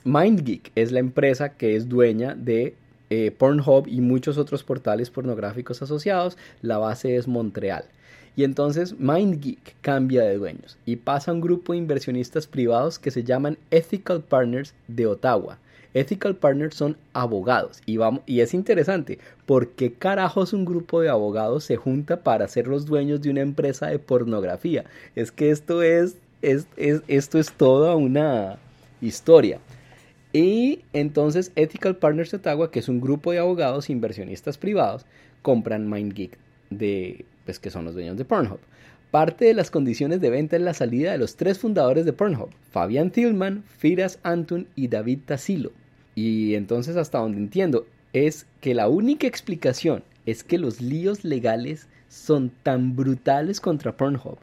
MindGeek 0.04 0.72
es 0.76 0.92
la 0.92 1.00
empresa 1.00 1.50
que 1.50 1.76
es 1.76 1.90
dueña 1.90 2.36
de 2.36 2.76
eh, 3.10 3.32
Pornhub 3.32 3.88
y 3.88 4.02
muchos 4.02 4.38
otros 4.38 4.64
portales 4.64 5.10
pornográficos 5.10 5.82
asociados. 5.82 6.38
La 6.62 6.78
base 6.78 7.16
es 7.16 7.28
Montreal. 7.28 7.86
Y 8.36 8.46
entonces 8.46 8.98
MindGeek 9.00 9.76
cambia 9.82 10.24
de 10.24 10.38
dueños 10.38 10.78
y 10.86 10.96
pasa 10.96 11.32
a 11.32 11.34
un 11.34 11.42
grupo 11.42 11.74
de 11.74 11.80
inversionistas 11.80 12.48
privados 12.48 12.98
que 12.98 13.12
se 13.12 13.24
llaman 13.24 13.58
Ethical 13.72 14.24
Partners 14.24 14.74
de 14.88 15.08
Ottawa. 15.08 15.58
Ethical 15.94 16.36
Partners 16.36 16.76
son 16.76 16.98
abogados 17.14 17.82
y, 17.86 17.98
vamos, 17.98 18.22
y 18.26 18.40
es 18.40 18.54
interesante, 18.54 19.20
¿por 19.46 19.70
qué 19.70 19.94
carajos 19.94 20.54
un 20.54 20.66
grupo 20.66 21.02
de 21.02 21.10
abogados 21.10 21.64
se 21.64 21.76
junta 21.76 22.24
para 22.24 22.48
ser 22.48 22.68
los 22.68 22.86
dueños 22.86 23.22
de 23.22 23.30
una 23.30 23.42
empresa 23.42 23.88
de 23.88 24.00
pornografía? 24.00 24.86
Es 25.16 25.32
que 25.32 25.52
esto 25.52 25.84
es, 25.84 26.18
es, 26.42 26.68
es 26.78 27.02
esto 27.08 27.40
es 27.40 27.52
toda 27.52 27.96
una 27.96 28.58
historia. 29.02 29.60
Y 30.34 30.82
entonces 30.94 31.52
Ethical 31.56 31.98
Partners 31.98 32.34
Ottawa, 32.34 32.72
que 32.72 32.80
es 32.80 32.88
un 32.88 33.02
grupo 33.02 33.32
de 33.32 33.40
abogados 33.40 33.90
inversionistas 33.90 34.58
privados, 34.58 35.06
compran 35.42 35.90
MindGeek, 35.90 36.38
de, 36.70 37.26
pues, 37.46 37.60
que 37.60 37.70
son 37.70 37.86
los 37.86 37.96
dueños 37.96 38.18
de 38.18 38.26
Pornhub. 38.26 38.60
Parte 39.12 39.44
de 39.44 39.54
las 39.54 39.72
condiciones 39.72 40.22
de 40.22 40.30
venta 40.30 40.56
es 40.56 40.62
la 40.62 40.74
salida 40.74 41.12
de 41.12 41.18
los 41.18 41.36
tres 41.36 41.60
fundadores 41.60 42.06
de 42.06 42.14
Pornhub, 42.14 42.50
Fabian 42.72 43.12
Tillman, 43.12 43.64
Firas 43.78 44.20
Antun 44.24 44.68
y 44.74 44.88
David 44.88 45.20
Tassilo. 45.26 45.74
Y 46.16 46.56
entonces 46.56 46.98
hasta 46.98 47.20
donde 47.20 47.38
entiendo 47.38 47.86
es 48.14 48.46
que 48.60 48.74
la 48.74 48.90
única 48.90 49.28
explicación 49.28 50.04
es 50.26 50.44
que 50.44 50.58
los 50.58 50.82
líos 50.82 51.24
legales 51.24 51.88
son 52.10 52.52
tan 52.64 52.96
brutales 52.96 53.62
contra 53.62 53.96
Pornhub 53.96 54.38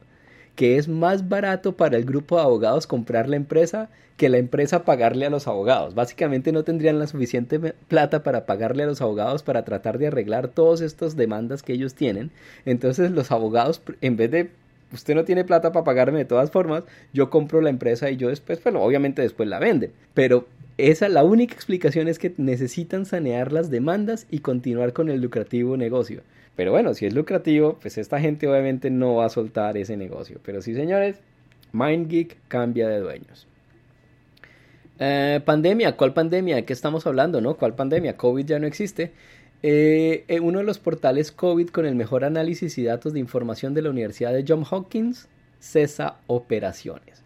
que 0.59 0.77
es 0.77 0.89
más 0.89 1.29
barato 1.29 1.77
para 1.77 1.97
el 1.97 2.05
grupo 2.05 2.35
de 2.35 2.43
abogados 2.43 2.89
comprar 2.89 3.29
la 3.29 3.37
empresa 3.37 3.91
que 4.17 4.29
la 4.29 4.39
empresa 4.39 4.85
pagarle 4.85 5.25
a 5.25 5.31
los 5.31 5.47
abogados. 5.47 5.95
Básicamente 5.95 6.51
no 6.51 6.65
tendrían 6.65 6.99
la 6.99 7.07
suficiente 7.07 7.61
plata 7.87 8.25
para 8.25 8.45
pagarle 8.45 8.83
a 8.83 8.87
los 8.87 9.01
abogados 9.01 9.45
para 9.45 9.65
tratar 9.65 9.99
de 9.99 10.09
arreglar 10.09 10.49
todas 10.49 10.81
estas 10.81 11.15
demandas 11.15 11.63
que 11.63 11.75
ellos 11.75 11.95
tienen. 11.95 12.33
Entonces 12.65 13.13
los 13.13 13.31
abogados, 13.31 13.81
en 14.01 14.17
vez 14.17 14.33
de 14.33 14.51
usted 14.93 15.15
no 15.15 15.25
tiene 15.25 15.45
plata 15.45 15.71
para 15.71 15.85
pagarme 15.85 16.19
de 16.19 16.25
todas 16.25 16.51
formas, 16.51 16.83
yo 17.13 17.31
compro 17.31 17.61
la 17.61 17.71
empresa 17.71 18.11
y 18.11 18.17
yo 18.17 18.29
después, 18.29 18.59
pero 18.59 18.83
obviamente 18.83 19.23
después 19.23 19.49
la 19.49 19.61
venden. 19.61 19.93
Pero 20.13 20.49
esa, 20.79 21.09
la 21.09 21.25
única 21.25 21.55
explicación 21.55 22.09
es 22.09 22.19
que 22.19 22.33
necesitan 22.37 23.05
sanear 23.05 23.53
las 23.53 23.69
demandas 23.69 24.27
y 24.31 24.39
continuar 24.39 24.93
con 24.93 25.09
el 25.09 25.21
lucrativo 25.21 25.77
negocio. 25.77 26.23
Pero 26.55 26.71
bueno, 26.71 26.95
si 26.95 27.07
es 27.07 27.15
lucrativo, 27.15 27.79
pues 27.81 27.99
esta 27.99 28.21
gente 28.21 28.49
obviamente 28.49 28.89
no 28.91 29.17
va 29.17 29.27
a 29.27 29.29
soltar 29.29 29.77
ese 29.77 29.97
negocio. 29.97 30.41
Pero 30.45 30.63
sí, 30.63 30.75
señores, 30.75 31.21
MindGeek 31.73 32.37
cambia 32.49 32.89
de 32.89 33.01
dueños. 33.01 33.47
Eh, 35.01 35.41
pandemia, 35.45 35.97
¿cuál 35.97 36.15
pandemia? 36.15 36.57
¿De 36.57 36.65
qué 36.65 36.73
estamos 36.73 37.07
hablando? 37.07 37.41
¿No? 37.41 37.55
¿Cuál 37.57 37.75
pandemia? 37.75 38.17
COVID 38.17 38.47
ya 38.47 38.59
no 38.59 38.67
existe. 38.67 39.13
Eh, 39.63 40.25
eh, 40.29 40.41
uno 40.41 40.61
de 40.61 40.65
los 40.65 40.79
portales 40.79 41.33
COVID 41.33 41.69
con 41.71 41.87
el 41.87 41.97
mejor 41.97 42.25
análisis 42.25 42.79
y 42.79 42.85
datos 42.85 43.13
de 43.13 43.19
información 43.19 43.75
de 43.75 43.83
la 43.83 43.91
Universidad 43.91 44.33
de 44.33 44.45
Johns 44.47 44.73
Hopkins 44.73 45.29
cesa 45.59 46.19
operaciones. 46.29 47.23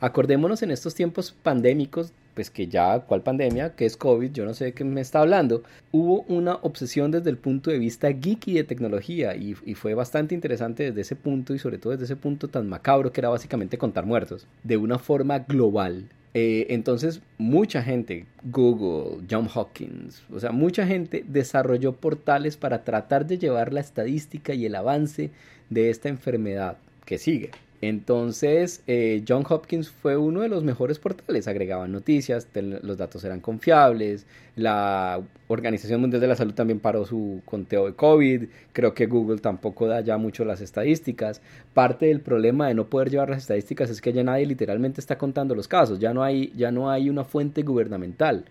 Acordémonos 0.00 0.62
en 0.62 0.70
estos 0.70 0.94
tiempos 0.94 1.32
pandémicos 1.32 2.12
pues 2.34 2.50
que 2.50 2.66
ya, 2.66 3.00
¿cuál 3.00 3.22
pandemia? 3.22 3.74
que 3.74 3.86
es 3.86 3.96
COVID? 3.96 4.32
Yo 4.32 4.44
no 4.44 4.54
sé 4.54 4.66
de 4.66 4.72
qué 4.72 4.84
me 4.84 5.00
está 5.00 5.20
hablando. 5.20 5.62
Hubo 5.92 6.22
una 6.22 6.54
obsesión 6.62 7.10
desde 7.10 7.30
el 7.30 7.38
punto 7.38 7.70
de 7.70 7.78
vista 7.78 8.08
geeky 8.12 8.54
de 8.54 8.64
tecnología 8.64 9.34
y, 9.36 9.54
fue 9.74 9.94
bastante 9.94 10.34
interesante 10.34 10.84
desde 10.84 11.00
ese 11.00 11.16
punto 11.16 11.54
y 11.54 11.58
sobre 11.58 11.78
todo 11.78 11.92
desde 11.92 12.04
ese 12.04 12.16
punto 12.16 12.48
tan 12.48 12.68
macabro 12.68 13.12
que 13.12 13.20
era 13.20 13.28
básicamente 13.28 13.78
contar 13.78 14.04
muertos, 14.04 14.46
de 14.62 14.76
una 14.76 14.98
forma 14.98 15.38
global. 15.40 16.08
Eh, 16.34 16.66
entonces, 16.70 17.22
mucha 17.38 17.82
gente, 17.82 18.26
Google, 18.44 19.24
John 19.28 19.48
Hopkins, 19.52 20.22
o 20.32 20.38
sea, 20.38 20.52
mucha 20.52 20.86
gente 20.86 21.24
desarrolló 21.26 21.92
portales 21.96 22.56
para 22.56 22.84
tratar 22.84 23.26
de 23.26 23.38
llevar 23.38 23.72
la 23.72 23.80
estadística 23.80 24.54
y 24.54 24.66
el 24.66 24.76
avance 24.76 25.30
de 25.70 25.90
esta 25.90 26.08
enfermedad 26.08 26.76
que 27.04 27.18
sigue. 27.18 27.50
Entonces, 27.82 28.82
eh, 28.86 29.24
John 29.26 29.44
Hopkins 29.48 29.88
fue 29.88 30.16
uno 30.16 30.42
de 30.42 30.48
los 30.48 30.64
mejores 30.64 30.98
portales. 30.98 31.48
Agregaban 31.48 31.92
noticias, 31.92 32.46
los 32.54 32.98
datos 32.98 33.24
eran 33.24 33.40
confiables. 33.40 34.26
La 34.54 35.20
Organización 35.48 36.02
Mundial 36.02 36.20
de 36.20 36.28
la 36.28 36.36
Salud 36.36 36.52
también 36.52 36.80
paró 36.80 37.06
su 37.06 37.40
conteo 37.46 37.86
de 37.86 37.94
COVID. 37.94 38.44
Creo 38.74 38.92
que 38.92 39.06
Google 39.06 39.38
tampoco 39.38 39.86
da 39.86 40.02
ya 40.02 40.18
mucho 40.18 40.44
las 40.44 40.60
estadísticas. 40.60 41.40
Parte 41.72 42.06
del 42.06 42.20
problema 42.20 42.68
de 42.68 42.74
no 42.74 42.86
poder 42.86 43.08
llevar 43.10 43.30
las 43.30 43.38
estadísticas 43.38 43.88
es 43.88 44.02
que 44.02 44.12
ya 44.12 44.22
nadie 44.24 44.44
literalmente 44.44 45.00
está 45.00 45.16
contando 45.16 45.54
los 45.54 45.66
casos. 45.66 45.98
Ya 45.98 46.12
no 46.12 46.22
hay, 46.22 46.52
ya 46.54 46.70
no 46.70 46.90
hay 46.90 47.08
una 47.08 47.24
fuente 47.24 47.62
gubernamental. 47.62 48.44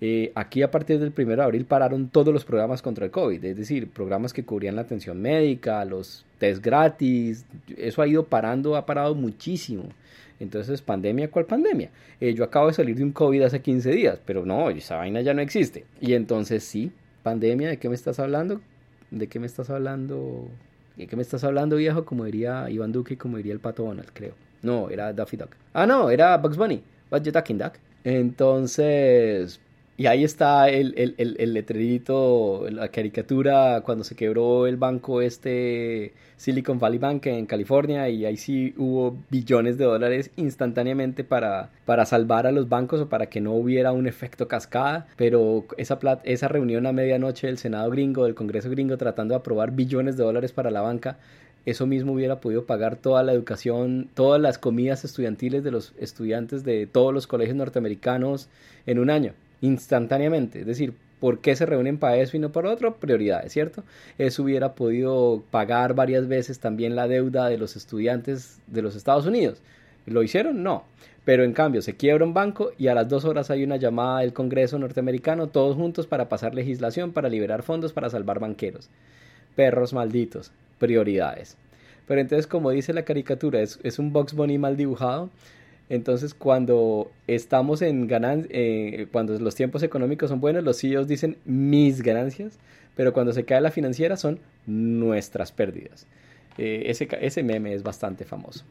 Eh, 0.00 0.30
aquí 0.34 0.62
a 0.62 0.70
partir 0.70 0.98
del 0.98 1.12
1 1.16 1.36
de 1.36 1.42
abril 1.42 1.64
pararon 1.64 2.08
todos 2.08 2.32
los 2.32 2.44
programas 2.44 2.82
contra 2.82 3.06
el 3.06 3.10
COVID, 3.10 3.42
es 3.42 3.56
decir, 3.56 3.88
programas 3.88 4.34
que 4.34 4.44
cubrían 4.44 4.76
la 4.76 4.82
atención 4.82 5.20
médica, 5.20 5.84
los 5.86 6.24
test 6.38 6.62
gratis, 6.62 7.46
eso 7.78 8.02
ha 8.02 8.06
ido 8.06 8.24
parando, 8.24 8.76
ha 8.76 8.84
parado 8.84 9.14
muchísimo. 9.14 9.84
Entonces, 10.38 10.82
pandemia, 10.82 11.30
¿cuál 11.30 11.46
pandemia? 11.46 11.90
Eh, 12.20 12.34
yo 12.34 12.44
acabo 12.44 12.66
de 12.66 12.74
salir 12.74 12.94
de 12.96 13.04
un 13.04 13.12
COVID 13.12 13.42
hace 13.42 13.60
15 13.60 13.90
días, 13.92 14.18
pero 14.26 14.44
no, 14.44 14.68
esa 14.68 14.96
vaina 14.96 15.22
ya 15.22 15.32
no 15.32 15.40
existe. 15.40 15.86
Y 16.00 16.12
entonces, 16.12 16.62
sí, 16.62 16.92
pandemia, 17.22 17.70
¿de 17.70 17.78
qué 17.78 17.88
me 17.88 17.94
estás 17.94 18.18
hablando? 18.18 18.60
¿De 19.10 19.28
qué 19.28 19.40
me 19.40 19.46
estás 19.46 19.70
hablando? 19.70 20.48
¿De 20.96 21.06
qué 21.06 21.16
me 21.16 21.22
estás 21.22 21.42
hablando, 21.42 21.76
viejo? 21.76 22.04
Como 22.04 22.26
diría 22.26 22.68
Iván 22.68 22.92
Duque, 22.92 23.16
como 23.16 23.38
diría 23.38 23.54
el 23.54 23.60
Pato 23.60 23.84
Donald, 23.84 24.10
creo. 24.12 24.34
No, 24.62 24.90
era 24.90 25.12
Daffy 25.12 25.38
Duck. 25.38 25.50
Ah, 25.72 25.86
no, 25.86 26.10
era 26.10 26.36
Bugs 26.36 26.56
Bunny. 26.56 26.82
What 27.10 27.22
you 27.22 27.32
talking, 27.32 27.56
Duck? 27.56 27.74
Entonces, 28.04 29.60
y 29.98 30.06
ahí 30.06 30.24
está 30.24 30.68
el, 30.68 30.94
el, 30.98 31.36
el, 31.38 31.54
letrerito, 31.54 32.66
la 32.70 32.88
caricatura 32.88 33.80
cuando 33.80 34.04
se 34.04 34.14
quebró 34.14 34.66
el 34.66 34.76
banco 34.76 35.22
este 35.22 36.12
Silicon 36.36 36.78
Valley 36.78 36.98
Bank 36.98 37.24
en 37.26 37.46
California 37.46 38.10
y 38.10 38.26
ahí 38.26 38.36
sí 38.36 38.74
hubo 38.76 39.16
billones 39.30 39.78
de 39.78 39.86
dólares 39.86 40.30
instantáneamente 40.36 41.24
para, 41.24 41.70
para 41.86 42.04
salvar 42.04 42.46
a 42.46 42.52
los 42.52 42.68
bancos 42.68 43.00
o 43.00 43.08
para 43.08 43.26
que 43.26 43.40
no 43.40 43.54
hubiera 43.54 43.92
un 43.92 44.06
efecto 44.06 44.48
cascada. 44.48 45.06
Pero 45.16 45.64
esa, 45.78 45.98
esa 46.24 46.48
reunión 46.48 46.86
a 46.86 46.92
medianoche 46.92 47.46
del 47.46 47.56
Senado 47.56 47.90
gringo, 47.90 48.24
del 48.24 48.34
Congreso 48.34 48.68
gringo 48.68 48.98
tratando 48.98 49.32
de 49.32 49.38
aprobar 49.38 49.70
billones 49.70 50.18
de 50.18 50.24
dólares 50.24 50.52
para 50.52 50.70
la 50.70 50.82
banca, 50.82 51.16
eso 51.64 51.86
mismo 51.86 52.12
hubiera 52.12 52.40
podido 52.40 52.66
pagar 52.66 52.96
toda 52.96 53.22
la 53.22 53.32
educación, 53.32 54.10
todas 54.12 54.42
las 54.42 54.58
comidas 54.58 55.06
estudiantiles 55.06 55.64
de 55.64 55.70
los 55.70 55.94
estudiantes 55.98 56.64
de 56.64 56.86
todos 56.86 57.14
los 57.14 57.26
colegios 57.26 57.56
norteamericanos 57.56 58.50
en 58.84 58.98
un 58.98 59.08
año 59.08 59.32
instantáneamente. 59.60 60.60
Es 60.60 60.66
decir, 60.66 60.94
¿por 61.20 61.40
qué 61.40 61.56
se 61.56 61.66
reúnen 61.66 61.98
para 61.98 62.16
eso 62.18 62.36
y 62.36 62.40
no 62.40 62.52
para 62.52 62.70
otro? 62.70 62.96
Prioridades, 62.96 63.52
¿cierto? 63.52 63.84
Eso 64.18 64.42
hubiera 64.42 64.74
podido 64.74 65.42
pagar 65.50 65.94
varias 65.94 66.28
veces 66.28 66.60
también 66.60 66.96
la 66.96 67.08
deuda 67.08 67.48
de 67.48 67.58
los 67.58 67.76
estudiantes 67.76 68.60
de 68.66 68.82
los 68.82 68.96
Estados 68.96 69.26
Unidos. 69.26 69.62
¿Lo 70.06 70.22
hicieron? 70.22 70.62
No. 70.62 70.84
Pero 71.24 71.42
en 71.42 71.52
cambio 71.52 71.82
se 71.82 71.96
quiebra 71.96 72.24
un 72.24 72.34
banco 72.34 72.70
y 72.78 72.86
a 72.86 72.94
las 72.94 73.08
dos 73.08 73.24
horas 73.24 73.50
hay 73.50 73.64
una 73.64 73.76
llamada 73.76 74.20
del 74.20 74.32
Congreso 74.32 74.78
norteamericano, 74.78 75.48
todos 75.48 75.74
juntos 75.74 76.06
para 76.06 76.28
pasar 76.28 76.54
legislación, 76.54 77.12
para 77.12 77.28
liberar 77.28 77.64
fondos, 77.64 77.92
para 77.92 78.10
salvar 78.10 78.38
banqueros. 78.38 78.88
Perros 79.56 79.92
malditos. 79.92 80.52
Prioridades. 80.78 81.56
Pero 82.06 82.20
entonces, 82.20 82.46
como 82.46 82.70
dice 82.70 82.92
la 82.92 83.04
caricatura, 83.04 83.60
es, 83.60 83.80
es 83.82 83.98
un 83.98 84.12
Box 84.12 84.34
Bunny 84.34 84.58
mal 84.58 84.76
dibujado 84.76 85.30
entonces, 85.88 86.34
cuando 86.34 87.10
estamos 87.28 87.80
en 87.80 88.08
ganancias, 88.08 88.50
eh, 88.52 89.06
cuando 89.12 89.38
los 89.38 89.54
tiempos 89.54 89.82
económicos 89.82 90.30
son 90.30 90.40
buenos, 90.40 90.64
los 90.64 90.80
CEOs 90.80 91.06
dicen 91.06 91.36
mis 91.44 92.02
ganancias, 92.02 92.58
pero 92.96 93.12
cuando 93.12 93.32
se 93.32 93.44
cae 93.44 93.60
la 93.60 93.70
financiera 93.70 94.16
son 94.16 94.40
nuestras 94.66 95.52
pérdidas. 95.52 96.06
Eh, 96.58 96.84
ese, 96.86 97.08
ese 97.20 97.42
meme 97.42 97.72
es 97.72 97.82
bastante 97.84 98.24
famoso. 98.24 98.64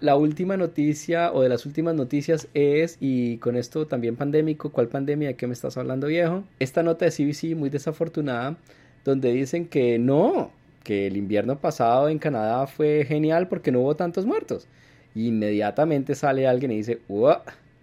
La 0.00 0.16
última 0.16 0.58
noticia 0.58 1.32
o 1.32 1.40
de 1.40 1.48
las 1.48 1.64
últimas 1.64 1.94
noticias 1.94 2.48
es, 2.52 2.98
y 3.00 3.38
con 3.38 3.56
esto 3.56 3.86
también 3.86 4.16
pandémico, 4.16 4.70
¿cuál 4.70 4.88
pandemia? 4.88 5.28
¿De 5.28 5.34
qué 5.36 5.46
me 5.46 5.54
estás 5.54 5.78
hablando 5.78 6.08
viejo? 6.08 6.44
Esta 6.58 6.82
nota 6.82 7.06
de 7.06 7.12
CBC 7.12 7.56
muy 7.56 7.70
desafortunada, 7.70 8.58
donde 9.06 9.32
dicen 9.32 9.66
que 9.66 9.98
no, 9.98 10.50
que 10.84 11.06
el 11.06 11.16
invierno 11.16 11.58
pasado 11.58 12.10
en 12.10 12.18
Canadá 12.18 12.66
fue 12.66 13.06
genial 13.08 13.48
porque 13.48 13.72
no 13.72 13.80
hubo 13.80 13.96
tantos 13.96 14.26
muertos 14.26 14.68
inmediatamente 15.16 16.14
sale 16.14 16.46
alguien 16.46 16.72
y 16.72 16.76
dice, 16.76 17.00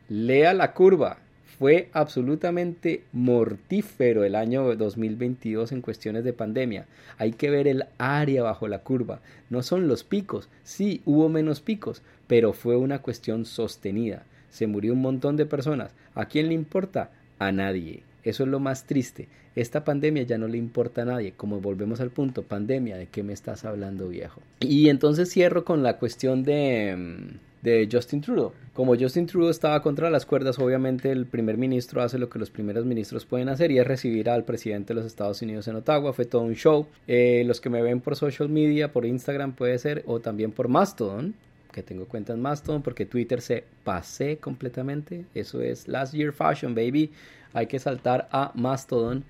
lea 0.07 0.53
la 0.53 0.73
curva. 0.73 1.17
Fue 1.57 1.89
absolutamente 1.93 3.03
mortífero 3.13 4.23
el 4.23 4.35
año 4.35 4.75
2022 4.75 5.71
en 5.71 5.81
cuestiones 5.81 6.23
de 6.23 6.33
pandemia. 6.33 6.87
Hay 7.17 7.31
que 7.31 7.49
ver 7.49 7.67
el 7.67 7.85
área 7.97 8.43
bajo 8.43 8.67
la 8.67 8.79
curva. 8.79 9.21
No 9.49 9.61
son 9.61 9.87
los 9.87 10.03
picos. 10.03 10.49
Sí, 10.63 11.01
hubo 11.05 11.29
menos 11.29 11.61
picos, 11.61 12.01
pero 12.27 12.53
fue 12.53 12.75
una 12.75 12.99
cuestión 12.99 13.45
sostenida. 13.45 14.23
Se 14.49 14.67
murió 14.67 14.93
un 14.93 15.01
montón 15.01 15.37
de 15.37 15.45
personas. 15.45 15.93
¿A 16.15 16.25
quién 16.25 16.47
le 16.47 16.53
importa? 16.53 17.11
A 17.39 17.51
nadie. 17.51 18.03
Eso 18.23 18.43
es 18.43 18.49
lo 18.49 18.59
más 18.59 18.85
triste. 18.85 19.27
Esta 19.55 19.83
pandemia 19.83 20.23
ya 20.23 20.37
no 20.37 20.47
le 20.47 20.57
importa 20.57 21.03
a 21.03 21.05
nadie. 21.05 21.33
Como 21.33 21.59
volvemos 21.59 21.99
al 21.99 22.09
punto, 22.09 22.43
pandemia, 22.43 22.97
¿de 22.97 23.07
qué 23.07 23.23
me 23.23 23.33
estás 23.33 23.65
hablando, 23.65 24.07
viejo? 24.09 24.41
Y 24.59 24.89
entonces 24.89 25.29
cierro 25.29 25.63
con 25.65 25.83
la 25.83 25.97
cuestión 25.97 26.43
de 26.43 26.95
mm, 26.97 27.53
de 27.63 27.87
Justin 27.89 28.21
Trudeau. 28.21 28.51
Como 28.73 28.95
Justin 28.95 29.25
Trudeau 29.25 29.49
estaba 29.49 29.81
contra 29.81 30.09
las 30.09 30.25
cuerdas, 30.25 30.59
obviamente 30.59 31.11
el 31.11 31.25
primer 31.25 31.57
ministro 31.57 32.01
hace 32.01 32.19
lo 32.19 32.29
que 32.29 32.37
los 32.37 32.51
primeros 32.51 32.85
ministros 32.85 33.25
pueden 33.25 33.47
hacer 33.49 33.71
y 33.71 33.79
es 33.79 33.87
recibir 33.87 34.29
al 34.29 34.43
presidente 34.43 34.93
de 34.93 34.99
los 34.99 35.05
Estados 35.05 35.41
Unidos 35.41 35.67
en 35.67 35.77
Ottawa. 35.77 36.13
Fue 36.13 36.25
todo 36.25 36.41
un 36.41 36.55
show. 36.55 36.87
Eh, 37.07 37.43
los 37.47 37.61
que 37.61 37.69
me 37.69 37.81
ven 37.81 38.01
por 38.01 38.17
social 38.17 38.49
media, 38.49 38.91
por 38.91 39.05
Instagram 39.05 39.53
puede 39.53 39.79
ser, 39.79 40.03
o 40.05 40.19
también 40.19 40.51
por 40.51 40.67
Mastodon, 40.67 41.33
que 41.71 41.81
tengo 41.81 42.05
cuenta 42.05 42.33
en 42.33 42.41
Mastodon, 42.41 42.83
porque 42.83 43.05
Twitter 43.05 43.41
se 43.41 43.63
pasé 43.85 44.37
completamente. 44.37 45.25
Eso 45.33 45.61
es 45.61 45.87
last 45.87 46.13
year 46.13 46.33
fashion, 46.33 46.75
baby. 46.75 47.11
Hay 47.53 47.67
que 47.67 47.79
saltar 47.79 48.27
a 48.31 48.51
Mastodon. 48.55 49.25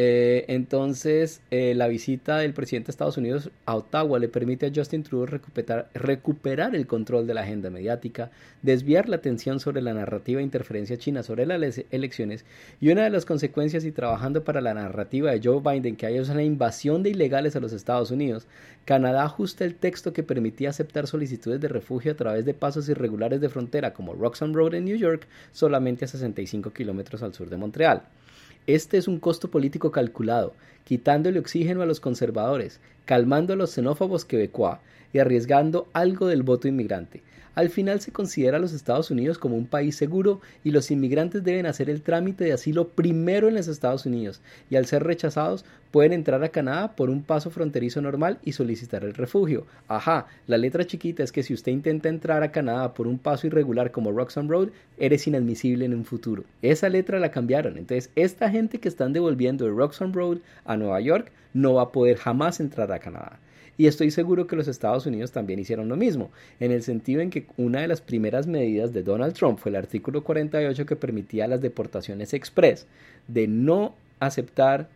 Eh, 0.00 0.44
entonces, 0.46 1.42
eh, 1.50 1.74
la 1.74 1.88
visita 1.88 2.38
del 2.38 2.54
presidente 2.54 2.86
de 2.86 2.90
Estados 2.92 3.16
Unidos 3.16 3.50
a 3.66 3.74
Ottawa 3.74 4.20
le 4.20 4.28
permite 4.28 4.66
a 4.66 4.72
Justin 4.72 5.02
Trudeau 5.02 5.26
recuperar, 5.26 5.90
recuperar, 5.92 6.76
el 6.76 6.86
control 6.86 7.26
de 7.26 7.34
la 7.34 7.40
agenda 7.40 7.68
mediática, 7.68 8.30
desviar 8.62 9.08
la 9.08 9.16
atención 9.16 9.58
sobre 9.58 9.82
la 9.82 9.94
narrativa 9.94 10.38
de 10.38 10.44
interferencia 10.44 10.98
china 10.98 11.24
sobre 11.24 11.46
las 11.46 11.82
elecciones 11.90 12.44
y 12.80 12.90
una 12.90 13.02
de 13.02 13.10
las 13.10 13.24
consecuencias 13.24 13.84
y 13.84 13.90
trabajando 13.90 14.44
para 14.44 14.60
la 14.60 14.72
narrativa 14.72 15.32
de 15.32 15.40
Joe 15.42 15.60
Biden 15.60 15.96
que 15.96 16.06
hay 16.06 16.20
una 16.20 16.44
invasión 16.44 17.02
de 17.02 17.10
ilegales 17.10 17.56
a 17.56 17.60
los 17.60 17.72
Estados 17.72 18.12
Unidos, 18.12 18.46
Canadá 18.84 19.24
ajusta 19.24 19.64
el 19.64 19.74
texto 19.74 20.12
que 20.12 20.22
permitía 20.22 20.70
aceptar 20.70 21.08
solicitudes 21.08 21.60
de 21.60 21.66
refugio 21.66 22.12
a 22.12 22.16
través 22.16 22.44
de 22.44 22.54
pasos 22.54 22.88
irregulares 22.88 23.40
de 23.40 23.48
frontera 23.48 23.94
como 23.94 24.14
Roxham 24.14 24.52
Road 24.52 24.74
en 24.74 24.84
New 24.84 24.96
York 24.96 25.26
solamente 25.50 26.04
a 26.04 26.08
65 26.08 26.72
kilómetros 26.72 27.24
al 27.24 27.34
sur 27.34 27.50
de 27.50 27.56
Montreal. 27.56 28.02
Este 28.68 28.98
es 28.98 29.08
un 29.08 29.18
costo 29.18 29.50
político 29.50 29.90
calculado, 29.90 30.52
quitándole 30.84 31.38
oxígeno 31.38 31.80
a 31.80 31.86
los 31.86 32.00
conservadores, 32.00 32.80
calmando 33.06 33.54
a 33.54 33.56
los 33.56 33.70
xenófobos 33.70 34.26
quebecois 34.26 34.76
y 35.10 35.20
arriesgando 35.20 35.88
algo 35.94 36.26
del 36.26 36.42
voto 36.42 36.68
inmigrante. 36.68 37.22
Al 37.58 37.70
final 37.70 38.00
se 38.00 38.12
considera 38.12 38.58
a 38.58 38.60
los 38.60 38.72
Estados 38.72 39.10
Unidos 39.10 39.36
como 39.36 39.56
un 39.56 39.66
país 39.66 39.96
seguro 39.96 40.40
y 40.62 40.70
los 40.70 40.92
inmigrantes 40.92 41.42
deben 41.42 41.66
hacer 41.66 41.90
el 41.90 42.02
trámite 42.02 42.44
de 42.44 42.52
asilo 42.52 42.86
primero 42.86 43.48
en 43.48 43.56
los 43.56 43.66
Estados 43.66 44.06
Unidos 44.06 44.40
y 44.70 44.76
al 44.76 44.86
ser 44.86 45.02
rechazados 45.02 45.64
pueden 45.90 46.12
entrar 46.12 46.44
a 46.44 46.50
Canadá 46.50 46.94
por 46.94 47.10
un 47.10 47.24
paso 47.24 47.50
fronterizo 47.50 48.00
normal 48.00 48.38
y 48.44 48.52
solicitar 48.52 49.02
el 49.02 49.12
refugio. 49.12 49.66
Ajá, 49.88 50.28
la 50.46 50.56
letra 50.56 50.86
chiquita 50.86 51.24
es 51.24 51.32
que 51.32 51.42
si 51.42 51.52
usted 51.52 51.72
intenta 51.72 52.08
entrar 52.08 52.44
a 52.44 52.52
Canadá 52.52 52.94
por 52.94 53.08
un 53.08 53.18
paso 53.18 53.48
irregular 53.48 53.90
como 53.90 54.12
Roxham 54.12 54.48
Road, 54.48 54.68
eres 54.96 55.26
inadmisible 55.26 55.84
en 55.84 55.94
un 55.94 56.04
futuro. 56.04 56.44
Esa 56.62 56.88
letra 56.88 57.18
la 57.18 57.32
cambiaron. 57.32 57.76
Entonces, 57.76 58.10
esta 58.14 58.50
gente 58.50 58.78
que 58.78 58.88
están 58.88 59.12
devolviendo 59.12 59.64
de 59.64 59.72
Roxham 59.72 60.12
Road 60.12 60.38
a 60.64 60.76
Nueva 60.76 61.00
York 61.00 61.32
no 61.54 61.74
va 61.74 61.82
a 61.82 61.90
poder 61.90 62.18
jamás 62.18 62.60
entrar 62.60 62.92
a 62.92 63.00
Canadá. 63.00 63.40
Y 63.78 63.86
estoy 63.86 64.10
seguro 64.10 64.48
que 64.48 64.56
los 64.56 64.66
Estados 64.66 65.06
Unidos 65.06 65.30
también 65.30 65.60
hicieron 65.60 65.88
lo 65.88 65.96
mismo, 65.96 66.30
en 66.58 66.72
el 66.72 66.82
sentido 66.82 67.20
en 67.20 67.30
que 67.30 67.46
una 67.56 67.80
de 67.80 67.86
las 67.86 68.00
primeras 68.00 68.48
medidas 68.48 68.92
de 68.92 69.04
Donald 69.04 69.34
Trump 69.34 69.60
fue 69.60 69.70
el 69.70 69.76
artículo 69.76 70.24
48 70.24 70.84
que 70.84 70.96
permitía 70.96 71.46
las 71.46 71.60
deportaciones 71.60 72.34
express, 72.34 72.88
de 73.28 73.46
no 73.46 73.94
aceptar, 74.18 74.88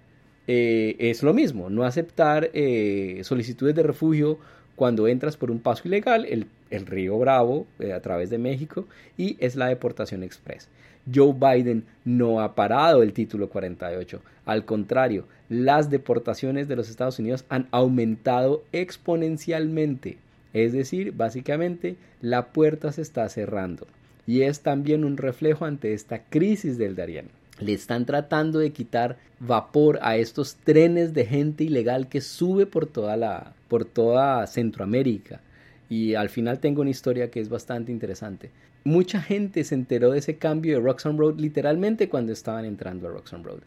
eh, 0.48 0.96
es 0.98 1.22
lo 1.22 1.32
mismo, 1.32 1.70
no 1.70 1.84
aceptar 1.84 2.50
eh, 2.54 3.20
solicitudes 3.22 3.76
de 3.76 3.84
refugio 3.84 4.38
cuando 4.74 5.06
entras 5.06 5.36
por 5.36 5.52
un 5.52 5.60
paso 5.60 5.86
ilegal, 5.86 6.26
el, 6.26 6.46
río 6.86 7.16
Bravo 7.18 7.66
eh, 7.78 7.92
a 7.92 8.00
través 8.00 8.30
de 8.30 8.38
México, 8.38 8.88
y 9.16 9.36
es 9.38 9.54
la 9.54 9.68
deportación 9.68 10.24
express. 10.24 10.68
Joe 11.12 11.32
Biden 11.32 11.84
no 12.04 12.40
ha 12.40 12.54
parado 12.54 13.02
el 13.02 13.12
título 13.12 13.48
48. 13.48 14.20
Al 14.44 14.64
contrario, 14.64 15.24
las 15.48 15.90
deportaciones 15.90 16.68
de 16.68 16.76
los 16.76 16.88
Estados 16.88 17.18
Unidos 17.18 17.44
han 17.48 17.68
aumentado 17.70 18.62
exponencialmente. 18.72 20.18
Es 20.52 20.72
decir, 20.72 21.12
básicamente 21.12 21.96
la 22.20 22.48
puerta 22.48 22.92
se 22.92 23.02
está 23.02 23.28
cerrando. 23.28 23.86
Y 24.26 24.42
es 24.42 24.60
también 24.60 25.04
un 25.04 25.16
reflejo 25.16 25.64
ante 25.64 25.94
esta 25.94 26.22
crisis 26.24 26.78
del 26.78 26.94
Darién. 26.94 27.26
Le 27.58 27.72
están 27.72 28.06
tratando 28.06 28.58
de 28.58 28.72
quitar 28.72 29.18
vapor 29.40 29.98
a 30.02 30.16
estos 30.16 30.56
trenes 30.56 31.14
de 31.14 31.26
gente 31.26 31.64
ilegal 31.64 32.08
que 32.08 32.20
sube 32.20 32.66
por 32.66 32.86
toda 32.86 33.16
la 33.16 33.54
por 33.68 33.84
toda 33.84 34.46
Centroamérica. 34.46 35.40
Y 35.88 36.14
al 36.14 36.28
final 36.28 36.60
tengo 36.60 36.80
una 36.80 36.90
historia 36.90 37.30
que 37.30 37.40
es 37.40 37.48
bastante 37.48 37.92
interesante 37.92 38.50
mucha 38.84 39.20
gente 39.20 39.64
se 39.64 39.74
enteró 39.74 40.10
de 40.12 40.18
ese 40.18 40.36
cambio 40.36 40.76
de 40.76 40.84
Roxham 40.84 41.16
Road 41.16 41.38
literalmente 41.38 42.08
cuando 42.08 42.32
estaban 42.32 42.64
entrando 42.64 43.08
a 43.08 43.10
Roxham 43.10 43.42
Road. 43.42 43.60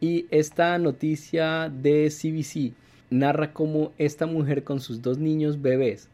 Y 0.00 0.26
esta 0.30 0.78
noticia 0.78 1.68
de 1.68 2.10
CBC 2.10 2.72
narra 3.10 3.52
cómo 3.52 3.92
esta 3.98 4.26
mujer 4.26 4.64
con 4.64 4.80
sus 4.80 5.02
dos 5.02 5.18
niños 5.18 5.62
bebés 5.62 6.08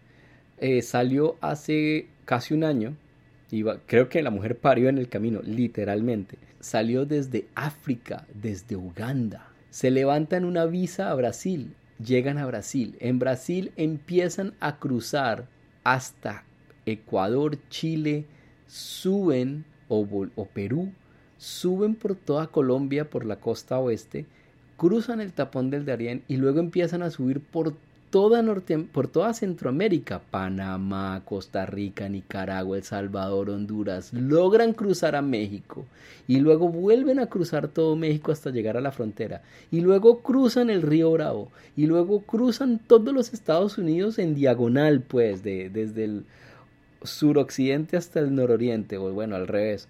eh, 0.58 0.82
salió 0.82 1.36
hace 1.40 2.06
casi 2.24 2.54
un 2.54 2.64
año. 2.64 2.96
Creo 3.86 4.08
que 4.10 4.22
la 4.22 4.30
mujer 4.30 4.58
parió 4.58 4.90
en 4.90 4.98
el 4.98 5.08
camino, 5.08 5.40
literalmente. 5.42 6.36
Salió 6.60 7.06
desde 7.06 7.46
África, 7.54 8.26
desde 8.34 8.76
Uganda. 8.76 9.48
Se 9.70 9.90
levantan 9.90 10.44
una 10.44 10.66
visa 10.66 11.10
a 11.10 11.14
Brasil, 11.14 11.72
llegan 12.04 12.36
a 12.36 12.46
Brasil. 12.46 12.96
En 13.00 13.18
Brasil 13.18 13.72
empiezan 13.76 14.52
a 14.60 14.78
cruzar 14.78 15.46
hasta 15.84 16.44
Ecuador, 16.84 17.58
Chile, 17.70 18.26
suben, 18.68 19.64
o, 19.88 20.06
Perú, 20.52 20.92
suben 21.38 21.94
por 21.94 22.14
toda 22.14 22.48
Colombia, 22.48 23.08
por 23.10 23.24
la 23.24 23.36
costa 23.36 23.78
oeste, 23.78 24.26
cruzan 24.76 25.20
el 25.20 25.32
tapón 25.32 25.70
del 25.70 25.84
Darién 25.84 26.22
y 26.28 26.36
luego 26.36 26.60
empiezan 26.60 27.02
a 27.02 27.10
subir 27.10 27.40
por 27.40 27.74
toda, 28.10 28.42
Norte, 28.42 28.78
por 28.78 29.08
toda 29.08 29.34
Centroamérica, 29.34 30.20
Panamá, 30.30 31.22
Costa 31.24 31.66
Rica, 31.66 32.08
Nicaragua, 32.08 32.76
El 32.76 32.84
Salvador, 32.84 33.50
Honduras, 33.50 34.12
logran 34.12 34.72
cruzar 34.72 35.16
a 35.16 35.22
México 35.22 35.84
y 36.26 36.38
luego 36.40 36.68
vuelven 36.68 37.18
a 37.18 37.26
cruzar 37.26 37.68
todo 37.68 37.96
México 37.96 38.32
hasta 38.32 38.50
llegar 38.50 38.76
a 38.76 38.80
la 38.80 38.92
frontera. 38.92 39.42
Y 39.70 39.80
luego 39.80 40.20
cruzan 40.20 40.70
el 40.70 40.82
río 40.82 41.10
Bravo 41.12 41.50
y 41.76 41.86
luego 41.86 42.20
cruzan 42.20 42.78
todos 42.78 43.12
los 43.12 43.32
Estados 43.32 43.78
Unidos 43.78 44.18
en 44.18 44.34
diagonal, 44.34 45.02
pues, 45.02 45.42
de, 45.42 45.70
desde 45.70 46.04
el 46.04 46.24
suroccidente 47.02 47.96
hasta 47.96 48.20
el 48.20 48.34
nororiente, 48.34 48.98
o 48.98 49.12
bueno, 49.12 49.36
al 49.36 49.48
revés, 49.48 49.88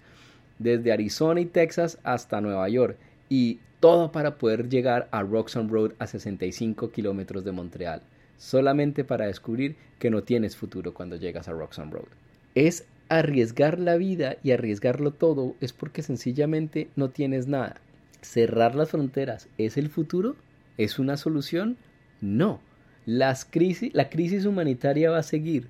desde 0.57 0.91
Arizona 0.91 1.41
y 1.41 1.45
Texas 1.45 1.97
hasta 2.03 2.41
Nueva 2.41 2.67
York, 2.69 2.97
y 3.29 3.59
todo 3.79 4.11
para 4.11 4.37
poder 4.37 4.69
llegar 4.69 5.07
a 5.11 5.23
Roxham 5.23 5.69
Road 5.69 5.93
a 5.99 6.07
65 6.07 6.91
kilómetros 6.91 7.45
de 7.45 7.51
Montreal, 7.51 8.01
solamente 8.37 9.03
para 9.03 9.27
descubrir 9.27 9.75
que 9.99 10.09
no 10.09 10.23
tienes 10.23 10.55
futuro 10.55 10.93
cuando 10.93 11.15
llegas 11.15 11.47
a 11.47 11.53
Roxham 11.53 11.91
Road. 11.91 12.07
Es 12.55 12.85
arriesgar 13.09 13.79
la 13.79 13.97
vida 13.97 14.37
y 14.43 14.51
arriesgarlo 14.51 15.11
todo 15.11 15.55
es 15.61 15.73
porque 15.73 16.03
sencillamente 16.03 16.89
no 16.95 17.09
tienes 17.09 17.47
nada. 17.47 17.77
Cerrar 18.21 18.75
las 18.75 18.89
fronteras 18.89 19.47
es 19.57 19.77
el 19.77 19.89
futuro? 19.89 20.35
¿Es 20.77 20.99
una 20.99 21.17
solución? 21.17 21.77
No. 22.21 22.59
Las 23.05 23.45
crisis, 23.45 23.93
la 23.93 24.09
crisis 24.09 24.45
humanitaria 24.45 25.09
va 25.09 25.19
a 25.19 25.23
seguir 25.23 25.69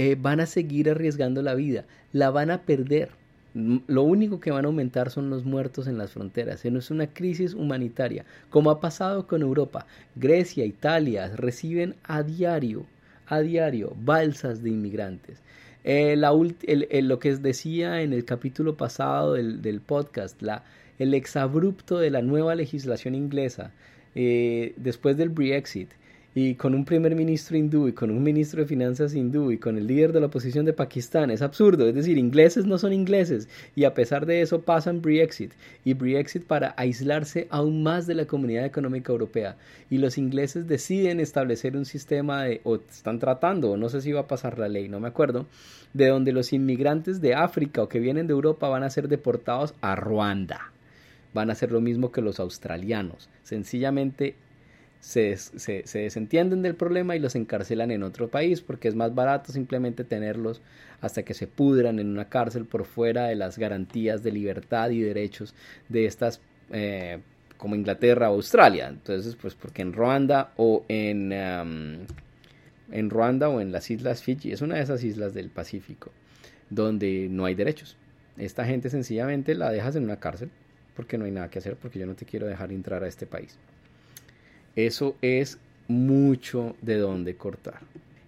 eh, 0.00 0.16
van 0.16 0.38
a 0.38 0.46
seguir 0.46 0.88
arriesgando 0.88 1.42
la 1.42 1.56
vida, 1.56 1.84
la 2.12 2.30
van 2.30 2.52
a 2.52 2.62
perder. 2.62 3.08
Lo 3.52 4.04
único 4.04 4.38
que 4.38 4.52
van 4.52 4.64
a 4.64 4.68
aumentar 4.68 5.10
son 5.10 5.28
los 5.28 5.44
muertos 5.44 5.88
en 5.88 5.98
las 5.98 6.12
fronteras. 6.12 6.64
Es 6.64 6.90
una 6.92 7.08
crisis 7.08 7.52
humanitaria, 7.52 8.24
como 8.48 8.70
ha 8.70 8.78
pasado 8.78 9.26
con 9.26 9.42
Europa. 9.42 9.86
Grecia, 10.14 10.64
Italia 10.64 11.34
reciben 11.34 11.96
a 12.04 12.22
diario, 12.22 12.86
a 13.26 13.40
diario, 13.40 13.92
balsas 14.04 14.62
de 14.62 14.70
inmigrantes. 14.70 15.42
Eh, 15.82 16.14
lo 16.16 17.18
que 17.18 17.34
decía 17.34 18.00
en 18.00 18.12
el 18.12 18.24
capítulo 18.24 18.76
pasado 18.76 19.32
del, 19.32 19.80
podcast, 19.80 20.40
la, 20.42 20.62
el 21.00 21.12
exabrupto 21.12 21.98
de 21.98 22.10
la 22.10 22.22
nueva 22.22 22.54
legislación 22.54 23.16
inglesa 23.16 23.72
eh, 24.14 24.74
después 24.76 25.16
del 25.16 25.30
Brexit 25.30 25.90
y 26.40 26.54
con 26.54 26.72
un 26.72 26.84
primer 26.84 27.16
ministro 27.16 27.56
hindú 27.56 27.88
y 27.88 27.92
con 27.92 28.12
un 28.12 28.22
ministro 28.22 28.60
de 28.60 28.68
finanzas 28.68 29.12
hindú 29.12 29.50
y 29.50 29.58
con 29.58 29.76
el 29.76 29.88
líder 29.88 30.12
de 30.12 30.20
la 30.20 30.26
oposición 30.26 30.64
de 30.64 30.72
Pakistán. 30.72 31.32
Es 31.32 31.42
absurdo, 31.42 31.88
es 31.88 31.96
decir, 31.96 32.16
ingleses 32.16 32.64
no 32.64 32.78
son 32.78 32.92
ingleses 32.92 33.48
y 33.74 33.82
a 33.82 33.92
pesar 33.92 34.24
de 34.24 34.40
eso 34.40 34.60
pasan 34.60 35.02
Brexit 35.02 35.50
y 35.84 35.94
Brexit 35.94 36.44
para 36.44 36.74
aislarse 36.76 37.48
aún 37.50 37.82
más 37.82 38.06
de 38.06 38.14
la 38.14 38.26
comunidad 38.26 38.64
económica 38.64 39.10
europea 39.10 39.56
y 39.90 39.98
los 39.98 40.16
ingleses 40.16 40.68
deciden 40.68 41.18
establecer 41.18 41.76
un 41.76 41.84
sistema 41.84 42.44
de, 42.44 42.60
o 42.62 42.76
están 42.76 43.18
tratando, 43.18 43.76
no 43.76 43.88
sé 43.88 44.00
si 44.00 44.12
va 44.12 44.20
a 44.20 44.28
pasar 44.28 44.60
la 44.60 44.68
ley, 44.68 44.88
no 44.88 45.00
me 45.00 45.08
acuerdo, 45.08 45.46
de 45.92 46.06
donde 46.06 46.30
los 46.30 46.52
inmigrantes 46.52 47.20
de 47.20 47.34
África 47.34 47.82
o 47.82 47.88
que 47.88 47.98
vienen 47.98 48.28
de 48.28 48.34
Europa 48.34 48.68
van 48.68 48.84
a 48.84 48.90
ser 48.90 49.08
deportados 49.08 49.74
a 49.80 49.96
Ruanda. 49.96 50.70
Van 51.34 51.50
a 51.50 51.54
hacer 51.54 51.72
lo 51.72 51.80
mismo 51.80 52.12
que 52.12 52.22
los 52.22 52.38
australianos. 52.38 53.28
Sencillamente 53.42 54.36
se, 55.00 55.36
se, 55.36 55.82
desentienden 55.98 56.62
del 56.62 56.74
problema 56.74 57.14
y 57.14 57.20
los 57.20 57.34
encarcelan 57.34 57.90
en 57.90 58.02
otro 58.02 58.28
país 58.28 58.60
porque 58.60 58.88
es 58.88 58.94
más 58.94 59.14
barato 59.14 59.52
simplemente 59.52 60.04
tenerlos 60.04 60.60
hasta 61.00 61.22
que 61.22 61.34
se 61.34 61.46
pudran 61.46 61.98
en 61.98 62.08
una 62.08 62.28
cárcel 62.28 62.64
por 62.64 62.84
fuera 62.84 63.28
de 63.28 63.36
las 63.36 63.58
garantías 63.58 64.22
de 64.22 64.32
libertad 64.32 64.90
y 64.90 65.00
derechos 65.00 65.54
de 65.88 66.06
estas 66.06 66.40
eh, 66.70 67.18
como 67.56 67.74
Inglaterra 67.74 68.30
o 68.30 68.34
Australia. 68.34 68.88
Entonces, 68.88 69.36
pues 69.36 69.54
porque 69.54 69.82
en 69.82 69.92
Ruanda 69.92 70.52
o 70.56 70.84
en, 70.88 71.32
en 71.32 73.10
Ruanda 73.10 73.48
o 73.48 73.60
en 73.60 73.72
las 73.72 73.90
islas 73.90 74.22
Fiji, 74.22 74.52
es 74.52 74.62
una 74.62 74.76
de 74.76 74.82
esas 74.82 75.02
islas 75.04 75.34
del 75.34 75.50
Pacífico, 75.50 76.10
donde 76.70 77.28
no 77.30 77.44
hay 77.44 77.54
derechos. 77.54 77.96
Esta 78.36 78.64
gente 78.64 78.90
sencillamente 78.90 79.54
la 79.54 79.70
dejas 79.70 79.96
en 79.96 80.04
una 80.04 80.20
cárcel 80.20 80.50
porque 80.94 81.18
no 81.18 81.24
hay 81.24 81.30
nada 81.30 81.48
que 81.48 81.58
hacer, 81.58 81.76
porque 81.76 81.98
yo 81.98 82.06
no 82.06 82.14
te 82.14 82.24
quiero 82.24 82.46
dejar 82.46 82.72
entrar 82.72 83.04
a 83.04 83.08
este 83.08 83.26
país. 83.26 83.56
Eso 84.78 85.16
es 85.22 85.58
mucho 85.88 86.76
de 86.82 86.98
dónde 86.98 87.34
cortar. 87.34 87.80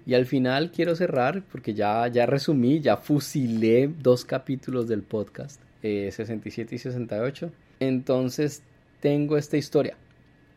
Y 0.05 0.15
al 0.15 0.27
final 0.27 0.73
quiero 0.73 0.97
cerrar 0.97 1.45
porque 1.45 1.75
ya, 1.75 2.09
ya 2.09 2.27
resumí, 2.27 2.81
ya 2.81 2.97
fusilé 2.97 3.89
dos 4.03 4.25
capítulos 4.25 4.89
del 4.89 5.03
podcast, 5.03 5.61
67 5.81 6.75
eh, 6.75 6.75
y 6.75 6.79
68. 6.79 7.53
Entonces 7.79 8.65
tengo 8.99 9.37
esta 9.37 9.59
historia. 9.59 9.97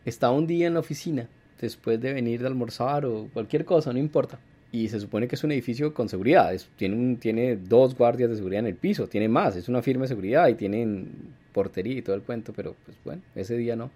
Estaba 0.04 0.34
un 0.34 0.48
día 0.48 0.66
en 0.66 0.74
la 0.74 0.80
oficina, 0.80 1.30
después 1.62 2.02
de 2.02 2.12
venir 2.12 2.42
de 2.42 2.48
almorzar 2.48 3.06
o 3.06 3.30
cualquier 3.32 3.64
cosa, 3.64 3.94
no 3.94 4.00
importa. 4.00 4.40
Y 4.72 4.90
se 4.90 5.00
supone 5.00 5.28
que 5.28 5.36
es 5.36 5.44
un 5.44 5.52
edificio 5.52 5.94
con 5.94 6.10
seguridad. 6.10 6.60
tiene, 6.76 7.18
tiene 7.18 7.56
dos 7.56 7.96
guardias 7.96 8.32
de 8.32 8.38
seguridad 8.38 8.62
en 8.62 8.70
el 8.70 8.78
piso, 8.78 9.06
tiene 9.06 9.30
más, 9.30 9.56
es 9.56 9.70
una 9.70 9.84
firme 9.84 10.08
seguridad 10.08 10.48
y 10.48 10.56
tienen 10.56 11.12
portería 11.52 12.00
y 12.00 12.02
todo 12.02 12.16
el 12.16 12.24
cuento, 12.24 12.52
pero 12.52 12.76
pues 12.84 12.98
bueno, 13.06 13.22
ese 13.36 13.56
día 13.58 13.76
no. 13.76 13.92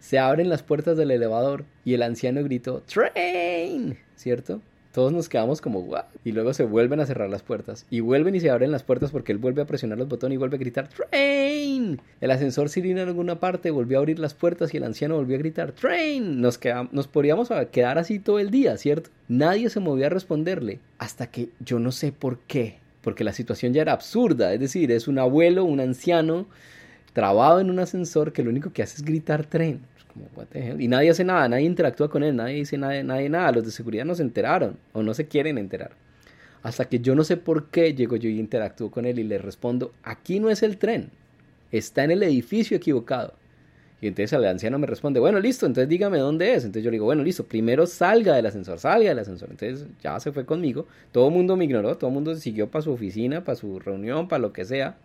Se 0.00 0.18
abren 0.18 0.48
las 0.48 0.62
puertas 0.62 0.96
del 0.96 1.10
elevador 1.10 1.64
y 1.84 1.92
el 1.94 2.02
anciano 2.02 2.42
gritó 2.42 2.82
¡Train! 2.86 3.98
¿Cierto? 4.16 4.62
Todos 4.92 5.12
nos 5.12 5.28
quedamos 5.28 5.60
como 5.60 5.80
¡What! 5.80 6.06
Y 6.24 6.32
luego 6.32 6.52
se 6.52 6.64
vuelven 6.64 6.98
a 6.98 7.06
cerrar 7.06 7.28
las 7.30 7.42
puertas. 7.42 7.86
Y 7.90 8.00
vuelven 8.00 8.34
y 8.34 8.40
se 8.40 8.50
abren 8.50 8.72
las 8.72 8.82
puertas 8.82 9.12
porque 9.12 9.30
él 9.30 9.38
vuelve 9.38 9.62
a 9.62 9.66
presionar 9.66 9.98
los 9.98 10.08
botones 10.08 10.34
y 10.34 10.38
vuelve 10.38 10.56
a 10.56 10.58
gritar 10.58 10.88
¡Train! 10.88 12.00
El 12.20 12.30
ascensor 12.30 12.70
sirena 12.70 13.02
en 13.02 13.08
alguna 13.08 13.38
parte, 13.38 13.70
volvió 13.70 13.98
a 13.98 14.00
abrir 14.00 14.18
las 14.18 14.34
puertas 14.34 14.72
y 14.72 14.78
el 14.78 14.84
anciano 14.84 15.16
volvió 15.16 15.36
a 15.36 15.40
gritar 15.40 15.72
¡Train! 15.72 16.40
Nos, 16.40 16.56
quedamos, 16.56 16.92
nos 16.92 17.06
podríamos 17.06 17.50
quedar 17.70 17.98
así 17.98 18.18
todo 18.18 18.38
el 18.38 18.50
día, 18.50 18.76
¿cierto? 18.78 19.10
Nadie 19.28 19.68
se 19.68 19.80
movía 19.80 20.06
a 20.06 20.10
responderle. 20.10 20.80
Hasta 20.98 21.26
que 21.28 21.50
yo 21.60 21.78
no 21.78 21.92
sé 21.92 22.10
por 22.10 22.38
qué. 22.38 22.78
Porque 23.02 23.22
la 23.22 23.32
situación 23.32 23.74
ya 23.74 23.82
era 23.82 23.92
absurda. 23.92 24.52
Es 24.54 24.60
decir, 24.60 24.90
es 24.90 25.08
un 25.08 25.18
abuelo, 25.18 25.64
un 25.64 25.78
anciano 25.78 26.46
trabado 27.12 27.60
en 27.60 27.70
un 27.70 27.78
ascensor 27.78 28.32
que 28.32 28.42
lo 28.42 28.50
único 28.50 28.72
que 28.72 28.82
hace 28.82 28.96
es 28.96 29.04
gritar 29.04 29.46
tren. 29.46 29.80
Y 30.78 30.88
nadie 30.88 31.10
hace 31.10 31.24
nada, 31.24 31.48
nadie 31.48 31.64
interactúa 31.64 32.10
con 32.10 32.22
él, 32.22 32.34
nadie 32.34 32.56
dice 32.56 32.76
nada, 32.76 33.02
nadie 33.02 33.28
nada. 33.28 33.52
Los 33.52 33.64
de 33.64 33.70
seguridad 33.70 34.04
no 34.04 34.14
se 34.14 34.22
enteraron 34.22 34.76
o 34.92 35.02
no 35.02 35.14
se 35.14 35.26
quieren 35.26 35.58
enterar. 35.58 35.92
Hasta 36.62 36.84
que 36.86 36.98
yo 36.98 37.14
no 37.14 37.24
sé 37.24 37.36
por 37.36 37.68
qué 37.68 37.94
llego 37.94 38.16
yo 38.16 38.28
y 38.28 38.38
interactúo 38.38 38.90
con 38.90 39.06
él 39.06 39.18
y 39.18 39.24
le 39.24 39.38
respondo, 39.38 39.92
aquí 40.02 40.40
no 40.40 40.50
es 40.50 40.62
el 40.62 40.76
tren, 40.76 41.10
está 41.72 42.04
en 42.04 42.10
el 42.10 42.22
edificio 42.22 42.76
equivocado. 42.76 43.34
Y 44.02 44.06
entonces 44.06 44.32
el 44.32 44.44
anciano 44.46 44.78
me 44.78 44.86
responde, 44.86 45.20
bueno, 45.20 45.38
listo, 45.40 45.66
entonces 45.66 45.88
dígame 45.88 46.18
dónde 46.18 46.54
es. 46.54 46.64
Entonces 46.64 46.82
yo 46.82 46.90
le 46.90 46.94
digo, 46.94 47.04
bueno, 47.04 47.22
listo, 47.22 47.44
primero 47.44 47.86
salga 47.86 48.34
del 48.34 48.46
ascensor, 48.46 48.78
salga 48.78 49.10
del 49.10 49.18
ascensor. 49.18 49.50
Entonces 49.50 49.86
ya 50.02 50.18
se 50.20 50.32
fue 50.32 50.46
conmigo, 50.46 50.86
todo 51.12 51.28
el 51.28 51.34
mundo 51.34 51.56
me 51.56 51.64
ignoró, 51.64 51.96
todo 51.96 52.08
el 52.08 52.14
mundo 52.14 52.34
siguió 52.36 52.70
para 52.70 52.82
su 52.82 52.92
oficina, 52.92 53.44
para 53.44 53.56
su 53.56 53.78
reunión, 53.78 54.26
para 54.26 54.40
lo 54.40 54.52
que 54.52 54.64
sea. 54.64 54.96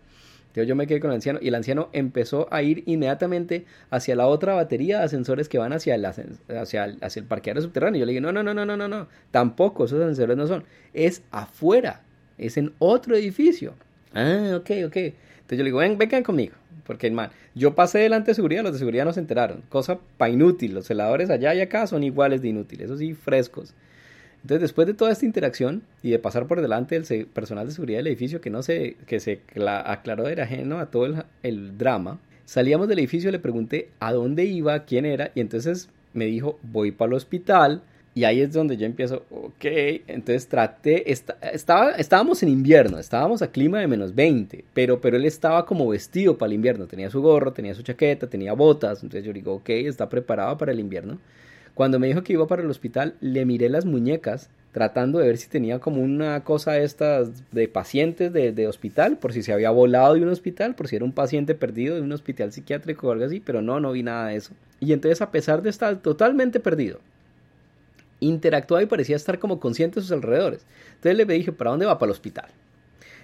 Entonces 0.56 0.68
yo 0.70 0.74
me 0.74 0.86
quedé 0.86 1.00
con 1.00 1.10
el 1.10 1.16
anciano 1.16 1.38
y 1.42 1.48
el 1.48 1.54
anciano 1.54 1.90
empezó 1.92 2.48
a 2.50 2.62
ir 2.62 2.82
inmediatamente 2.86 3.66
hacia 3.90 4.16
la 4.16 4.26
otra 4.26 4.54
batería 4.54 5.00
de 5.00 5.04
ascensores 5.04 5.50
que 5.50 5.58
van 5.58 5.74
hacia 5.74 5.94
el, 5.94 6.06
hacia 6.06 6.84
el, 6.86 6.96
hacia 7.02 7.20
el 7.20 7.26
parqueadero 7.26 7.60
subterráneo. 7.60 8.00
Yo 8.00 8.06
le 8.06 8.12
dije, 8.12 8.22
no, 8.22 8.32
no, 8.32 8.42
no, 8.42 8.54
no, 8.54 8.64
no, 8.64 8.74
no, 8.74 8.88
no, 8.88 9.06
tampoco, 9.30 9.84
esos 9.84 10.00
ascensores 10.00 10.34
no 10.34 10.46
son, 10.46 10.64
es 10.94 11.20
afuera, 11.30 12.00
es 12.38 12.56
en 12.56 12.72
otro 12.78 13.14
edificio. 13.14 13.74
Ah, 14.14 14.54
ok, 14.56 14.70
ok. 14.86 14.96
Entonces 14.96 15.12
yo 15.50 15.56
le 15.58 15.64
digo, 15.64 15.78
ven, 15.80 15.98
vengan 15.98 16.22
conmigo. 16.22 16.54
Porque, 16.86 17.10
man, 17.10 17.30
yo 17.54 17.74
pasé 17.74 17.98
delante 17.98 18.30
de 18.30 18.36
seguridad, 18.36 18.62
los 18.62 18.72
de 18.72 18.78
seguridad 18.78 19.04
no 19.04 19.12
se 19.12 19.20
enteraron. 19.20 19.62
Cosa 19.68 19.98
pa' 20.16 20.30
inútil. 20.30 20.72
Los 20.72 20.86
celadores 20.86 21.28
allá 21.28 21.54
y 21.54 21.60
acá 21.60 21.86
son 21.86 22.02
iguales 22.02 22.40
de 22.40 22.48
inútiles. 22.48 22.86
Eso 22.86 22.96
sí, 22.96 23.12
frescos. 23.12 23.74
Entonces, 24.46 24.62
después 24.62 24.86
de 24.86 24.94
toda 24.94 25.10
esta 25.10 25.26
interacción 25.26 25.82
y 26.04 26.10
de 26.10 26.20
pasar 26.20 26.46
por 26.46 26.60
delante 26.60 27.00
del 27.00 27.26
personal 27.26 27.66
de 27.66 27.72
seguridad 27.72 27.98
del 27.98 28.06
edificio 28.06 28.40
que 28.40 28.48
no 28.48 28.62
se, 28.62 28.94
que 29.04 29.18
se 29.18 29.40
aclaró 29.66 30.28
era 30.28 30.44
ajeno 30.44 30.78
a 30.78 30.86
todo 30.86 31.24
el, 31.42 31.76
drama, 31.76 32.20
salíamos 32.44 32.86
del 32.86 33.00
edificio, 33.00 33.32
le 33.32 33.40
pregunté 33.40 33.88
a 33.98 34.12
dónde 34.12 34.44
iba, 34.44 34.84
quién 34.84 35.04
era, 35.04 35.32
y 35.34 35.40
entonces 35.40 35.88
me 36.14 36.26
dijo, 36.26 36.60
voy 36.62 36.92
para 36.92 37.08
el 37.08 37.14
hospital. 37.14 37.82
Y 38.14 38.22
ahí 38.22 38.40
es 38.40 38.52
donde 38.52 38.76
yo 38.76 38.86
empiezo, 38.86 39.24
ok, 39.30 39.64
entonces 40.06 40.46
traté, 40.46 41.10
estaba, 41.10 41.90
estábamos 41.96 42.40
en 42.44 42.48
invierno, 42.48 43.00
estábamos 43.00 43.42
a 43.42 43.50
clima 43.50 43.80
de 43.80 43.88
menos 43.88 44.14
20, 44.14 44.64
pero, 44.72 45.00
pero 45.00 45.16
él 45.16 45.24
estaba 45.24 45.66
como 45.66 45.88
vestido 45.88 46.38
para 46.38 46.46
el 46.50 46.54
invierno, 46.54 46.86
tenía 46.86 47.10
su 47.10 47.20
gorro, 47.20 47.52
tenía 47.52 47.74
su 47.74 47.82
chaqueta, 47.82 48.28
tenía 48.28 48.52
botas, 48.52 49.02
entonces 49.02 49.24
yo 49.24 49.32
digo, 49.32 49.54
ok, 49.54 49.70
está 49.70 50.08
preparado 50.08 50.56
para 50.56 50.70
el 50.70 50.78
invierno. 50.78 51.18
Cuando 51.76 51.98
me 51.98 52.06
dijo 52.06 52.22
que 52.22 52.32
iba 52.32 52.46
para 52.46 52.62
el 52.62 52.70
hospital, 52.70 53.16
le 53.20 53.44
miré 53.44 53.68
las 53.68 53.84
muñecas 53.84 54.48
tratando 54.72 55.18
de 55.18 55.26
ver 55.26 55.36
si 55.36 55.46
tenía 55.46 55.78
como 55.78 56.00
una 56.00 56.42
cosa 56.42 56.78
estas 56.78 57.52
de 57.52 57.68
pacientes 57.68 58.32
de, 58.32 58.66
hospital, 58.66 59.18
por 59.18 59.34
si 59.34 59.42
se 59.42 59.52
había 59.52 59.70
volado 59.70 60.14
de 60.14 60.22
un 60.22 60.30
hospital, 60.30 60.74
por 60.74 60.88
si 60.88 60.96
era 60.96 61.04
un 61.04 61.12
paciente 61.12 61.54
perdido 61.54 61.94
de 61.94 62.00
un 62.00 62.12
hospital 62.12 62.50
psiquiátrico 62.50 63.08
o 63.08 63.12
algo 63.12 63.26
así, 63.26 63.40
pero 63.40 63.60
no, 63.60 63.78
no 63.78 63.92
vi 63.92 64.02
nada 64.02 64.28
de 64.28 64.36
eso. 64.36 64.54
Y 64.80 64.94
entonces 64.94 65.20
a 65.20 65.30
pesar 65.30 65.60
de 65.60 65.68
estar 65.68 65.96
totalmente 65.96 66.60
perdido, 66.60 66.98
interactuaba 68.20 68.82
y 68.82 68.86
parecía 68.86 69.16
estar 69.16 69.38
como 69.38 69.60
consciente 69.60 69.96
de 69.96 70.02
sus 70.04 70.12
alrededores. 70.12 70.64
Entonces 70.94 71.18
le 71.18 71.26
dije, 71.26 71.52
¿para 71.52 71.72
dónde 71.72 71.84
va? 71.84 71.98
Para 71.98 72.08
el 72.08 72.12
hospital. 72.12 72.46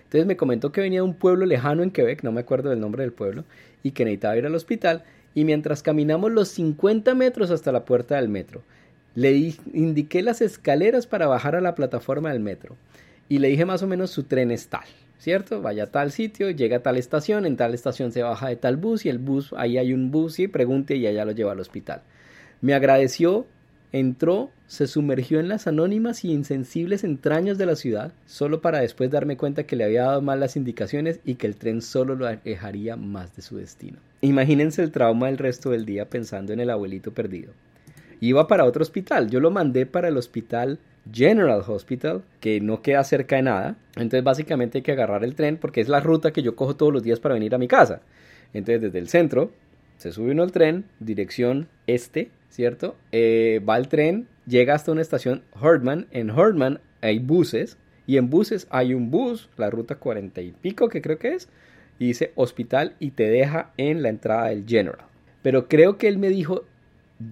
Entonces 0.04 0.26
me 0.26 0.36
comentó 0.36 0.72
que 0.72 0.82
venía 0.82 0.98
de 0.98 1.06
un 1.06 1.14
pueblo 1.14 1.46
lejano 1.46 1.82
en 1.82 1.90
Quebec, 1.90 2.22
no 2.22 2.32
me 2.32 2.42
acuerdo 2.42 2.68
del 2.68 2.80
nombre 2.80 3.02
del 3.02 3.14
pueblo, 3.14 3.44
y 3.82 3.92
que 3.92 4.04
necesitaba 4.04 4.36
ir 4.36 4.44
al 4.44 4.54
hospital 4.54 5.04
y 5.34 5.44
mientras 5.44 5.82
caminamos 5.82 6.30
los 6.30 6.48
50 6.48 7.14
metros 7.14 7.50
hasta 7.50 7.72
la 7.72 7.84
puerta 7.84 8.16
del 8.16 8.28
metro, 8.28 8.62
le 9.14 9.54
indiqué 9.72 10.22
las 10.22 10.40
escaleras 10.40 11.06
para 11.06 11.26
bajar 11.26 11.54
a 11.54 11.60
la 11.60 11.74
plataforma 11.74 12.32
del 12.32 12.40
metro 12.40 12.76
y 13.28 13.38
le 13.38 13.48
dije 13.48 13.64
más 13.64 13.82
o 13.82 13.86
menos 13.86 14.10
su 14.10 14.24
tren 14.24 14.50
es 14.50 14.68
tal, 14.68 14.84
¿cierto? 15.18 15.62
Vaya 15.62 15.84
a 15.84 15.90
tal 15.90 16.12
sitio, 16.12 16.50
llega 16.50 16.78
a 16.78 16.82
tal 16.82 16.96
estación, 16.96 17.46
en 17.46 17.56
tal 17.56 17.74
estación 17.74 18.12
se 18.12 18.22
baja 18.22 18.48
de 18.48 18.56
tal 18.56 18.76
bus 18.76 19.04
y 19.06 19.08
el 19.08 19.18
bus, 19.18 19.54
ahí 19.56 19.78
hay 19.78 19.92
un 19.92 20.10
bus 20.10 20.38
y 20.38 20.48
pregunte 20.48 20.96
y 20.96 21.06
allá 21.06 21.24
lo 21.24 21.32
lleva 21.32 21.52
al 21.52 21.60
hospital. 21.60 22.02
Me 22.60 22.74
agradeció 22.74 23.46
Entró, 23.92 24.50
se 24.66 24.86
sumergió 24.86 25.38
en 25.38 25.48
las 25.48 25.66
anónimas 25.66 26.24
y 26.24 26.32
insensibles 26.32 27.04
entrañas 27.04 27.58
de 27.58 27.66
la 27.66 27.76
ciudad, 27.76 28.12
solo 28.24 28.62
para 28.62 28.80
después 28.80 29.10
darme 29.10 29.36
cuenta 29.36 29.64
que 29.64 29.76
le 29.76 29.84
había 29.84 30.04
dado 30.04 30.22
mal 30.22 30.40
las 30.40 30.56
indicaciones 30.56 31.20
y 31.24 31.34
que 31.34 31.46
el 31.46 31.56
tren 31.56 31.82
solo 31.82 32.14
lo 32.14 32.26
alejaría 32.26 32.96
más 32.96 33.36
de 33.36 33.42
su 33.42 33.58
destino. 33.58 33.98
Imagínense 34.22 34.82
el 34.82 34.92
trauma 34.92 35.26
del 35.26 35.36
resto 35.36 35.70
del 35.70 35.84
día 35.84 36.08
pensando 36.08 36.54
en 36.54 36.60
el 36.60 36.70
abuelito 36.70 37.12
perdido. 37.12 37.52
Iba 38.20 38.46
para 38.46 38.64
otro 38.64 38.82
hospital, 38.82 39.28
yo 39.28 39.40
lo 39.40 39.50
mandé 39.50 39.84
para 39.84 40.08
el 40.08 40.16
hospital 40.16 40.78
General 41.10 41.62
Hospital, 41.66 42.22
que 42.40 42.60
no 42.60 42.82
queda 42.82 43.02
cerca 43.04 43.36
de 43.36 43.42
nada. 43.42 43.76
Entonces 43.96 44.22
básicamente 44.22 44.78
hay 44.78 44.82
que 44.82 44.92
agarrar 44.92 45.24
el 45.24 45.34
tren 45.34 45.56
porque 45.56 45.80
es 45.80 45.88
la 45.88 46.00
ruta 46.00 46.32
que 46.32 46.42
yo 46.42 46.54
cojo 46.54 46.76
todos 46.76 46.92
los 46.92 47.02
días 47.02 47.20
para 47.20 47.34
venir 47.34 47.54
a 47.54 47.58
mi 47.58 47.68
casa. 47.68 48.00
Entonces 48.54 48.82
desde 48.82 48.98
el 48.98 49.08
centro 49.08 49.50
se 50.02 50.10
sube 50.10 50.32
uno 50.32 50.42
al 50.42 50.50
tren, 50.50 50.84
dirección 50.98 51.68
este, 51.86 52.30
¿cierto? 52.50 52.96
Eh, 53.12 53.60
va 53.66 53.76
el 53.76 53.86
tren, 53.86 54.26
llega 54.46 54.74
hasta 54.74 54.90
una 54.90 55.00
estación 55.00 55.44
Herdman. 55.54 56.08
En 56.10 56.30
Herdman 56.30 56.80
hay 57.00 57.20
buses 57.20 57.78
y 58.08 58.16
en 58.16 58.28
buses 58.28 58.66
hay 58.70 58.94
un 58.94 59.12
bus, 59.12 59.48
la 59.56 59.70
ruta 59.70 59.94
40 59.94 60.40
y 60.40 60.50
pico 60.50 60.88
que 60.88 61.00
creo 61.00 61.18
que 61.18 61.34
es, 61.34 61.48
y 62.00 62.08
dice 62.08 62.32
hospital 62.34 62.96
y 62.98 63.12
te 63.12 63.28
deja 63.28 63.72
en 63.76 64.02
la 64.02 64.08
entrada 64.08 64.48
del 64.48 64.66
General. 64.66 65.06
Pero 65.40 65.68
creo 65.68 65.98
que 65.98 66.08
él 66.08 66.18
me 66.18 66.30
dijo 66.30 66.64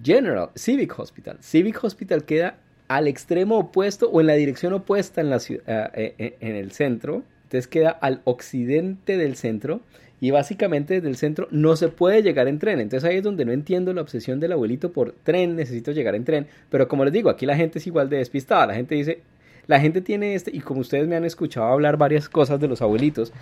General, 0.01 0.51
Civic 0.55 0.97
Hospital. 0.97 1.39
Civic 1.41 1.83
Hospital 1.83 2.23
queda 2.23 2.55
al 2.87 3.09
extremo 3.09 3.57
opuesto 3.57 4.09
o 4.09 4.21
en 4.21 4.27
la 4.27 4.33
dirección 4.35 4.71
opuesta 4.71 5.19
en, 5.19 5.29
la 5.29 5.39
ciudad, 5.39 5.91
eh, 5.93 6.15
eh, 6.17 6.37
en 6.39 6.55
el 6.55 6.71
centro 6.71 7.23
Entonces 7.43 7.67
queda 7.67 7.89
al 7.89 8.21
occidente 8.23 9.17
del 9.17 9.35
centro 9.35 9.81
y 10.21 10.29
básicamente 10.29 10.93
desde 10.93 11.09
el 11.09 11.17
centro 11.17 11.47
no 11.49 11.75
se 11.75 11.89
puede 11.89 12.21
llegar 12.21 12.47
en 12.47 12.59
tren. 12.59 12.79
Entonces 12.79 13.09
ahí 13.09 13.17
es 13.17 13.23
donde 13.23 13.43
no 13.43 13.51
entiendo 13.51 13.91
la 13.91 14.01
obsesión 14.01 14.39
del 14.39 14.51
abuelito 14.51 14.93
por 14.93 15.13
tren, 15.23 15.55
necesito 15.55 15.91
llegar 15.91 16.13
en 16.13 16.23
tren. 16.23 16.47
Pero 16.69 16.87
como 16.87 17.03
les 17.03 17.11
digo, 17.11 17.31
aquí 17.31 17.47
la 17.47 17.57
gente 17.57 17.79
es 17.79 17.87
igual 17.87 18.07
de 18.07 18.17
despistada. 18.17 18.67
La 18.67 18.75
gente 18.75 18.93
dice, 18.93 19.21
la 19.65 19.79
gente 19.79 19.99
tiene 19.99 20.35
este, 20.35 20.55
y 20.55 20.59
como 20.59 20.81
ustedes 20.81 21.07
me 21.07 21.15
han 21.15 21.25
escuchado 21.25 21.65
hablar 21.65 21.97
varias 21.97 22.29
cosas 22.29 22.59
de 22.59 22.67
los 22.67 22.83
abuelitos, 22.83 23.33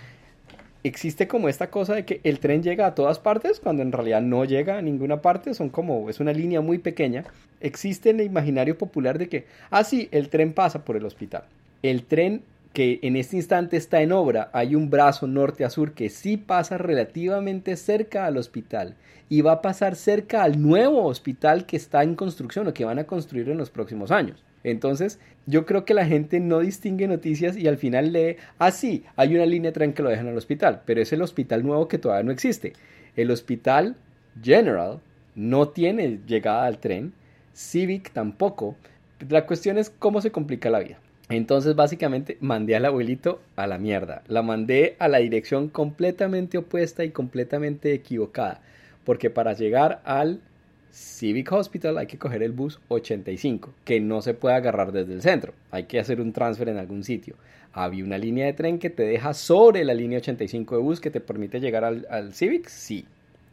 existe 0.86 1.28
como 1.28 1.50
esta 1.50 1.70
cosa 1.70 1.96
de 1.96 2.06
que 2.06 2.22
el 2.24 2.40
tren 2.40 2.64
llega 2.64 2.88
a 2.88 2.96
todas 2.96 3.20
partes 3.20 3.60
cuando 3.60 3.82
en 3.82 3.92
realidad 3.92 4.22
no 4.22 4.46
llega 4.46 4.78
a 4.78 4.82
ninguna 4.82 5.22
parte, 5.22 5.54
son 5.54 5.68
como, 5.68 6.10
es 6.10 6.22
una 6.22 6.32
línea 6.32 6.62
muy 6.62 6.78
pequeña. 6.78 7.26
Existe 7.60 8.10
en 8.12 8.22
el 8.22 8.28
imaginario 8.28 8.78
popular 8.78 9.18
de 9.18 9.28
que, 9.28 9.46
ah, 9.70 9.84
sí, 9.84 10.08
el 10.14 10.30
tren 10.30 10.54
pasa 10.54 10.86
por 10.86 10.96
el 10.96 11.04
hospital. 11.04 11.44
El 11.84 12.04
tren 12.04 12.42
que 12.74 13.00
en 13.02 13.16
este 13.16 13.36
instante 13.36 13.78
está 13.78 14.02
en 14.02 14.12
obra, 14.12 14.50
hay 14.54 14.76
un 14.76 14.90
brazo 14.90 15.28
norte 15.28 15.66
a 15.66 15.70
sur 15.70 15.94
que 15.94 16.10
sí 16.10 16.38
pasa 16.38 16.78
relativamente 16.78 17.76
cerca 17.76 18.26
al 18.26 18.38
hospital 18.38 18.96
y 19.28 19.42
va 19.42 19.54
a 19.54 19.62
pasar 19.62 19.96
cerca 19.96 20.44
al 20.44 20.62
nuevo 20.62 21.06
hospital 21.06 21.66
que 21.66 21.78
está 21.78 22.04
en 22.04 22.16
construcción 22.16 22.68
o 22.68 22.74
que 22.74 22.86
van 22.86 23.00
a 23.00 23.06
construir 23.06 23.50
en 23.50 23.58
los 23.58 23.70
próximos 23.70 24.12
años. 24.12 24.44
Entonces, 24.64 25.20
yo 25.46 25.66
creo 25.66 25.86
que 25.86 25.94
la 25.94 26.06
gente 26.06 26.40
no 26.40 26.60
distingue 26.60 27.08
noticias 27.08 27.56
y 27.56 27.68
al 27.68 27.78
final 27.78 28.12
lee, 28.12 28.38
ah, 28.58 28.72
sí, 28.72 29.04
hay 29.16 29.36
una 29.36 29.46
línea 29.46 29.72
de 29.72 29.76
tren 29.76 29.94
que 29.94 30.04
lo 30.04 30.10
dejan 30.10 30.28
al 30.28 30.38
hospital, 30.38 30.82
pero 30.86 31.02
es 31.02 31.14
el 31.14 31.22
hospital 31.22 31.64
nuevo 31.64 31.88
que 31.88 31.98
todavía 31.98 32.24
no 32.24 32.32
existe. 32.32 32.74
El 33.16 33.32
hospital 33.32 33.96
General 34.42 35.00
no 35.36 35.70
tiene 35.70 36.20
llegada 36.28 36.66
al 36.66 36.80
tren, 36.80 37.14
Civic 37.54 38.12
tampoco. 38.12 38.76
La 39.28 39.46
cuestión 39.46 39.78
es 39.78 39.90
cómo 39.90 40.22
se 40.22 40.32
complica 40.32 40.70
la 40.70 40.80
vida. 40.80 40.98
Entonces 41.30 41.76
básicamente 41.76 42.38
mandé 42.42 42.76
al 42.76 42.86
abuelito 42.86 43.40
a 43.56 43.68
la 43.68 43.78
mierda. 43.78 44.24
La 44.28 44.42
mandé 44.42 44.96
a 44.98 45.08
la 45.08 45.20
dirección 45.20 45.70
completamente 45.70 46.58
opuesta 46.58 47.04
y 47.04 47.12
completamente 47.12 47.94
equivocada. 47.94 48.62
Porque 49.06 49.30
para 49.30 49.54
llegar 49.54 50.02
al 50.06 50.42
Civic 50.92 51.52
Hospital 51.52 52.00
hay 52.00 52.08
que 52.08 52.18
coger 52.18 52.42
el 52.42 52.52
bus 52.52 52.80
85, 52.88 53.72
que 53.86 54.00
no 54.00 54.24
se 54.24 54.34
puede 54.34 54.56
agarrar 54.56 54.92
desde 54.92 55.14
el 55.14 55.22
centro. 55.22 55.54
Hay 55.70 55.84
que 55.84 56.00
hacer 56.00 56.20
un 56.20 56.34
transfer 56.34 56.68
en 56.68 56.78
algún 56.78 57.04
sitio. 57.04 57.36
Había 57.74 58.04
una 58.04 58.18
línea 58.18 58.48
de 58.48 58.54
tren 58.54 58.80
que 58.80 58.90
te 58.90 59.04
deja 59.04 59.36
sobre 59.36 59.86
la 59.86 59.94
línea 59.94 60.18
85 60.18 60.78
de 60.78 60.82
bus 60.82 61.00
que 61.00 61.12
te 61.12 61.22
permite 61.22 61.60
llegar 61.60 61.84
al, 61.84 62.34
Civic, 62.34 62.68
sí. 62.68 63.06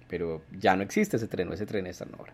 Pero 0.08 0.40
ya 0.58 0.76
no 0.76 0.82
existe 0.82 1.18
ese 1.18 1.28
tren, 1.28 1.48
o 1.48 1.52
ese 1.52 1.66
tren 1.66 1.86
está 1.86 2.04
en 2.04 2.14
obra. 2.14 2.32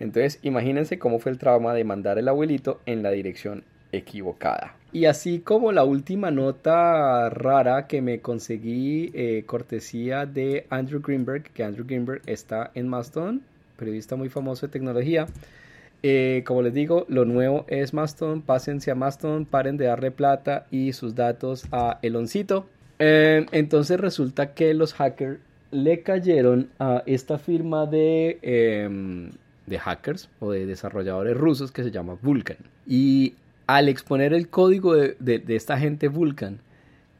Entonces, 0.00 0.40
imagínense 0.42 0.98
cómo 0.98 1.20
fue 1.20 1.30
el 1.30 1.38
trauma 1.38 1.72
de 1.72 1.84
mandar 1.84 2.18
el 2.18 2.26
abuelito 2.26 2.80
en 2.86 3.04
la 3.04 3.12
dirección 3.12 3.62
equivocada. 3.92 4.74
Y 4.92 5.06
así 5.06 5.38
como 5.38 5.72
la 5.72 5.84
última 5.84 6.30
nota 6.30 7.30
rara 7.30 7.86
que 7.86 8.02
me 8.02 8.20
conseguí 8.20 9.10
eh, 9.14 9.44
cortesía 9.46 10.26
de 10.26 10.66
Andrew 10.68 11.00
Greenberg, 11.00 11.44
que 11.44 11.64
Andrew 11.64 11.86
Greenberg 11.86 12.20
está 12.26 12.70
en 12.74 12.88
Mastodon, 12.88 13.42
periodista 13.78 14.16
muy 14.16 14.28
famoso 14.28 14.66
de 14.66 14.72
tecnología. 14.72 15.26
Eh, 16.02 16.42
como 16.46 16.62
les 16.62 16.74
digo, 16.74 17.06
lo 17.08 17.24
nuevo 17.24 17.64
es 17.68 17.94
Mastodon, 17.94 18.42
pásense 18.42 18.90
a 18.90 18.94
Mastodon, 18.94 19.46
paren 19.46 19.76
de 19.76 19.86
darle 19.86 20.10
plata 20.10 20.66
y 20.70 20.92
sus 20.92 21.14
datos 21.14 21.66
a 21.70 21.98
Eloncito. 22.02 22.66
Eh, 22.98 23.46
entonces 23.52 23.98
resulta 23.98 24.52
que 24.52 24.74
los 24.74 24.94
hackers 24.94 25.38
le 25.70 26.02
cayeron 26.02 26.68
a 26.78 27.02
esta 27.06 27.38
firma 27.38 27.86
de, 27.86 28.38
em, 28.42 29.30
de 29.66 29.78
hackers 29.78 30.28
o 30.38 30.50
de 30.50 30.66
desarrolladores 30.66 31.36
rusos 31.36 31.72
que 31.72 31.82
se 31.82 31.90
llama 31.90 32.18
Vulkan. 32.20 32.58
Y 32.86 33.34
al 33.66 33.88
exponer 33.88 34.32
el 34.32 34.48
código 34.48 34.94
de, 34.94 35.44
esta 35.48 35.78
gente 35.78 36.08
Vulcan, 36.08 36.60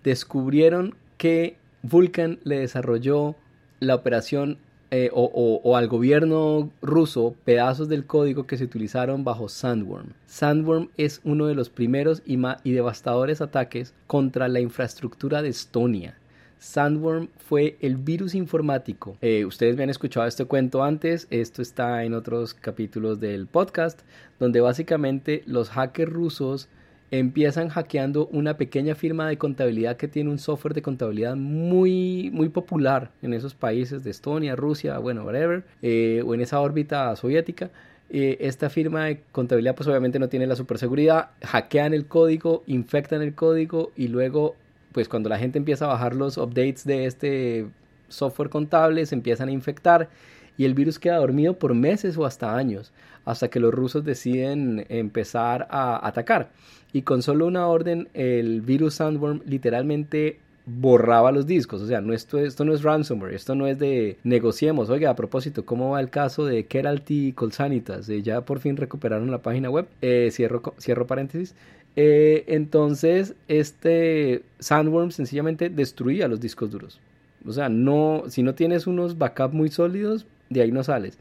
descubrieron 0.05 0.95
que 1.17 1.57
Vulcan 1.83 2.39
le 2.45 2.59
desarrolló 2.59 3.37
la 3.81 3.95
operación 3.95 4.59
eh, 4.91 5.11
o, 5.13 5.77
al 5.77 5.89
gobierno 5.89 6.71
ruso 6.83 7.35
pedazos 7.45 7.89
del 7.89 8.05
código 8.05 8.47
que 8.47 8.59
se 8.59 8.65
utilizaron 8.65 9.25
bajo 9.25 9.49
Sandworm. 9.49 10.09
Sandworm 10.27 10.91
es 10.97 11.21
uno 11.25 11.47
de 11.47 11.55
los 11.55 11.71
primeros 11.71 12.23
y, 12.27 12.39
y 12.65 12.73
devastadores 12.73 13.41
ataques 13.41 13.95
contra 14.07 14.49
la 14.49 14.61
infraestructura 14.61 15.41
de 15.41 15.49
Estonia. 15.49 16.19
Sandworm 16.63 17.29
fue 17.39 17.77
el 17.81 17.97
virus 17.97 18.37
informático. 18.37 19.17
Eh, 19.21 19.45
ustedes 19.45 19.77
me 19.77 19.83
han 19.83 19.91
escuchado 19.91 20.29
este 20.29 20.45
cuento 20.45 20.85
antes, 20.85 21.27
esto 21.31 21.61
está 21.61 22.05
en 22.05 22.15
otros 22.15 22.55
capítulos 22.55 23.19
del 23.19 23.49
podcast, 23.49 24.03
donde 24.39 24.61
básicamente 24.61 25.43
los 25.47 25.71
hackers 25.71 26.13
rusos 26.13 26.69
empiezan 27.11 27.69
hackeando 27.69 28.29
una 28.29 28.57
pequeña 28.59 28.95
firma 28.95 29.29
de 29.29 29.39
contabilidad 29.39 29.97
que 29.97 30.07
tiene 30.07 30.31
un 30.31 30.39
software 30.39 30.73
de 30.73 30.83
contabilidad 30.83 31.35
muy, 31.35 32.31
muy 32.33 32.49
popular 32.49 33.11
en 33.23 33.35
esos 33.35 33.57
países 33.57 34.05
de 34.05 34.11
Estonia, 34.11 34.55
Rusia, 34.55 34.99
bueno, 34.99 35.25
whatever, 35.25 35.65
eh, 35.83 36.23
o 36.25 36.33
en 36.33 36.43
esa 36.43 36.61
órbita 36.61 37.15
soviética. 37.17 37.71
Eh, 38.09 38.37
esta 38.41 38.71
firma 38.71 39.07
de 39.07 39.23
contabilidad 39.33 39.75
pues 39.75 39.89
obviamente 39.89 40.21
no 40.21 40.29
tiene 40.29 40.47
la 40.47 40.55
superseguridad, 40.55 41.31
hackean 41.43 41.93
el 41.93 42.07
código, 42.07 42.63
infectan 42.69 43.21
el 43.21 43.35
código 43.35 43.91
y 43.97 44.09
luego 44.09 44.55
pues 44.93 45.09
cuando 45.09 45.29
la 45.29 45.39
gente 45.39 45.59
empieza 45.59 45.87
a 45.87 45.89
bajar 45.89 46.15
los 46.15 46.37
updates 46.37 46.85
de 46.85 47.07
este 47.07 47.67
software 48.09 48.51
contable, 48.51 49.07
se 49.07 49.15
empiezan 49.15 49.49
a 49.49 49.53
infectar 49.53 50.09
y 50.57 50.65
el 50.65 50.75
virus 50.75 50.99
queda 50.99 51.17
dormido 51.17 51.59
por 51.59 51.75
meses 51.75 52.17
o 52.17 52.27
hasta 52.27 52.57
años, 52.57 52.93
hasta 53.25 53.49
que 53.49 53.61
los 53.61 53.73
rusos 53.73 54.05
deciden 54.05 54.85
empezar 54.89 55.67
a 55.71 56.07
atacar. 56.07 56.51
Y 56.93 57.03
con 57.03 57.23
solo 57.23 57.47
una 57.47 57.67
orden, 57.67 58.09
el 58.13 58.61
virus 58.61 58.95
Sandworm 58.95 59.41
literalmente 59.47 60.39
borraba 60.67 61.33
los 61.33 61.47
discos. 61.47 61.83
O 61.83 61.87
sea, 61.87 62.01
no 62.01 62.13
esto, 62.13 62.39
esto 62.39 62.65
no 62.65 62.75
es 62.75 62.83
ransomware, 62.83 63.35
esto 63.35 63.55
no 63.55 63.67
es 63.67 63.79
de 63.79 64.19
negociemos. 64.25 64.91
Oiga, 64.91 65.11
a 65.11 65.17
propósito, 65.17 65.65
¿cómo 65.65 65.91
va 65.91 66.01
el 66.01 66.11
caso 66.11 66.45
de 66.45 66.67
Keralty 66.67 67.33
Colsanitas? 67.33 68.09
Eh, 68.09 68.23
ya 68.23 68.43
por 68.43 68.61
fin 68.61 68.77
recuperaron 68.77 69.31
la 69.31 69.43
página 69.43 69.71
web. 69.71 69.87
Eh, 70.01 70.29
cierro, 70.31 70.63
cierro 70.79 71.07
paréntesis. 71.07 71.55
Eh, 71.97 72.45
entonces, 72.47 73.35
este 73.49 74.43
Sandworm 74.59 75.11
sencillamente 75.11 75.69
destruía 75.69 76.29
los 76.29 76.41
discos 76.41 76.71
duros. 76.71 77.01
O 77.47 77.53
sea, 77.53 77.69
no, 77.69 78.25
si 78.29 78.43
no 78.43 78.55
tienes 78.55 78.87
unos 78.87 79.19
backups 79.19 79.55
muy 79.55 79.69
sólidos, 79.69 80.27
de 80.49 80.63
ahí 80.63 80.73
no 80.73 80.85
sales. 80.85 81.19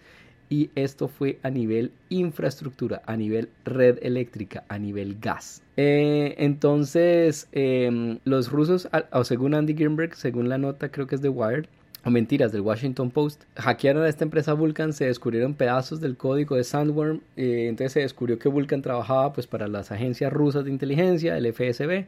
Y 0.50 0.70
esto 0.76 1.08
fue 1.08 1.40
a 1.44 1.50
nivel 1.50 1.92
infraestructura, 2.10 3.02
a 3.06 3.16
nivel 3.16 3.48
red 3.64 3.98
eléctrica, 4.02 4.66
a 4.68 4.78
nivel 4.78 5.18
gas. 5.20 5.64
Eh, 5.78 6.36
entonces, 6.38 7.48
em, 7.54 8.20
los 8.26 8.52
rusos, 8.52 8.90
o 9.14 9.24
según 9.24 9.54
Andy 9.54 9.74
Greenberg, 9.74 10.16
según 10.16 10.50
la 10.50 10.58
nota, 10.58 10.90
creo 10.90 11.08
que 11.08 11.16
es 11.16 11.22
de 11.22 11.30
Wired, 11.30 11.68
o 12.04 12.10
mentiras 12.10 12.52
del 12.52 12.62
Washington 12.62 13.12
Post, 13.12 13.44
hackearon 13.56 14.04
a 14.04 14.10
esta 14.10 14.24
empresa 14.24 14.54
Vulcan, 14.54 14.94
se 14.94 15.06
descubrieron 15.06 15.54
pedazos 15.54 16.02
del 16.02 16.18
código 16.18 16.56
de 16.56 16.64
Sandworm, 16.64 17.22
eh, 17.38 17.68
entonces 17.68 17.94
se 17.94 18.00
descubrió 18.00 18.40
que 18.40 18.50
Vulcan 18.50 18.82
trabajaba 18.82 19.34
pues 19.34 19.48
para 19.48 19.68
las 19.68 19.92
agencias 19.92 20.34
rusas 20.34 20.66
de 20.66 20.72
inteligencia, 20.72 21.38
el 21.38 21.46
FSB, 21.54 22.06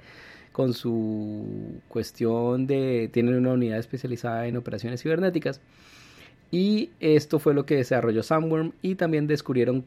con 0.51 0.73
su 0.73 1.79
cuestión 1.87 2.65
de, 2.67 3.09
tienen 3.11 3.35
una 3.35 3.53
unidad 3.53 3.79
especializada 3.79 4.47
en 4.47 4.57
operaciones 4.57 5.01
cibernéticas, 5.01 5.61
y 6.51 6.91
esto 6.99 7.39
fue 7.39 7.53
lo 7.53 7.65
que 7.65 7.75
desarrolló 7.75 8.23
Sandworm 8.23 8.73
y 8.81 8.95
también 8.95 9.27
descubrieron 9.27 9.85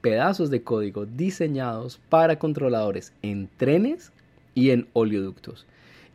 pedazos 0.00 0.50
de 0.50 0.62
código 0.62 1.06
diseñados 1.06 2.00
para 2.08 2.38
controladores 2.38 3.12
en 3.22 3.48
trenes 3.56 4.12
y 4.54 4.70
en 4.70 4.88
oleoductos. 4.92 5.66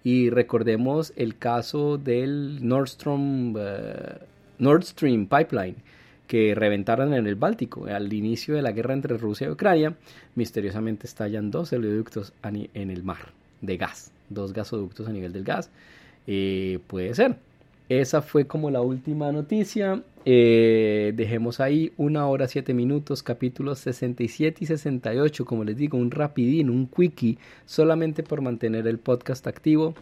Y 0.03 0.29
recordemos 0.29 1.13
el 1.15 1.37
caso 1.37 1.97
del 1.97 2.65
Nordstrom, 2.67 3.55
eh, 3.57 4.17
Nord 4.59 4.83
Stream 4.83 5.27
Pipeline 5.27 5.75
que 6.27 6.55
reventaron 6.55 7.13
en 7.13 7.27
el 7.27 7.35
Báltico. 7.35 7.85
Al 7.85 8.11
inicio 8.11 8.55
de 8.55 8.61
la 8.61 8.71
guerra 8.71 8.93
entre 8.93 9.17
Rusia 9.17 9.47
y 9.47 9.51
Ucrania, 9.51 9.95
misteriosamente 10.35 11.05
estallan 11.05 11.51
dos 11.51 11.71
oleoductos 11.73 12.33
en 12.43 12.89
el 12.89 13.03
mar 13.03 13.33
de 13.61 13.77
gas, 13.77 14.11
dos 14.29 14.53
gasoductos 14.53 15.07
a 15.07 15.11
nivel 15.11 15.31
del 15.31 15.43
gas. 15.43 15.69
Eh, 16.27 16.79
puede 16.87 17.13
ser. 17.13 17.35
Esa 18.01 18.21
fue 18.21 18.47
como 18.47 18.71
la 18.71 18.81
última 18.81 19.31
noticia. 19.31 20.01
Eh, 20.25 21.13
dejemos 21.15 21.59
ahí 21.59 21.93
una 21.97 22.25
hora 22.27 22.47
siete 22.47 22.73
minutos, 22.73 23.21
capítulos 23.21 23.79
67 23.79 24.59
y 24.61 24.65
68, 24.65 25.45
como 25.45 25.63
les 25.63 25.77
digo, 25.77 25.97
un 25.97 26.09
rapidín, 26.09 26.69
un 26.69 26.87
quickie, 26.87 27.37
solamente 27.65 28.23
por 28.23 28.41
mantener 28.41 28.87
el 28.87 28.97
podcast 28.97 29.45
activo. 29.45 29.93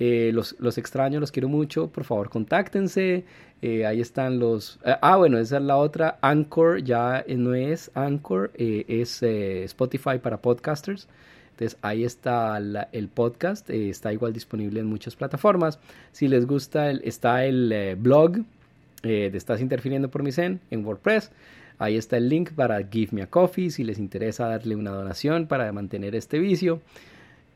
Eh, 0.00 0.30
los, 0.32 0.56
los, 0.58 0.76
extraño, 0.78 1.20
los 1.20 1.30
quiero 1.30 1.48
mucho, 1.48 1.88
por 1.88 2.04
favor 2.04 2.30
contáctense, 2.30 3.24
eh, 3.60 3.84
ahí 3.84 4.00
están 4.00 4.38
los... 4.38 4.80
ah, 4.82 5.16
bueno, 5.16 5.38
esa 5.38 5.58
es 5.58 5.62
la 5.62 5.76
otra, 5.76 6.18
Anchor 6.22 6.82
ya 6.82 7.22
no 7.28 7.54
es 7.54 7.90
Anchor, 7.94 8.50
es 8.56 9.22
Spotify 9.22 10.18
para 10.20 10.40
podcasters. 10.40 11.06
Entonces 11.60 11.78
ahí 11.82 12.04
está 12.04 12.58
el 12.90 13.08
podcast, 13.08 13.68
está 13.68 14.14
igual 14.14 14.32
disponible 14.32 14.80
en 14.80 14.86
muchas 14.86 15.14
plataformas. 15.14 15.78
Si 16.10 16.26
les 16.26 16.46
gusta, 16.46 16.90
está 16.90 17.44
el 17.44 17.96
blog 17.98 18.38
eh, 19.02 19.28
de 19.30 19.36
Estás 19.36 19.60
interfiriendo 19.60 20.10
por 20.10 20.22
mi 20.22 20.32
Zen 20.32 20.60
en 20.70 20.86
WordPress. 20.86 21.30
Ahí 21.78 21.96
está 21.96 22.16
el 22.16 22.30
link 22.30 22.52
para 22.52 22.82
Give 22.88 23.08
Me 23.12 23.20
a 23.20 23.26
Coffee 23.26 23.70
si 23.70 23.84
les 23.84 23.98
interesa 23.98 24.48
darle 24.48 24.74
una 24.74 24.90
donación 24.90 25.46
para 25.46 25.70
mantener 25.70 26.14
este 26.14 26.38
vicio. 26.38 26.80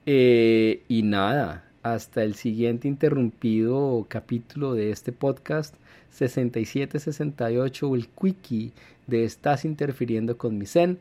Eh, 0.05 0.83
y 0.87 1.03
nada, 1.03 1.65
hasta 1.83 2.25
el 2.25 2.35
siguiente 2.35 2.89
interrumpido 2.89 4.05
capítulo 4.11 4.75
de 4.75 4.91
este 4.91 5.13
podcast 5.13 5.77
6768 6.11 7.89
o 7.89 7.97
el 7.97 8.09
quickie 8.09 8.73
de 9.07 9.25
Estás 9.25 9.65
interfiriendo 9.65 10.37
con 10.37 10.59
mi 10.59 10.67
Zen 10.67 10.99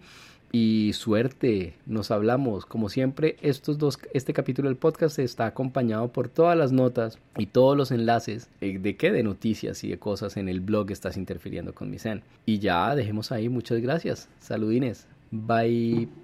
y 0.53 0.93
suerte. 0.93 1.73
Nos 1.85 2.11
hablamos. 2.11 2.65
Como 2.65 2.87
siempre, 2.87 3.35
estos 3.41 3.77
dos, 3.77 3.99
este 4.13 4.31
capítulo 4.31 4.69
del 4.69 4.77
podcast 4.77 5.19
está 5.19 5.47
acompañado 5.47 6.13
por 6.13 6.29
todas 6.29 6.57
las 6.57 6.71
notas 6.71 7.17
y 7.37 7.47
todos 7.47 7.75
los 7.75 7.91
enlaces 7.91 8.49
eh, 8.61 8.77
de 8.79 8.95
qué 8.95 9.11
de 9.11 9.23
noticias 9.23 9.83
y 9.83 9.89
de 9.89 9.99
cosas 9.99 10.37
en 10.37 10.47
el 10.47 10.61
blog 10.61 10.91
estás 10.91 11.17
interfiriendo 11.17 11.73
con 11.73 11.89
mi 11.89 11.99
Zen. 11.99 12.21
Y 12.45 12.59
ya 12.59 12.95
dejemos 12.95 13.33
ahí. 13.33 13.49
Muchas 13.49 13.81
gracias. 13.81 14.29
Saludines. 14.39 15.07
Bye. 15.31 16.22